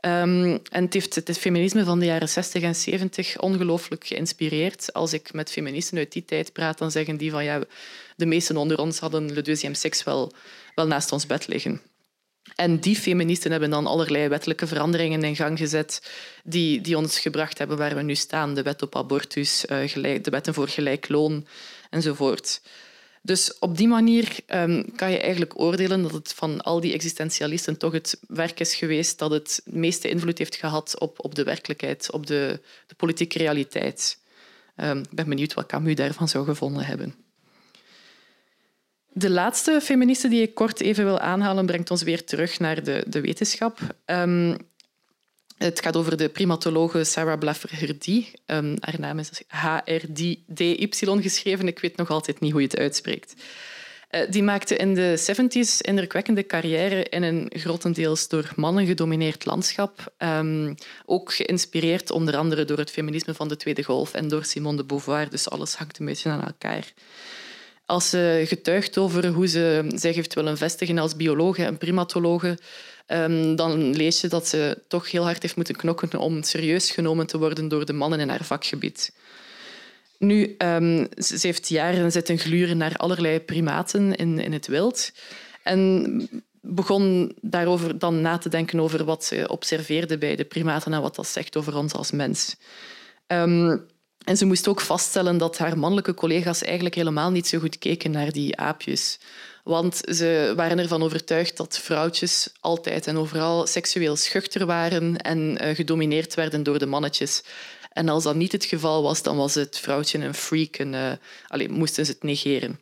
Um, 0.05 0.59
en 0.71 0.83
het 0.83 0.93
heeft 0.93 1.15
het 1.15 1.37
feminisme 1.37 1.83
van 1.83 1.99
de 1.99 2.05
jaren 2.05 2.29
60 2.29 2.63
en 2.63 2.75
70 2.75 3.39
ongelooflijk 3.39 4.07
geïnspireerd. 4.07 4.93
Als 4.93 5.13
ik 5.13 5.33
met 5.33 5.51
feministen 5.51 5.97
uit 5.97 6.11
die 6.11 6.25
tijd 6.25 6.53
praat, 6.53 6.77
dan 6.77 6.91
zeggen 6.91 7.17
die 7.17 7.31
van 7.31 7.43
ja, 7.43 7.61
de 8.15 8.25
meesten 8.25 8.57
onder 8.57 8.79
ons 8.79 8.99
hadden 8.99 9.33
le 9.33 9.41
deuxième 9.41 9.75
sexe 9.75 10.03
wel, 10.03 10.31
wel 10.75 10.87
naast 10.87 11.11
ons 11.11 11.25
bed 11.25 11.47
liggen. 11.47 11.81
En 12.59 12.79
die 12.79 12.95
feministen 12.95 13.51
hebben 13.51 13.69
dan 13.69 13.85
allerlei 13.85 14.27
wettelijke 14.27 14.67
veranderingen 14.67 15.23
in 15.23 15.35
gang 15.35 15.57
gezet 15.57 16.11
die, 16.43 16.81
die 16.81 16.97
ons 16.97 17.19
gebracht 17.19 17.57
hebben 17.57 17.77
waar 17.77 17.95
we 17.95 18.01
nu 18.01 18.15
staan. 18.15 18.53
De 18.53 18.61
wet 18.61 18.81
op 18.81 18.95
abortus, 18.95 19.65
eh, 19.65 19.93
de 19.93 20.29
wetten 20.29 20.53
voor 20.53 20.67
gelijk 20.67 21.09
loon 21.09 21.47
enzovoort. 21.89 22.61
Dus 23.21 23.57
op 23.59 23.77
die 23.77 23.87
manier 23.87 24.35
um, 24.47 24.95
kan 24.95 25.11
je 25.11 25.19
eigenlijk 25.19 25.59
oordelen 25.59 26.01
dat 26.01 26.11
het 26.11 26.33
van 26.33 26.61
al 26.61 26.79
die 26.79 26.93
existentialisten 26.93 27.77
toch 27.77 27.91
het 27.91 28.19
werk 28.27 28.59
is 28.59 28.75
geweest 28.75 29.19
dat 29.19 29.31
het 29.31 29.61
meeste 29.65 30.09
invloed 30.09 30.37
heeft 30.37 30.55
gehad 30.55 30.99
op, 30.99 31.25
op 31.25 31.35
de 31.35 31.43
werkelijkheid, 31.43 32.11
op 32.11 32.27
de, 32.27 32.59
de 32.87 32.95
politieke 32.95 33.37
realiteit. 33.37 34.17
Um, 34.75 34.99
ik 34.99 35.15
ben 35.15 35.29
benieuwd 35.29 35.53
wat 35.53 35.65
Camus 35.65 35.95
daarvan 35.95 36.27
zou 36.27 36.45
gevonden 36.45 36.85
hebben. 36.85 37.28
De 39.11 39.29
laatste 39.29 39.79
feministe 39.81 40.27
die 40.27 40.41
ik 40.41 40.53
kort 40.53 40.81
even 40.81 41.05
wil 41.05 41.19
aanhalen, 41.19 41.65
brengt 41.65 41.91
ons 41.91 42.03
weer 42.03 42.23
terug 42.23 42.59
naar 42.59 42.83
de, 42.83 43.03
de 43.07 43.21
wetenschap. 43.21 43.79
Um, 44.05 44.57
het 45.57 45.81
gaat 45.81 45.95
over 45.95 46.17
de 46.17 46.29
primatologe 46.29 47.03
Sarah 47.03 47.39
Blaffer-Herdy. 47.39 48.25
Um, 48.45 48.75
haar 48.79 48.99
naam 48.99 49.19
is 49.19 49.41
H-R-D-Y 49.47 50.87
geschreven. 51.21 51.67
Ik 51.67 51.79
weet 51.79 51.97
nog 51.97 52.09
altijd 52.09 52.39
niet 52.39 52.51
hoe 52.51 52.61
je 52.61 52.67
het 52.67 52.77
uitspreekt. 52.77 53.33
Uh, 54.11 54.21
die 54.29 54.43
maakte 54.43 54.75
in 54.75 54.93
de 54.93 55.19
70s 55.19 55.81
indrukwekkende 55.81 56.45
carrière 56.45 57.03
in 57.03 57.23
een 57.23 57.51
grotendeels 57.55 58.27
door 58.27 58.51
mannen 58.55 58.85
gedomineerd 58.85 59.45
landschap. 59.45 60.13
Um, 60.17 60.75
ook 61.05 61.33
geïnspireerd 61.33 62.11
onder 62.11 62.37
andere 62.37 62.65
door 62.65 62.77
het 62.77 62.91
feminisme 62.91 63.33
van 63.33 63.47
de 63.47 63.55
Tweede 63.55 63.83
Golf 63.83 64.13
en 64.13 64.27
door 64.27 64.45
Simone 64.45 64.77
de 64.77 64.85
Beauvoir. 64.85 65.29
Dus 65.29 65.49
alles 65.49 65.75
hangt 65.75 65.99
een 65.99 66.05
beetje 66.05 66.29
aan 66.29 66.45
elkaar. 66.45 66.93
Als 67.89 68.09
ze 68.09 68.43
getuigt 68.47 68.97
over 68.97 69.27
hoe 69.27 69.47
ze 69.47 69.85
zich 69.95 70.15
heeft 70.15 70.33
willen 70.33 70.57
vestigen 70.57 70.97
als 70.97 71.15
biologe 71.15 71.63
en 71.63 71.77
primatologe, 71.77 72.57
um, 73.07 73.55
dan 73.55 73.95
lees 73.95 74.21
je 74.21 74.27
dat 74.27 74.47
ze 74.47 74.81
toch 74.87 75.11
heel 75.11 75.23
hard 75.23 75.41
heeft 75.41 75.55
moeten 75.55 75.75
knokken 75.75 76.19
om 76.19 76.43
serieus 76.43 76.91
genomen 76.91 77.27
te 77.27 77.37
worden 77.37 77.67
door 77.67 77.85
de 77.85 77.93
mannen 77.93 78.19
in 78.19 78.29
haar 78.29 78.43
vakgebied. 78.43 79.13
Nu, 80.17 80.55
um, 80.57 81.07
ze 81.17 81.37
heeft 81.41 81.69
jaren 81.69 82.11
zitten 82.11 82.37
gluren 82.37 82.77
naar 82.77 82.95
allerlei 82.95 83.39
primaten 83.39 84.15
in, 84.15 84.39
in 84.39 84.53
het 84.53 84.67
wild. 84.67 85.11
En 85.63 86.29
begon 86.61 87.35
daarover 87.41 87.99
dan 87.99 88.21
na 88.21 88.37
te 88.37 88.49
denken 88.49 88.79
over 88.79 89.03
wat 89.03 89.23
ze 89.23 89.47
observeerde 89.47 90.17
bij 90.17 90.35
de 90.35 90.45
primaten 90.45 90.93
en 90.93 91.01
wat 91.01 91.15
dat 91.15 91.27
zegt 91.27 91.57
over 91.57 91.75
ons 91.75 91.93
als 91.93 92.11
mens. 92.11 92.55
Um, 93.27 93.87
en 94.29 94.37
ze 94.37 94.45
moest 94.45 94.67
ook 94.67 94.81
vaststellen 94.81 95.37
dat 95.37 95.57
haar 95.57 95.77
mannelijke 95.77 96.13
collega's 96.13 96.63
eigenlijk 96.63 96.95
helemaal 96.95 97.31
niet 97.31 97.47
zo 97.47 97.59
goed 97.59 97.77
keken 97.77 98.11
naar 98.11 98.31
die 98.31 98.57
aapjes. 98.57 99.19
Want 99.63 100.01
ze 100.07 100.53
waren 100.55 100.79
ervan 100.79 101.03
overtuigd 101.03 101.57
dat 101.57 101.79
vrouwtjes 101.79 102.49
altijd 102.59 103.07
en 103.07 103.17
overal 103.17 103.67
seksueel 103.67 104.15
schuchter 104.15 104.65
waren 104.65 105.17
en 105.17 105.39
uh, 105.39 105.75
gedomineerd 105.75 106.33
werden 106.33 106.63
door 106.63 106.79
de 106.79 106.85
mannetjes. 106.85 107.43
En 107.93 108.09
als 108.09 108.23
dat 108.23 108.35
niet 108.35 108.51
het 108.51 108.65
geval 108.65 109.03
was, 109.03 109.21
dan 109.21 109.37
was 109.37 109.55
het 109.55 109.79
vrouwtje 109.79 110.19
een 110.19 110.33
freak 110.33 110.75
en 110.75 110.93
uh, 110.93 111.11
allez, 111.47 111.67
moesten 111.67 112.05
ze 112.05 112.11
het 112.11 112.23
negeren. 112.23 112.79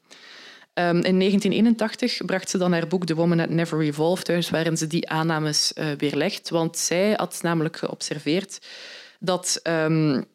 Um, 0.73 0.95
in 1.03 1.19
1981 1.19 2.25
bracht 2.25 2.49
ze 2.49 2.57
dan 2.57 2.71
haar 2.71 2.87
boek 2.87 3.05
The 3.05 3.15
Woman 3.15 3.37
That 3.37 3.49
Never 3.49 3.81
Evolved 3.81 4.29
uit, 4.29 4.49
waarin 4.49 4.77
ze 4.77 4.87
die 4.87 5.09
aannames 5.09 5.71
uh, 5.75 5.85
weerlegt. 5.97 6.49
Want 6.49 6.77
zij 6.77 7.13
had 7.13 7.39
namelijk 7.41 7.77
geobserveerd 7.77 8.59
dat 9.19 9.59
um, 9.63 10.25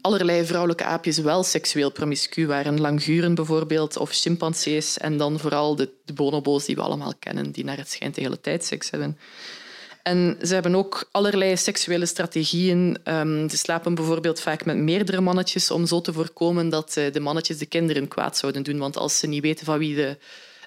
allerlei 0.00 0.46
vrouwelijke 0.46 0.84
aapjes 0.84 1.18
wel 1.18 1.42
seksueel 1.42 1.92
promiscu 1.92 2.46
waren. 2.46 2.80
Languren 2.80 3.34
bijvoorbeeld, 3.34 3.96
of 3.96 4.10
chimpansees. 4.10 4.98
En 4.98 5.16
dan 5.16 5.38
vooral 5.38 5.76
de, 5.76 5.90
de 6.04 6.12
bonobo's 6.12 6.64
die 6.64 6.74
we 6.74 6.82
allemaal 6.82 7.14
kennen, 7.18 7.50
die 7.50 7.64
naar 7.64 7.76
het 7.76 7.90
schijnt 7.90 8.14
de 8.14 8.20
hele 8.20 8.40
tijd 8.40 8.64
seks 8.64 8.90
hebben. 8.90 9.18
En 10.02 10.38
ze 10.42 10.54
hebben 10.54 10.74
ook 10.74 11.08
allerlei 11.10 11.56
seksuele 11.56 12.06
strategieën. 12.06 12.98
Um, 13.04 13.48
ze 13.48 13.56
slapen 13.56 13.94
bijvoorbeeld 13.94 14.40
vaak 14.40 14.64
met 14.64 14.76
meerdere 14.76 15.20
mannetjes 15.20 15.70
om 15.70 15.86
zo 15.86 16.00
te 16.00 16.12
voorkomen 16.12 16.68
dat 16.68 16.96
eh, 16.96 17.12
de 17.12 17.20
mannetjes 17.20 17.58
de 17.58 17.66
kinderen 17.66 18.08
kwaad 18.08 18.38
zouden 18.38 18.62
doen. 18.62 18.78
Want 18.78 18.96
als 18.96 19.18
ze 19.18 19.26
niet 19.26 19.42
weten 19.42 19.64
van 19.64 19.78
wie, 19.78 19.94
de, 19.94 20.16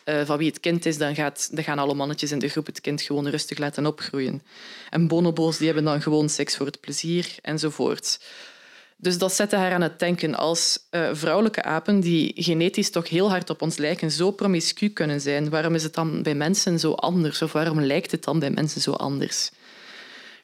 uh, 0.06 0.26
van 0.26 0.38
wie 0.38 0.48
het 0.48 0.60
kind 0.60 0.86
is, 0.86 0.98
dan, 0.98 1.16
gaat, 1.16 1.50
dan 1.52 1.64
gaan 1.64 1.80
alle 1.80 1.94
mannetjes 1.94 2.32
in 2.32 2.40
de 2.40 2.50
groep 2.50 2.66
het 2.66 2.82
kind 2.82 3.02
gewoon 3.02 3.28
rustig 3.28 3.58
laten 3.58 3.86
opgroeien. 3.86 4.42
En 4.90 5.08
bonobo's 5.08 5.58
die 5.58 5.66
hebben 5.66 5.86
dan 5.86 6.02
gewoon 6.02 6.30
seks 6.30 6.56
voor 6.58 6.66
het 6.66 6.80
plezier 6.80 7.36
enzovoort. 7.42 8.20
Dus 9.02 9.18
dat 9.18 9.34
zette 9.34 9.56
haar 9.56 9.74
aan 9.74 9.82
het 9.82 10.00
denken 10.00 10.36
als 10.36 10.80
uh, 10.92 11.10
vrouwelijke 11.14 11.64
apen 11.64 12.00
die 12.00 12.34
genetisch 12.36 12.92
toch 12.92 13.10
heel 13.10 13.30
hard 13.30 13.50
op 13.50 13.62
ons 13.62 13.78
lijken, 13.78 14.12
zo 14.12 14.32
promiscu 14.32 14.90
kunnen 14.90 15.22
zijn. 15.22 15.50
Waarom 15.50 15.76
is 15.76 15.84
het 15.84 15.94
dan 15.94 16.24
bij 16.24 16.36
mensen 16.36 16.80
zo 16.80 16.92
anders? 16.92 17.42
Of 17.42 17.52
waarom 17.52 17.82
lijkt 17.82 18.12
het 18.12 18.24
dan 18.24 18.40
bij 18.40 18.50
mensen 18.50 18.82
zo 18.82 18.92
anders? 18.92 19.52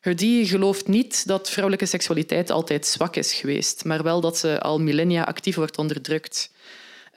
Herdy 0.01 0.45
gelooft 0.45 0.87
niet 0.87 1.27
dat 1.27 1.49
vrouwelijke 1.49 1.85
seksualiteit 1.85 2.49
altijd 2.49 2.85
zwak 2.85 3.15
is 3.15 3.33
geweest, 3.33 3.85
maar 3.85 4.03
wel 4.03 4.21
dat 4.21 4.37
ze 4.37 4.61
al 4.61 4.79
millennia 4.79 5.23
actief 5.23 5.55
wordt 5.55 5.77
onderdrukt. 5.77 6.51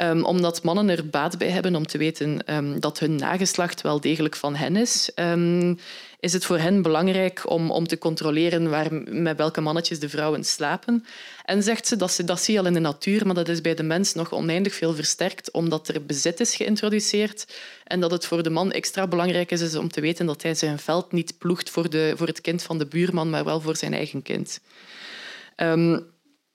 Um, 0.03 0.25
omdat 0.25 0.63
mannen 0.63 0.89
er 0.89 1.09
baat 1.09 1.39
bij 1.39 1.49
hebben 1.49 1.77
om 1.77 1.87
te 1.87 1.99
weten 1.99 2.55
um, 2.55 2.81
dat 2.81 2.99
hun 2.99 3.17
nageslacht 3.17 3.81
wel 3.81 4.01
degelijk 4.01 4.37
van 4.37 4.55
hen 4.55 4.77
is, 4.77 5.11
um, 5.15 5.79
is 6.21 6.33
het 6.33 6.45
voor 6.45 6.59
hen 6.59 6.83
belangrijk 6.83 7.51
om, 7.51 7.71
om 7.71 7.87
te 7.87 7.99
controleren 7.99 8.71
waar, 8.71 8.93
met 9.09 9.37
welke 9.37 9.61
mannetjes 9.61 9.99
de 9.99 10.09
vrouwen 10.09 10.45
slapen. 10.45 11.05
En 11.45 11.63
zegt 11.63 11.87
ze 11.87 11.97
dat, 11.97 12.13
ze 12.13 12.25
dat 12.25 12.41
zie 12.41 12.59
al 12.59 12.67
in 12.67 12.73
de 12.73 12.81
natuur, 12.81 13.27
maar 13.27 13.35
dat 13.35 13.49
is 13.49 13.61
bij 13.61 13.75
de 13.75 13.83
mens 13.83 14.15
nog 14.15 14.33
oneindig 14.33 14.75
veel 14.75 14.95
versterkt, 14.95 15.51
omdat 15.51 15.89
er 15.89 16.05
bezit 16.05 16.41
is 16.41 16.57
geïntroduceerd 16.57 17.47
en 17.85 18.01
dat 18.01 18.11
het 18.11 18.27
voor 18.27 18.43
de 18.43 18.51
man 18.51 18.73
extra 18.73 19.07
belangrijk 19.07 19.51
is, 19.51 19.77
om 19.77 19.89
te 19.89 20.01
weten 20.01 20.27
dat 20.27 20.43
hij 20.43 20.55
zijn 20.55 20.79
veld 20.79 21.13
niet 21.13 21.39
ploegt 21.39 21.71
voor, 21.71 21.91
de, 21.91 22.13
voor 22.17 22.27
het 22.27 22.41
kind 22.41 22.63
van 22.63 22.79
de 22.79 22.87
buurman, 22.87 23.31
maar 23.31 23.45
wel 23.45 23.61
voor 23.61 23.77
zijn 23.77 23.95
eigen 23.95 24.23
kind. 24.23 24.61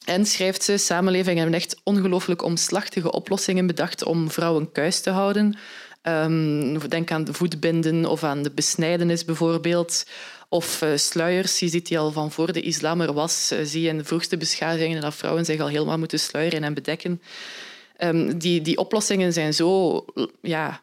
En 0.06 0.26
schrijft 0.26 0.64
ze, 0.64 0.78
samenlevingen 0.78 1.42
hebben 1.42 1.60
echt 1.60 1.80
ongelooflijk 1.84 2.44
omslachtige 2.44 3.12
oplossingen 3.12 3.68
bedacht 3.68 4.04
om 4.04 4.32
vrouwen 4.32 4.72
kuis 4.72 5.00
te 5.02 5.10
houden. 5.10 5.58
Um, 6.04 6.90
denk 6.90 7.12
aan 7.12 7.24
de 7.24 7.34
voetbinden 7.34 8.06
of 8.06 8.24
aan 8.24 8.44
de 8.44 8.52
besnijdenis 8.52 9.26
bijvoorbeeld. 9.26 10.06
Of 10.50 10.82
uh, 10.82 10.90
sluiers, 10.96 11.60
je 11.60 11.68
ziet 11.68 11.88
die 11.88 12.00
al 12.00 12.12
van 12.12 12.32
voor 12.32 12.54
de 12.54 12.62
islam 12.62 13.02
er 13.02 13.14
was. 13.14 13.52
Uh, 13.52 13.60
zie 13.64 13.82
je 13.82 13.88
in 13.88 13.98
de 13.98 14.04
vroegste 14.04 14.38
beschavingen 14.38 15.02
dat 15.02 15.16
vrouwen 15.16 15.46
zich 15.46 15.60
al 15.60 15.68
helemaal 15.68 15.98
moeten 15.98 16.20
sluieren 16.20 16.64
en 16.64 16.74
bedekken. 16.74 17.22
Um, 18.00 18.38
die, 18.38 18.62
die 18.62 18.78
oplossingen 18.78 19.34
zijn 19.34 19.54
zo 19.54 20.06
ja, 20.42 20.82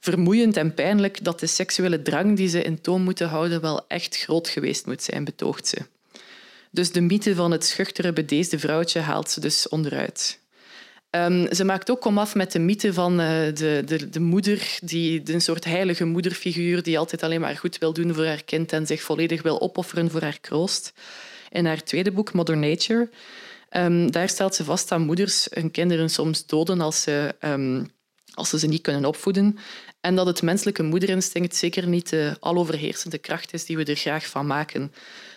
vermoeiend 0.00 0.56
en 0.56 0.74
pijnlijk 0.74 1.24
dat 1.24 1.40
de 1.40 1.46
seksuele 1.46 2.02
drang 2.02 2.36
die 2.36 2.48
ze 2.48 2.62
in 2.62 2.80
toon 2.80 3.02
moeten 3.02 3.28
houden 3.28 3.60
wel 3.60 3.84
echt 3.88 4.16
groot 4.16 4.48
geweest 4.48 4.86
moet 4.86 5.02
zijn, 5.02 5.24
betoogt 5.24 5.66
ze. 5.66 5.76
Dus 6.74 6.92
de 6.92 7.00
mythe 7.00 7.34
van 7.34 7.50
het 7.50 7.64
schuchtere, 7.64 8.12
bedeesde 8.12 8.58
vrouwtje 8.58 9.00
haalt 9.00 9.30
ze 9.30 9.40
dus 9.40 9.68
onderuit. 9.68 10.40
Um, 11.10 11.54
ze 11.54 11.64
maakt 11.64 11.90
ook 11.90 12.00
komaf 12.00 12.34
met 12.34 12.52
de 12.52 12.58
mythe 12.58 12.92
van 12.92 13.20
uh, 13.20 13.26
de, 13.54 13.82
de, 13.84 14.08
de, 14.10 14.20
moeder, 14.20 14.78
die, 14.80 15.32
een 15.32 15.40
soort 15.40 15.64
heilige 15.64 16.04
moederfiguur 16.04 16.82
die 16.82 16.98
altijd 16.98 17.22
alleen 17.22 17.40
maar 17.40 17.56
goed 17.56 17.78
wil 17.78 17.92
doen 17.92 18.14
voor 18.14 18.26
haar 18.26 18.42
kind 18.44 18.72
en 18.72 18.86
zich 18.86 19.02
volledig 19.02 19.42
wil 19.42 19.60
opofferen 19.60 20.10
voor 20.10 20.22
haar 20.22 20.40
kroost. 20.40 20.92
In 21.50 21.66
haar 21.66 21.82
tweede 21.82 22.12
boek, 22.12 22.32
Mother 22.32 22.56
Nature, 22.56 23.10
um, 23.70 24.10
daar 24.10 24.28
stelt 24.28 24.54
ze 24.54 24.64
vast 24.64 24.88
dat 24.88 24.98
moeders 24.98 25.46
hun 25.50 25.70
kinderen 25.70 26.10
soms 26.10 26.46
doden 26.46 26.80
als 26.80 27.02
ze, 27.02 27.34
um, 27.40 27.90
als 28.34 28.48
ze 28.48 28.58
ze 28.58 28.66
niet 28.66 28.82
kunnen 28.82 29.04
opvoeden. 29.04 29.58
En 30.00 30.14
dat 30.14 30.26
het 30.26 30.42
menselijke 30.42 30.82
moederinstinct 30.82 31.56
zeker 31.56 31.88
niet 31.88 32.08
de 32.08 32.36
aloverheersende 32.40 33.18
kracht 33.18 33.52
is 33.52 33.64
die 33.64 33.76
we 33.76 33.84
er 33.84 33.96
graag 33.96 34.26
van 34.26 34.46
maken. 34.46 34.92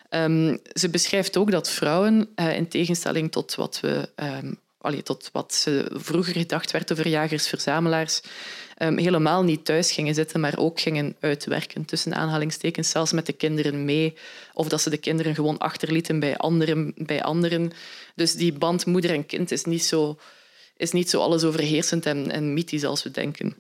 Um, 0.10 0.60
ze 0.74 0.89
beschrijft 0.89 1.38
ook 1.38 1.51
dat 1.51 1.70
vrouwen, 1.70 2.30
uh, 2.36 2.55
in 2.55 2.68
tegenstelling 2.68 3.32
tot 3.32 3.55
wat 3.55 3.80
we 3.80 4.10
um, 4.16 4.60
allee, 4.78 5.03
tot 5.03 5.30
wat 5.32 5.68
vroeger 5.91 6.34
gedacht 6.34 6.72
werd 6.72 6.91
over 6.91 7.08
jagers-verzamelaars, 7.08 8.22
um, 8.78 8.97
helemaal 8.97 9.43
niet 9.43 9.66
thuis 9.66 9.91
gingen 9.91 10.14
zitten, 10.14 10.39
maar 10.39 10.58
ook 10.58 10.80
gingen 10.80 11.16
uitwerken, 11.20 11.86
tussen 11.86 12.16
aanhalingstekens, 12.16 12.89
zelfs 12.89 13.12
met 13.12 13.26
de 13.26 13.34
kinderen 13.34 13.86
mee. 13.86 14.14
Of 14.53 14.68
dat 14.68 14.82
ze 14.82 14.89
de 14.89 14.97
kinderen 14.97 15.36
gewoon 15.36 15.58
achterlieten 15.58 16.20
bij 16.20 16.38
anderen. 16.38 16.93
Bij 16.95 17.24
anderen. 17.24 17.72
Dus 18.16 18.34
die 18.34 18.53
band 18.53 18.86
moeder 18.86 19.12
en 19.12 19.26
kind 19.26 19.51
is 19.51 19.64
niet 19.64 19.84
zo, 19.84 20.18
is 20.78 20.91
niet 20.91 21.10
zo 21.10 21.22
alles 21.22 21.43
overheersend 21.43 22.05
en, 22.05 22.32
en 22.32 22.53
mythisch 22.53 22.86
als 22.86 23.03
we 23.03 23.12
denken. 23.12 23.55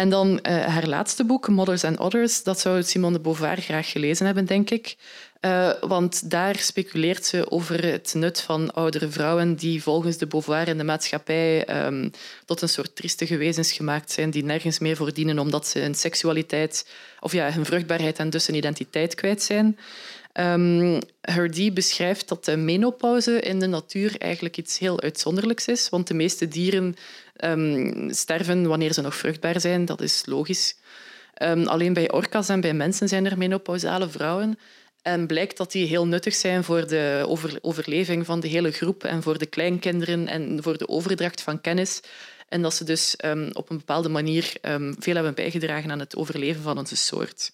En 0.00 0.08
dan 0.08 0.28
uh, 0.42 0.64
haar 0.66 0.86
laatste 0.86 1.24
boek, 1.24 1.48
Mothers 1.48 1.84
and 1.84 1.98
Others, 1.98 2.42
dat 2.42 2.60
zou 2.60 2.82
Simone 2.82 3.16
de 3.16 3.20
Beauvoir 3.20 3.60
graag 3.60 3.90
gelezen 3.90 4.26
hebben, 4.26 4.44
denk 4.44 4.70
ik. 4.70 4.96
Uh, 5.40 5.70
want 5.80 6.30
daar 6.30 6.56
speculeert 6.56 7.24
ze 7.24 7.50
over 7.50 7.84
het 7.84 8.14
nut 8.14 8.40
van 8.40 8.72
oudere 8.72 9.08
vrouwen 9.08 9.54
die 9.54 9.82
volgens 9.82 10.16
de 10.16 10.26
Beauvoir 10.26 10.68
in 10.68 10.78
de 10.78 10.84
maatschappij 10.84 11.68
um, 11.86 12.10
tot 12.44 12.62
een 12.62 12.68
soort 12.68 12.96
triestige 12.96 13.36
wezens 13.36 13.72
gemaakt 13.72 14.10
zijn 14.10 14.30
die 14.30 14.44
nergens 14.44 14.78
meer 14.78 14.96
voor 14.96 15.12
dienen 15.12 15.38
omdat 15.38 15.66
ze 15.66 15.78
hun 15.78 15.94
seksualiteit 15.94 16.86
of 17.20 17.32
ja, 17.32 17.52
hun 17.52 17.64
vruchtbaarheid 17.64 18.18
en 18.18 18.30
dus 18.30 18.46
hun 18.46 18.56
identiteit 18.56 19.14
kwijt 19.14 19.42
zijn. 19.42 19.78
Um, 20.34 20.98
Hardy 21.20 21.72
beschrijft 21.72 22.28
dat 22.28 22.44
de 22.44 22.56
menopauze 22.56 23.40
in 23.40 23.58
de 23.58 23.66
natuur 23.66 24.14
eigenlijk 24.18 24.56
iets 24.56 24.78
heel 24.78 25.00
uitzonderlijks 25.00 25.66
is, 25.66 25.88
want 25.88 26.06
de 26.06 26.14
meeste 26.14 26.48
dieren 26.48 26.96
um, 27.44 28.12
sterven 28.12 28.66
wanneer 28.66 28.92
ze 28.92 29.00
nog 29.00 29.14
vruchtbaar 29.14 29.60
zijn. 29.60 29.84
Dat 29.84 30.00
is 30.00 30.22
logisch. 30.26 30.76
Um, 31.42 31.66
alleen 31.66 31.92
bij 31.92 32.10
orka's 32.10 32.48
en 32.48 32.60
bij 32.60 32.74
mensen 32.74 33.08
zijn 33.08 33.26
er 33.26 33.38
menopausale 33.38 34.08
vrouwen. 34.08 34.58
En 35.02 35.26
blijkt 35.26 35.56
dat 35.56 35.72
die 35.72 35.86
heel 35.86 36.06
nuttig 36.06 36.34
zijn 36.34 36.64
voor 36.64 36.86
de 36.86 37.24
over 37.26 37.58
overleving 37.60 38.26
van 38.26 38.40
de 38.40 38.48
hele 38.48 38.70
groep 38.70 39.04
en 39.04 39.22
voor 39.22 39.38
de 39.38 39.46
kleinkinderen 39.46 40.26
en 40.26 40.62
voor 40.62 40.78
de 40.78 40.88
overdracht 40.88 41.42
van 41.42 41.60
kennis. 41.60 42.00
En 42.48 42.62
dat 42.62 42.74
ze 42.74 42.84
dus 42.84 43.14
um, 43.24 43.50
op 43.52 43.70
een 43.70 43.76
bepaalde 43.76 44.08
manier 44.08 44.52
veel 44.98 45.14
hebben 45.14 45.34
bijgedragen 45.34 45.90
aan 45.90 45.98
het 45.98 46.16
overleven 46.16 46.62
van 46.62 46.78
onze 46.78 46.96
soort. 46.96 47.52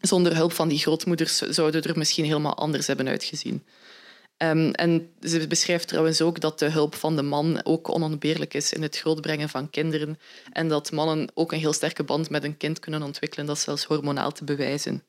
Zonder 0.00 0.34
hulp 0.34 0.52
van 0.52 0.68
die 0.68 0.78
grootmoeders 0.78 1.36
zouden 1.36 1.82
er 1.82 1.98
misschien 1.98 2.24
helemaal 2.24 2.56
anders 2.56 2.86
hebben 2.86 3.08
uitgezien. 3.08 3.66
Um, 4.42 4.70
en 4.70 5.12
ze 5.22 5.46
beschrijft 5.46 5.88
trouwens 5.88 6.20
ook 6.20 6.40
dat 6.40 6.58
de 6.58 6.70
hulp 6.70 6.94
van 6.94 7.16
de 7.16 7.22
man 7.22 7.64
ook 7.64 7.88
onontbeerlijk 7.88 8.54
is 8.54 8.72
in 8.72 8.82
het 8.82 8.98
grootbrengen 8.98 9.48
van 9.48 9.70
kinderen 9.70 10.18
en 10.52 10.68
dat 10.68 10.92
mannen 10.92 11.30
ook 11.34 11.52
een 11.52 11.58
heel 11.58 11.72
sterke 11.72 12.02
band 12.02 12.30
met 12.30 12.44
een 12.44 12.56
kind 12.56 12.78
kunnen 12.78 13.02
ontwikkelen, 13.02 13.46
dat 13.46 13.58
zelfs 13.58 13.84
hormonaal 13.84 14.32
te 14.32 14.44
bewijzen. 14.44 15.02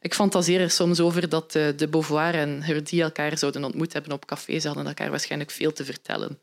Ik 0.00 0.14
fantaseer 0.14 0.60
er 0.60 0.70
soms 0.70 1.00
over 1.00 1.28
dat 1.28 1.52
de, 1.52 1.72
de 1.76 1.88
Beauvoir 1.88 2.34
en 2.34 2.62
Herdy 2.62 3.00
elkaar 3.00 3.38
zouden 3.38 3.64
ontmoet 3.64 3.92
hebben 3.92 4.12
op 4.12 4.26
café. 4.26 4.58
Ze 4.58 4.66
hadden 4.66 4.86
elkaar 4.86 5.10
waarschijnlijk 5.10 5.50
veel 5.50 5.72
te 5.72 5.84
vertellen. 5.84 6.38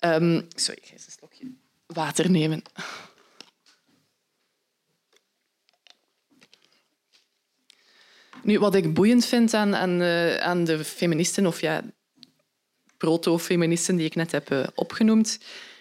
Um, 0.00 0.48
sorry, 0.54 0.78
ik 0.82 0.86
ga 0.86 0.92
eens 0.92 1.06
een 1.06 1.12
slokje 1.18 1.50
water 1.86 2.30
nemen. 2.30 2.62
Nu, 8.44 8.58
wat 8.58 8.74
ik 8.74 8.94
boeiend 8.94 9.26
vind 9.26 9.54
aan, 9.54 10.00
uh, 10.00 10.36
aan 10.36 10.64
de 10.64 10.84
feministen, 10.84 11.46
of 11.46 11.60
ja, 11.60 11.82
proto-feministen 12.96 13.96
die 13.96 14.06
ik 14.06 14.14
net 14.14 14.32
heb 14.32 14.50
uh, 14.50 14.64
opgenoemd, 14.74 15.38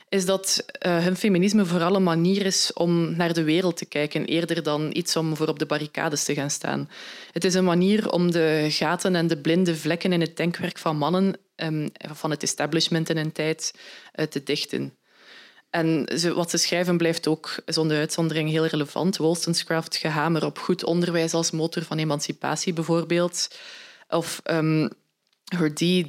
is 0.10 0.26
dat 0.26 0.66
uh, 0.86 0.98
hun 1.04 1.16
feminisme 1.16 1.66
vooral 1.66 1.96
een 1.96 2.04
manier 2.04 2.46
is 2.46 2.74
om 2.74 3.16
naar 3.16 3.34
de 3.34 3.44
wereld 3.44 3.78
te 3.78 3.86
kijken, 3.86 4.26
eerder 4.26 4.64
dan 4.64 4.90
iets 4.94 5.16
om 5.16 5.36
voor 5.36 5.48
op 5.48 5.60
de 5.60 5.66
barricades 5.66 6.24
te 6.24 6.34
gaan 6.34 6.50
staan. 6.50 6.90
Het 7.32 7.44
is 7.44 7.54
een 7.54 7.64
manier 7.64 8.12
om 8.12 8.32
de 8.32 8.68
gaten 8.70 9.16
en 9.16 9.28
de 9.28 9.38
blinde 9.38 9.76
vlekken 9.76 10.14
in 10.14 10.22
het 10.22 10.38
denkwerk 10.38 10.78
van 10.78 10.98
mannen, 10.98 11.38
um, 11.56 11.92
van 12.12 12.30
het 12.30 12.44
establishment 12.44 13.10
in 13.10 13.18
een 13.18 13.32
tijd, 13.32 13.74
te 14.30 14.44
dichten. 14.44 14.98
En 15.74 16.06
wat 16.34 16.50
ze 16.50 16.58
schrijven 16.58 16.98
blijft 16.98 17.28
ook 17.28 17.56
zonder 17.66 17.98
uitzondering 17.98 18.50
heel 18.50 18.66
relevant. 18.66 19.18
Wollstonecraft 19.18 19.96
gehamer 19.96 20.46
op 20.46 20.58
goed 20.58 20.84
onderwijs 20.84 21.34
als 21.34 21.52
motor 21.52 21.84
van 21.84 21.98
emancipatie 21.98 22.74
bijvoorbeeld. 22.74 23.48
Of 24.10 24.42
um, 24.52 24.90
die, 25.74 26.06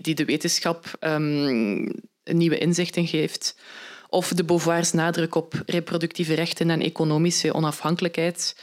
die 0.00 0.14
de 0.14 0.24
wetenschap 0.24 0.96
um, 1.00 1.92
nieuwe 2.24 2.58
inzichten 2.58 3.06
geeft. 3.06 3.56
Of 4.08 4.28
de 4.28 4.44
Beauvoirs 4.44 4.92
nadruk 4.92 5.34
op 5.34 5.62
reproductieve 5.66 6.34
rechten 6.34 6.70
en 6.70 6.80
economische 6.80 7.54
onafhankelijkheid 7.54 8.56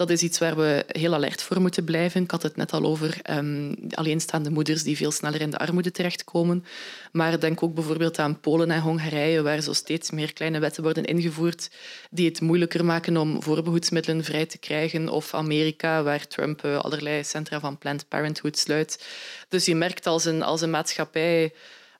dat 0.00 0.10
is 0.10 0.22
iets 0.22 0.38
waar 0.38 0.56
we 0.56 0.84
heel 0.88 1.14
alert 1.14 1.42
voor 1.42 1.60
moeten 1.60 1.84
blijven. 1.84 2.22
Ik 2.22 2.30
had 2.30 2.42
het 2.42 2.56
net 2.56 2.72
al 2.72 2.84
over 2.84 3.18
um, 3.30 3.76
alleenstaande 3.90 4.50
moeders 4.50 4.82
die 4.82 4.96
veel 4.96 5.10
sneller 5.10 5.40
in 5.40 5.50
de 5.50 5.58
armoede 5.58 5.90
terechtkomen. 5.90 6.64
Maar 7.12 7.40
denk 7.40 7.62
ook 7.62 7.74
bijvoorbeeld 7.74 8.18
aan 8.18 8.40
Polen 8.40 8.70
en 8.70 8.80
Hongarije, 8.80 9.42
waar 9.42 9.60
zo 9.60 9.72
steeds 9.72 10.10
meer 10.10 10.32
kleine 10.32 10.58
wetten 10.58 10.82
worden 10.82 11.04
ingevoerd 11.04 11.70
die 12.10 12.28
het 12.28 12.40
moeilijker 12.40 12.84
maken 12.84 13.16
om 13.16 13.42
voorbehoedsmiddelen 13.42 14.24
vrij 14.24 14.46
te 14.46 14.58
krijgen. 14.58 15.08
Of 15.08 15.34
Amerika, 15.34 16.02
waar 16.02 16.26
Trump 16.26 16.64
uh, 16.64 16.78
allerlei 16.78 17.24
centra 17.24 17.60
van 17.60 17.78
Planned 17.78 18.08
Parenthood 18.08 18.58
sluit. 18.58 19.06
Dus 19.48 19.64
je 19.64 19.74
merkt 19.74 20.06
als 20.06 20.24
een, 20.24 20.42
als 20.42 20.60
een 20.60 20.70
maatschappij 20.70 21.52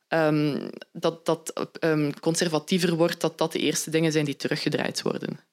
um, 0.08 0.70
dat 0.92 1.26
dat 1.26 1.68
um, 1.80 2.20
conservatiever 2.20 2.94
wordt, 2.94 3.20
dat 3.20 3.38
dat 3.38 3.52
de 3.52 3.58
eerste 3.58 3.90
dingen 3.90 4.12
zijn 4.12 4.24
die 4.24 4.36
teruggedraaid 4.36 5.02
worden. 5.02 5.49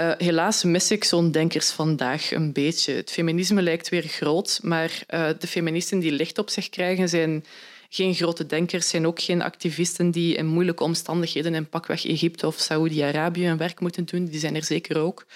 Uh, 0.00 0.12
helaas 0.18 0.62
mis 0.62 0.90
ik 0.90 1.04
zo'n 1.04 1.30
denkers 1.30 1.70
vandaag 1.70 2.32
een 2.32 2.52
beetje. 2.52 2.92
Het 2.92 3.10
feminisme 3.10 3.62
lijkt 3.62 3.88
weer 3.88 4.02
groot, 4.02 4.60
maar 4.62 5.02
uh, 5.10 5.28
de 5.38 5.46
feministen 5.46 5.98
die 5.98 6.12
licht 6.12 6.38
op 6.38 6.50
zich 6.50 6.68
krijgen 6.68 7.08
zijn 7.08 7.44
geen 7.88 8.14
grote 8.14 8.46
denkers, 8.46 8.88
zijn 8.88 9.06
ook 9.06 9.20
geen 9.20 9.42
activisten 9.42 10.10
die 10.10 10.34
in 10.34 10.46
moeilijke 10.46 10.82
omstandigheden 10.82 11.54
in 11.54 11.68
pakweg 11.68 12.06
Egypte 12.06 12.46
of 12.46 12.58
Saoedi-Arabië 12.58 13.46
hun 13.46 13.56
werk 13.56 13.80
moeten 13.80 14.04
doen. 14.04 14.24
Die 14.24 14.40
zijn 14.40 14.56
er 14.56 14.64
zeker 14.64 14.98
ook. 14.98 15.26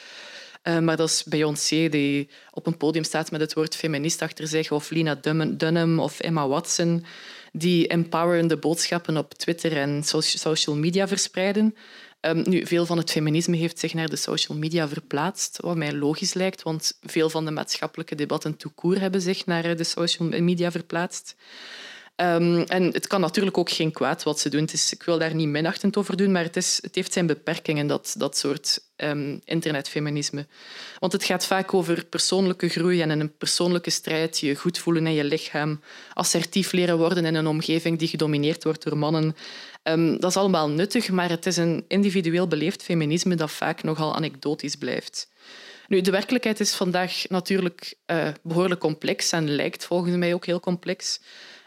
Uh, 0.65 0.79
maar 0.79 0.97
dat 0.97 1.09
is 1.09 1.25
Beyoncé 1.25 1.89
die 1.89 2.29
op 2.51 2.67
een 2.67 2.77
podium 2.77 3.05
staat 3.05 3.31
met 3.31 3.41
het 3.41 3.55
woord 3.55 3.77
feminist 3.77 4.23
achter 4.23 4.49
zich, 4.49 4.71
of 4.71 4.91
Lina 4.91 5.21
Dunham 5.57 5.99
of 5.99 6.21
Emma 6.21 6.49
Watson, 6.49 7.05
die 7.53 7.89
empowerende 7.89 8.57
boodschappen 8.57 9.17
op 9.17 9.35
Twitter 9.35 9.77
en 9.77 10.03
social 10.35 10.77
media 10.77 11.09
verspreiden. 11.09 11.75
Um, 12.27 12.43
nu, 12.49 12.67
veel 12.67 12.87
van 12.87 12.99
het 12.99 13.11
feminisme 13.11 13.57
heeft 13.57 13.79
zich 13.79 13.95
naar 13.95 14.09
de 14.09 14.17
social 14.17 14.59
media 14.59 14.89
verplaatst, 14.89 15.59
wat 15.61 15.77
mij 15.77 15.93
logisch 15.93 16.35
lijkt, 16.35 16.63
want 16.63 16.99
veel 17.03 17.31
van 17.31 17.45
de 17.45 17.51
maatschappelijke 17.51 18.15
debatten 18.15 18.57
tout 18.57 18.99
hebben 18.99 19.21
zich 19.21 19.47
naar 19.47 19.65
eh, 19.65 19.77
de 19.77 19.85
social 19.85 20.29
media 20.29 20.71
verplaatst. 20.71 21.35
Um, 22.17 22.63
en 22.63 22.83
het 22.83 23.07
kan 23.07 23.21
natuurlijk 23.21 23.59
ook 23.59 23.71
geen 23.71 23.93
kwaad 23.93 24.23
wat 24.23 24.41
ze 24.41 24.49
doen. 24.49 24.69
Ik 24.91 25.03
wil 25.03 25.19
daar 25.19 25.35
niet 25.35 25.49
minachtend 25.49 25.97
over 25.97 26.17
doen, 26.17 26.33
maar 26.33 26.43
het, 26.43 26.57
is, 26.57 26.79
het 26.83 26.95
heeft 26.95 27.13
zijn 27.13 27.27
beperkingen, 27.27 27.87
dat, 27.87 28.15
dat 28.19 28.37
soort 28.37 28.81
um, 28.97 29.41
internetfeminisme. 29.45 30.47
Want 30.99 31.13
het 31.13 31.25
gaat 31.25 31.47
vaak 31.47 31.75
over 31.75 32.05
persoonlijke 32.05 32.69
groei 32.69 33.01
en 33.01 33.21
een 33.21 33.37
persoonlijke 33.37 33.91
strijd, 33.91 34.39
je 34.39 34.55
goed 34.55 34.79
voelen 34.79 35.07
in 35.07 35.13
je 35.13 35.25
lichaam, 35.25 35.81
assertief 36.15 36.73
leren 36.73 36.99
worden 36.99 37.25
in 37.25 37.35
een 37.35 37.47
omgeving 37.47 37.99
die 37.99 38.09
gedomineerd 38.09 38.65
wordt 38.65 38.85
door 38.85 38.99
mannen. 38.99 39.37
Um, 39.83 40.21
dat 40.21 40.31
is 40.31 40.37
allemaal 40.37 40.69
nuttig, 40.69 41.11
maar 41.11 41.29
het 41.29 41.47
is 41.47 41.57
een 41.57 41.85
individueel 41.89 42.49
beleefd 42.49 42.83
feminisme 42.83 43.35
dat 43.35 43.51
vaak 43.51 43.83
nogal 43.83 44.15
anekdotisch 44.15 44.77
blijft. 44.77 45.31
Nu, 45.89 46.01
de 46.01 46.11
werkelijkheid 46.11 46.61
is 46.61 46.75
vandaag 46.75 47.29
natuurlijk 47.29 47.95
uh, 48.07 48.29
behoorlijk 48.43 48.81
complex 48.81 49.33
en 49.33 49.55
lijkt 49.55 49.85
volgens 49.85 50.17
mij 50.17 50.35
ook 50.35 50.47
heel 50.47 50.61
complex. 50.61 51.21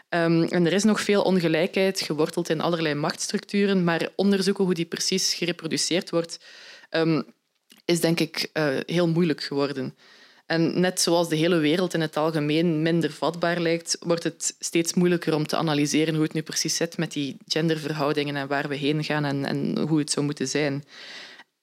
Um, 0.08 0.42
en 0.42 0.66
er 0.66 0.72
is 0.72 0.84
nog 0.84 1.00
veel 1.00 1.22
ongelijkheid, 1.22 2.00
geworteld 2.00 2.48
in 2.48 2.60
allerlei 2.60 2.94
machtsstructuren, 2.94 3.84
maar 3.84 4.08
onderzoeken 4.16 4.64
hoe 4.64 4.74
die 4.74 4.84
precies 4.84 5.34
gereproduceerd 5.34 6.10
wordt, 6.10 6.40
um, 6.90 7.24
is 7.84 8.00
denk 8.00 8.20
ik 8.20 8.50
uh, 8.52 8.76
heel 8.86 9.08
moeilijk 9.08 9.42
geworden. 9.42 9.94
En 10.46 10.80
net 10.80 11.00
zoals 11.00 11.28
de 11.28 11.36
hele 11.36 11.56
wereld 11.56 11.94
in 11.94 12.00
het 12.00 12.16
algemeen 12.16 12.82
minder 12.82 13.12
vatbaar 13.12 13.60
lijkt, 13.60 13.96
wordt 14.00 14.22
het 14.22 14.56
steeds 14.58 14.94
moeilijker 14.94 15.34
om 15.34 15.46
te 15.46 15.56
analyseren 15.56 16.14
hoe 16.14 16.22
het 16.22 16.32
nu 16.32 16.42
precies 16.42 16.76
zit 16.76 16.98
met 16.98 17.12
die 17.12 17.36
genderverhoudingen 17.46 18.36
en 18.36 18.48
waar 18.48 18.68
we 18.68 18.74
heen 18.74 19.04
gaan 19.04 19.24
en, 19.24 19.44
en 19.44 19.78
hoe 19.78 19.98
het 19.98 20.10
zou 20.10 20.26
moeten 20.26 20.48
zijn. 20.48 20.84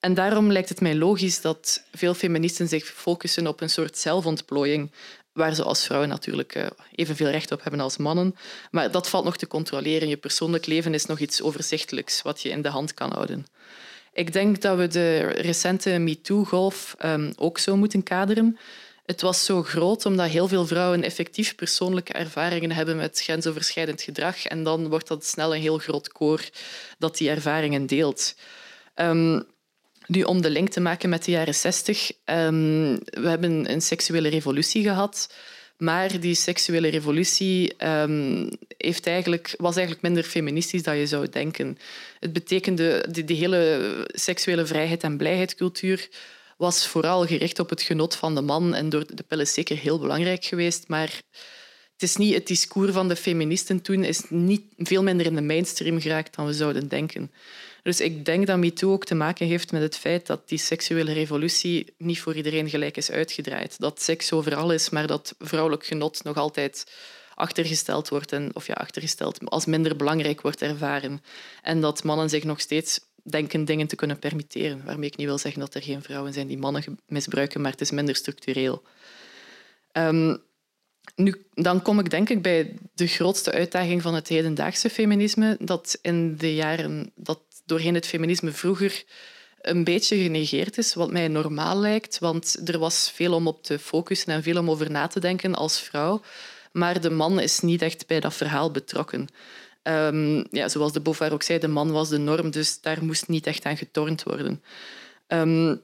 En 0.00 0.14
daarom 0.14 0.52
lijkt 0.52 0.68
het 0.68 0.80
mij 0.80 0.94
logisch 0.94 1.40
dat 1.40 1.84
veel 1.92 2.14
feministen 2.14 2.68
zich 2.68 2.84
focussen 2.84 3.46
op 3.46 3.60
een 3.60 3.70
soort 3.70 3.98
zelfontplooiing. 3.98 4.92
waar 5.32 5.54
ze 5.54 5.62
als 5.62 5.84
vrouwen 5.84 6.08
natuurlijk 6.08 6.54
uh, 6.54 6.66
evenveel 6.94 7.28
recht 7.28 7.52
op 7.52 7.62
hebben 7.62 7.80
als 7.80 7.96
mannen. 7.96 8.36
Maar 8.70 8.90
dat 8.90 9.08
valt 9.08 9.24
nog 9.24 9.36
te 9.36 9.46
controleren. 9.46 10.08
Je 10.08 10.16
persoonlijk 10.16 10.66
leven 10.66 10.94
is 10.94 11.06
nog 11.06 11.18
iets 11.18 11.42
overzichtelijks 11.42 12.22
wat 12.22 12.42
je 12.42 12.48
in 12.48 12.62
de 12.62 12.68
hand 12.68 12.94
kan 12.94 13.12
houden. 13.12 13.46
Ik 14.14 14.32
denk 14.32 14.60
dat 14.60 14.78
we 14.78 14.86
de 14.86 15.18
recente 15.18 15.98
MeToo-golf 15.98 16.96
um, 17.04 17.32
ook 17.36 17.58
zo 17.58 17.76
moeten 17.76 18.02
kaderen. 18.02 18.58
Het 19.06 19.20
was 19.20 19.44
zo 19.44 19.62
groot 19.62 20.06
omdat 20.06 20.28
heel 20.28 20.48
veel 20.48 20.66
vrouwen 20.66 21.02
effectief 21.02 21.54
persoonlijke 21.54 22.12
ervaringen 22.12 22.70
hebben 22.70 22.96
met 22.96 23.20
grensoverschrijdend 23.22 24.02
gedrag. 24.02 24.46
En 24.46 24.62
dan 24.62 24.88
wordt 24.88 25.08
dat 25.08 25.24
snel 25.24 25.54
een 25.54 25.60
heel 25.60 25.78
groot 25.78 26.08
koor 26.08 26.48
dat 26.98 27.16
die 27.16 27.30
ervaringen 27.30 27.86
deelt. 27.86 28.34
Um, 28.96 29.44
nu, 30.06 30.22
om 30.22 30.42
de 30.42 30.50
link 30.50 30.68
te 30.68 30.80
maken 30.80 31.08
met 31.08 31.24
de 31.24 31.30
jaren 31.30 31.54
zestig. 31.54 32.12
Um, 32.24 32.94
we 33.04 33.28
hebben 33.28 33.70
een 33.72 33.82
seksuele 33.82 34.28
revolutie 34.28 34.82
gehad. 34.82 35.34
Maar 35.76 36.20
die 36.20 36.34
seksuele 36.34 36.88
revolutie 36.88 37.74
um, 37.86 38.48
heeft 38.76 39.06
eigenlijk, 39.06 39.54
was 39.58 39.76
eigenlijk 39.76 40.06
minder 40.06 40.22
feministisch 40.22 40.82
dan 40.82 40.96
je 40.96 41.06
zou 41.06 41.28
denken. 41.28 41.78
Het 42.20 42.32
betekende, 42.32 43.06
die, 43.24 43.36
hele 43.36 44.06
seksuele 44.12 44.66
vrijheid 44.66 45.02
en 45.02 45.16
blijheidcultuur 45.16 46.08
was 46.56 46.86
vooral 46.86 47.26
gericht 47.26 47.58
op 47.58 47.70
het 47.70 47.82
genot 47.82 48.16
van 48.16 48.34
de 48.34 48.40
man. 48.40 48.74
En 48.74 48.88
door 48.88 49.06
de 49.14 49.22
pil 49.22 49.40
is 49.40 49.54
zeker 49.54 49.76
heel 49.76 49.98
belangrijk 49.98 50.44
geweest. 50.44 50.88
Maar 50.88 51.20
het 51.92 52.02
is 52.02 52.16
niet 52.16 52.34
het 52.34 52.46
discours 52.46 52.92
van 52.92 53.08
de 53.08 53.16
feministen 53.16 53.82
toen 53.82 54.04
is 54.04 54.22
niet 54.28 54.62
veel 54.76 55.02
minder 55.02 55.26
in 55.26 55.34
de 55.34 55.42
mainstream 55.42 56.00
geraakt 56.00 56.36
dan 56.36 56.46
we 56.46 56.52
zouden 56.52 56.88
denken. 56.88 57.30
Dus 57.84 58.00
ik 58.00 58.24
denk 58.24 58.46
dat 58.46 58.58
MeToo 58.58 58.92
ook 58.92 59.04
te 59.04 59.14
maken 59.14 59.46
heeft 59.46 59.72
met 59.72 59.82
het 59.82 59.96
feit 59.96 60.26
dat 60.26 60.48
die 60.48 60.58
seksuele 60.58 61.12
revolutie 61.12 61.94
niet 61.98 62.20
voor 62.20 62.34
iedereen 62.34 62.68
gelijk 62.68 62.96
is 62.96 63.10
uitgedraaid. 63.10 63.78
Dat 63.78 64.02
seks 64.02 64.32
overal 64.32 64.72
is, 64.72 64.90
maar 64.90 65.06
dat 65.06 65.34
vrouwelijk 65.38 65.86
genot 65.86 66.24
nog 66.24 66.36
altijd 66.36 66.92
achtergesteld 67.34 68.08
wordt 68.08 68.32
en, 68.32 68.50
of 68.52 68.66
ja, 68.66 68.74
achtergesteld 68.74 69.50
als 69.50 69.64
minder 69.64 69.96
belangrijk 69.96 70.40
wordt 70.40 70.62
ervaren. 70.62 71.22
En 71.62 71.80
dat 71.80 72.04
mannen 72.04 72.28
zich 72.28 72.44
nog 72.44 72.60
steeds 72.60 73.00
denken 73.22 73.64
dingen 73.64 73.86
te 73.86 73.96
kunnen 73.96 74.18
permitteren. 74.18 74.84
Waarmee 74.84 75.08
ik 75.08 75.16
niet 75.16 75.26
wil 75.26 75.38
zeggen 75.38 75.60
dat 75.60 75.74
er 75.74 75.82
geen 75.82 76.02
vrouwen 76.02 76.32
zijn 76.32 76.46
die 76.46 76.58
mannen 76.58 76.98
misbruiken, 77.06 77.60
maar 77.60 77.70
het 77.70 77.80
is 77.80 77.90
minder 77.90 78.16
structureel. 78.16 78.82
Um, 79.92 80.42
nu, 81.16 81.46
dan 81.54 81.82
kom 81.82 81.98
ik 81.98 82.10
denk 82.10 82.28
ik 82.28 82.42
bij 82.42 82.74
de 82.94 83.06
grootste 83.06 83.52
uitdaging 83.52 84.02
van 84.02 84.14
het 84.14 84.28
hedendaagse 84.28 84.90
feminisme, 84.90 85.56
dat 85.60 85.98
in 86.02 86.36
de 86.36 86.54
jaren 86.54 87.12
dat 87.14 87.40
doorheen 87.64 87.94
het 87.94 88.06
feminisme 88.06 88.50
vroeger 88.50 89.04
een 89.60 89.84
beetje 89.84 90.16
genegeerd 90.16 90.78
is, 90.78 90.94
wat 90.94 91.10
mij 91.10 91.28
normaal 91.28 91.76
lijkt, 91.76 92.18
want 92.18 92.68
er 92.68 92.78
was 92.78 93.10
veel 93.14 93.32
om 93.34 93.46
op 93.46 93.62
te 93.62 93.78
focussen 93.78 94.32
en 94.32 94.42
veel 94.42 94.58
om 94.58 94.70
over 94.70 94.90
na 94.90 95.06
te 95.06 95.20
denken 95.20 95.54
als 95.54 95.80
vrouw, 95.80 96.22
maar 96.72 97.00
de 97.00 97.10
man 97.10 97.40
is 97.40 97.60
niet 97.60 97.82
echt 97.82 98.06
bij 98.06 98.20
dat 98.20 98.34
verhaal 98.34 98.70
betrokken. 98.70 99.28
Um, 99.82 100.46
ja, 100.50 100.68
zoals 100.68 100.92
de 100.92 101.00
Beauvoir 101.00 101.32
ook 101.32 101.42
zei, 101.42 101.58
de 101.58 101.68
man 101.68 101.90
was 101.90 102.08
de 102.08 102.18
norm, 102.18 102.50
dus 102.50 102.80
daar 102.80 103.04
moest 103.04 103.28
niet 103.28 103.46
echt 103.46 103.64
aan 103.64 103.76
getornd 103.76 104.22
worden. 104.22 104.62
Um, 105.28 105.82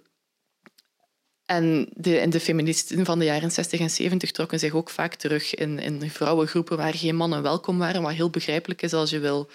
en 1.47 1.89
de, 1.95 2.29
de 2.29 2.41
feministen 2.41 3.05
van 3.05 3.19
de 3.19 3.25
jaren 3.25 3.51
60 3.51 3.81
en 3.81 3.91
70 3.91 4.31
trokken 4.31 4.59
zich 4.59 4.73
ook 4.73 4.91
vaak 4.91 5.15
terug 5.15 5.55
in, 5.55 5.79
in 5.79 6.11
vrouwengroepen 6.11 6.77
waar 6.77 6.95
geen 6.95 7.17
mannen 7.17 7.43
welkom 7.43 7.79
waren, 7.79 8.03
wat 8.03 8.13
heel 8.13 8.31
begrijpelijk 8.31 8.83
is 8.83 8.93
als 8.93 9.11
je 9.11 9.19
wil 9.19 9.51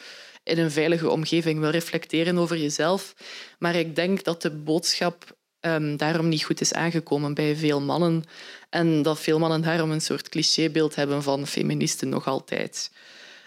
in 0.45 0.59
een 0.59 0.71
veilige 0.71 1.09
omgeving 1.09 1.59
wil 1.59 1.69
reflecteren 1.69 2.37
over 2.37 2.57
jezelf. 2.57 3.15
Maar 3.59 3.75
ik 3.75 3.95
denk 3.95 4.23
dat 4.23 4.41
de 4.41 4.51
boodschap 4.51 5.37
um, 5.61 5.97
daarom 5.97 6.27
niet 6.29 6.43
goed 6.43 6.61
is 6.61 6.73
aangekomen 6.73 7.33
bij 7.33 7.55
veel 7.55 7.81
mannen. 7.81 8.23
En 8.69 9.01
dat 9.01 9.19
veel 9.19 9.39
mannen 9.39 9.61
daarom 9.61 9.91
een 9.91 10.01
soort 10.01 10.29
clichébeeld 10.29 10.95
hebben 10.95 11.23
van 11.23 11.47
feministen 11.47 12.09
nog 12.09 12.27
altijd. 12.27 12.91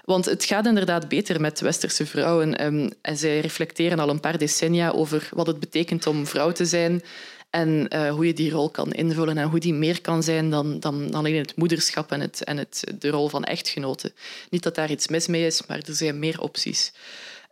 Want 0.04 0.24
het 0.24 0.44
gaat 0.44 0.66
inderdaad 0.66 1.08
beter 1.08 1.40
met 1.40 1.60
westerse 1.60 2.06
vrouwen. 2.06 2.64
Um, 2.64 2.90
en 3.02 3.16
zij 3.16 3.40
reflecteren 3.40 3.98
al 3.98 4.08
een 4.08 4.20
paar 4.20 4.38
decennia 4.38 4.90
over 4.90 5.28
wat 5.32 5.46
het 5.46 5.60
betekent 5.60 6.06
om 6.06 6.26
vrouw 6.26 6.52
te 6.52 6.64
zijn. 6.64 7.02
En 7.50 7.86
uh, 7.94 8.10
hoe 8.10 8.26
je 8.26 8.32
die 8.32 8.50
rol 8.50 8.70
kan 8.70 8.92
invullen 8.92 9.38
en 9.38 9.48
hoe 9.48 9.60
die 9.60 9.74
meer 9.74 10.00
kan 10.00 10.22
zijn 10.22 10.50
dan, 10.50 10.80
dan 10.80 11.14
alleen 11.14 11.36
het 11.36 11.56
moederschap 11.56 12.12
en, 12.12 12.20
het, 12.20 12.44
en 12.44 12.56
het, 12.56 12.84
de 12.98 13.08
rol 13.08 13.28
van 13.28 13.44
echtgenoten. 13.44 14.12
Niet 14.50 14.62
dat 14.62 14.74
daar 14.74 14.90
iets 14.90 15.08
mis 15.08 15.26
mee 15.26 15.46
is, 15.46 15.66
maar 15.66 15.78
er 15.78 15.94
zijn 15.94 16.18
meer 16.18 16.40
opties. 16.40 16.92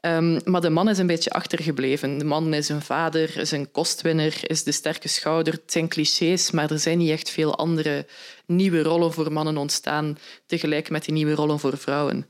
Um, 0.00 0.40
maar 0.44 0.60
de 0.60 0.70
man 0.70 0.88
is 0.88 0.98
een 0.98 1.06
beetje 1.06 1.30
achtergebleven. 1.30 2.18
De 2.18 2.24
man 2.24 2.54
is 2.54 2.68
een 2.68 2.82
vader, 2.82 3.38
is 3.38 3.50
een 3.50 3.70
kostwinner, 3.70 4.38
is 4.42 4.62
de 4.62 4.72
sterke 4.72 5.08
schouder. 5.08 5.52
Het 5.52 5.72
zijn 5.72 5.88
clichés, 5.88 6.50
maar 6.50 6.70
er 6.70 6.78
zijn 6.78 6.98
niet 6.98 7.10
echt 7.10 7.30
veel 7.30 7.56
andere 7.56 8.06
nieuwe 8.46 8.82
rollen 8.82 9.12
voor 9.12 9.32
mannen 9.32 9.56
ontstaan, 9.56 10.18
tegelijk 10.46 10.90
met 10.90 11.04
die 11.04 11.14
nieuwe 11.14 11.34
rollen 11.34 11.58
voor 11.58 11.78
vrouwen. 11.78 12.26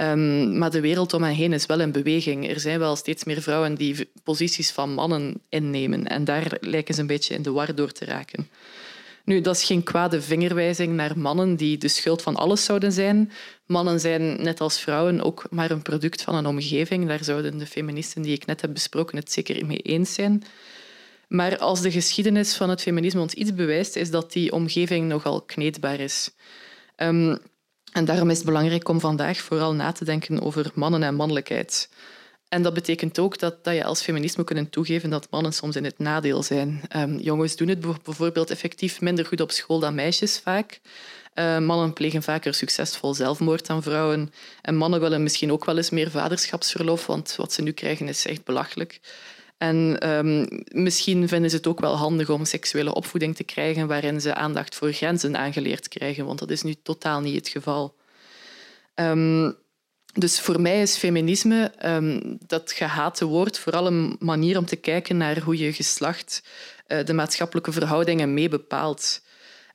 Um, 0.00 0.58
maar 0.58 0.70
de 0.70 0.80
wereld 0.80 1.12
om 1.12 1.22
hen 1.22 1.34
heen 1.34 1.52
is 1.52 1.66
wel 1.66 1.80
in 1.80 1.92
beweging. 1.92 2.48
Er 2.48 2.60
zijn 2.60 2.78
wel 2.78 2.96
steeds 2.96 3.24
meer 3.24 3.42
vrouwen 3.42 3.74
die 3.74 4.10
posities 4.24 4.70
van 4.70 4.94
mannen 4.94 5.40
innemen. 5.48 6.06
En 6.06 6.24
daar 6.24 6.56
lijken 6.60 6.94
ze 6.94 7.00
een 7.00 7.06
beetje 7.06 7.34
in 7.34 7.42
de 7.42 7.50
war 7.50 7.74
door 7.74 7.92
te 7.92 8.04
raken. 8.04 8.48
Nu, 9.24 9.40
dat 9.40 9.56
is 9.56 9.64
geen 9.64 9.82
kwade 9.82 10.22
vingerwijzing 10.22 10.92
naar 10.92 11.18
mannen 11.18 11.56
die 11.56 11.78
de 11.78 11.88
schuld 11.88 12.22
van 12.22 12.36
alles 12.36 12.64
zouden 12.64 12.92
zijn. 12.92 13.32
Mannen 13.66 14.00
zijn, 14.00 14.42
net 14.42 14.60
als 14.60 14.80
vrouwen, 14.80 15.20
ook 15.20 15.46
maar 15.50 15.70
een 15.70 15.82
product 15.82 16.22
van 16.22 16.34
een 16.34 16.46
omgeving. 16.46 17.08
Daar 17.08 17.24
zouden 17.24 17.58
de 17.58 17.66
feministen 17.66 18.22
die 18.22 18.34
ik 18.34 18.46
net 18.46 18.60
heb 18.60 18.72
besproken 18.72 19.16
het 19.16 19.32
zeker 19.32 19.66
mee 19.66 19.78
eens 19.78 20.14
zijn. 20.14 20.42
Maar 21.28 21.58
als 21.58 21.80
de 21.80 21.90
geschiedenis 21.90 22.54
van 22.54 22.70
het 22.70 22.82
feminisme 22.82 23.20
ons 23.20 23.34
iets 23.34 23.54
bewijst, 23.54 23.96
is 23.96 24.10
dat 24.10 24.32
die 24.32 24.52
omgeving 24.52 25.08
nogal 25.08 25.42
kneedbaar 25.42 26.00
is. 26.00 26.30
Um, 26.96 27.38
en 27.92 28.04
daarom 28.04 28.30
is 28.30 28.36
het 28.36 28.46
belangrijk 28.46 28.88
om 28.88 29.00
vandaag 29.00 29.38
vooral 29.38 29.74
na 29.74 29.92
te 29.92 30.04
denken 30.04 30.42
over 30.42 30.70
mannen 30.74 31.02
en 31.02 31.14
mannelijkheid. 31.14 31.88
En 32.48 32.62
dat 32.62 32.74
betekent 32.74 33.18
ook 33.18 33.38
dat, 33.38 33.64
dat 33.64 33.74
je 33.74 33.84
als 33.84 34.02
feminist 34.02 34.36
moet 34.36 34.46
kunnen 34.46 34.70
toegeven 34.70 35.10
dat 35.10 35.30
mannen 35.30 35.52
soms 35.52 35.76
in 35.76 35.84
het 35.84 35.98
nadeel 35.98 36.42
zijn. 36.42 36.82
Um, 36.96 37.18
jongens 37.18 37.56
doen 37.56 37.68
het 37.68 38.02
bijvoorbeeld 38.02 38.50
effectief 38.50 39.00
minder 39.00 39.26
goed 39.26 39.40
op 39.40 39.50
school 39.50 39.78
dan 39.78 39.94
meisjes 39.94 40.38
vaak. 40.38 40.80
Uh, 41.34 41.58
mannen 41.58 41.92
plegen 41.92 42.22
vaker 42.22 42.54
succesvol 42.54 43.14
zelfmoord 43.14 43.66
dan 43.66 43.82
vrouwen. 43.82 44.32
En 44.62 44.76
mannen 44.76 45.00
willen 45.00 45.22
misschien 45.22 45.52
ook 45.52 45.64
wel 45.64 45.76
eens 45.76 45.90
meer 45.90 46.10
vaderschapsverlof, 46.10 47.06
want 47.06 47.34
wat 47.36 47.52
ze 47.52 47.62
nu 47.62 47.72
krijgen 47.72 48.08
is 48.08 48.26
echt 48.26 48.44
belachelijk. 48.44 49.00
En 49.60 50.08
um, 50.08 50.46
misschien 50.72 51.28
vinden 51.28 51.50
ze 51.50 51.56
het 51.56 51.66
ook 51.66 51.80
wel 51.80 51.96
handig 51.96 52.30
om 52.30 52.44
seksuele 52.44 52.94
opvoeding 52.94 53.36
te 53.36 53.44
krijgen 53.44 53.86
waarin 53.86 54.20
ze 54.20 54.34
aandacht 54.34 54.74
voor 54.74 54.92
grenzen 54.92 55.36
aangeleerd 55.36 55.88
krijgen, 55.88 56.26
want 56.26 56.38
dat 56.38 56.50
is 56.50 56.62
nu 56.62 56.74
totaal 56.82 57.20
niet 57.20 57.34
het 57.34 57.48
geval. 57.48 57.94
Um, 58.94 59.56
dus 60.12 60.40
voor 60.40 60.60
mij 60.60 60.82
is 60.82 60.96
feminisme, 60.96 61.72
um, 61.84 62.38
dat 62.46 62.72
gehate 62.72 63.24
woord, 63.24 63.58
vooral 63.58 63.86
een 63.86 64.16
manier 64.18 64.58
om 64.58 64.64
te 64.64 64.76
kijken 64.76 65.16
naar 65.16 65.38
hoe 65.38 65.56
je 65.56 65.72
geslacht 65.72 66.42
uh, 66.88 67.04
de 67.04 67.12
maatschappelijke 67.12 67.72
verhoudingen 67.72 68.34
mee 68.34 68.48
bepaalt. 68.48 69.22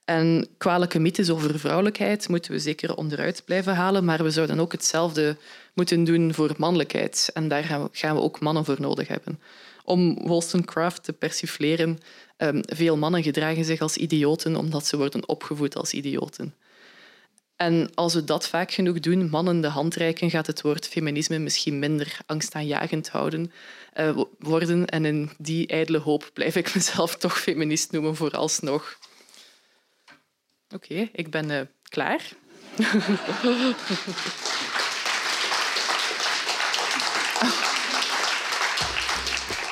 En 0.06 0.48
kwalijke 0.58 1.00
mythes 1.00 1.30
over 1.30 1.60
vrouwelijkheid 1.60 2.30
moeten 2.30 2.52
we 2.52 2.60
zeker 2.60 2.96
onderuit 2.96 3.42
blijven 3.46 3.76
halen, 3.76 4.06
maar 4.06 4.24
we 4.24 4.32
zouden 4.32 4.60
ook 4.60 4.72
hetzelfde 4.72 5.38
moeten 5.74 6.04
doen 6.04 6.34
voor 6.34 6.54
mannelijkheid. 6.58 7.30
En 7.34 7.48
daar 7.48 7.64
gaan 7.92 8.16
we 8.16 8.22
ook 8.22 8.40
mannen 8.40 8.66
voor 8.66 8.78
nodig 8.80 9.08
hebben 9.08 9.40
om 9.86 10.28
Wollstonecraft 10.28 11.04
te 11.04 11.14
persifleren. 11.14 12.00
Um, 12.38 12.62
veel 12.66 12.98
mannen 12.98 13.24
gedragen 13.24 13.66
zich 13.66 13.82
als 13.82 13.98
idioten 13.98 14.56
omdat 14.56 14.86
ze 14.86 14.98
worden 14.98 15.28
opgevoed 15.28 15.76
als 15.76 15.94
idioten. 15.94 16.54
En 17.56 17.90
als 17.94 18.14
we 18.14 18.24
dat 18.24 18.48
vaak 18.48 18.72
genoeg 18.72 19.00
doen, 19.00 19.30
mannen 19.30 19.62
de 19.62 19.68
hand 19.68 19.96
reiken, 19.96 20.30
gaat 20.30 20.48
het 20.48 20.62
woord 20.62 20.88
feminisme 20.88 21.38
misschien 21.38 21.80
minder 21.80 22.18
angstaanjagend 22.26 23.10
houden 23.10 23.52
uh, 24.00 24.20
worden. 24.40 24.86
En 24.86 25.06
in 25.06 25.30
die 25.38 25.68
ijdele 25.68 25.98
hoop 25.98 26.30
blijf 26.34 26.56
ik 26.56 26.76
mezelf 26.76 27.16
toch 27.18 27.40
feminist 27.40 27.92
noemen 27.92 28.16
vooralsnog. 28.16 29.00
Oké, 30.70 31.10
ik 31.14 31.30
ben 31.30 31.50
uh, 31.50 31.62
klaar. 31.90 32.30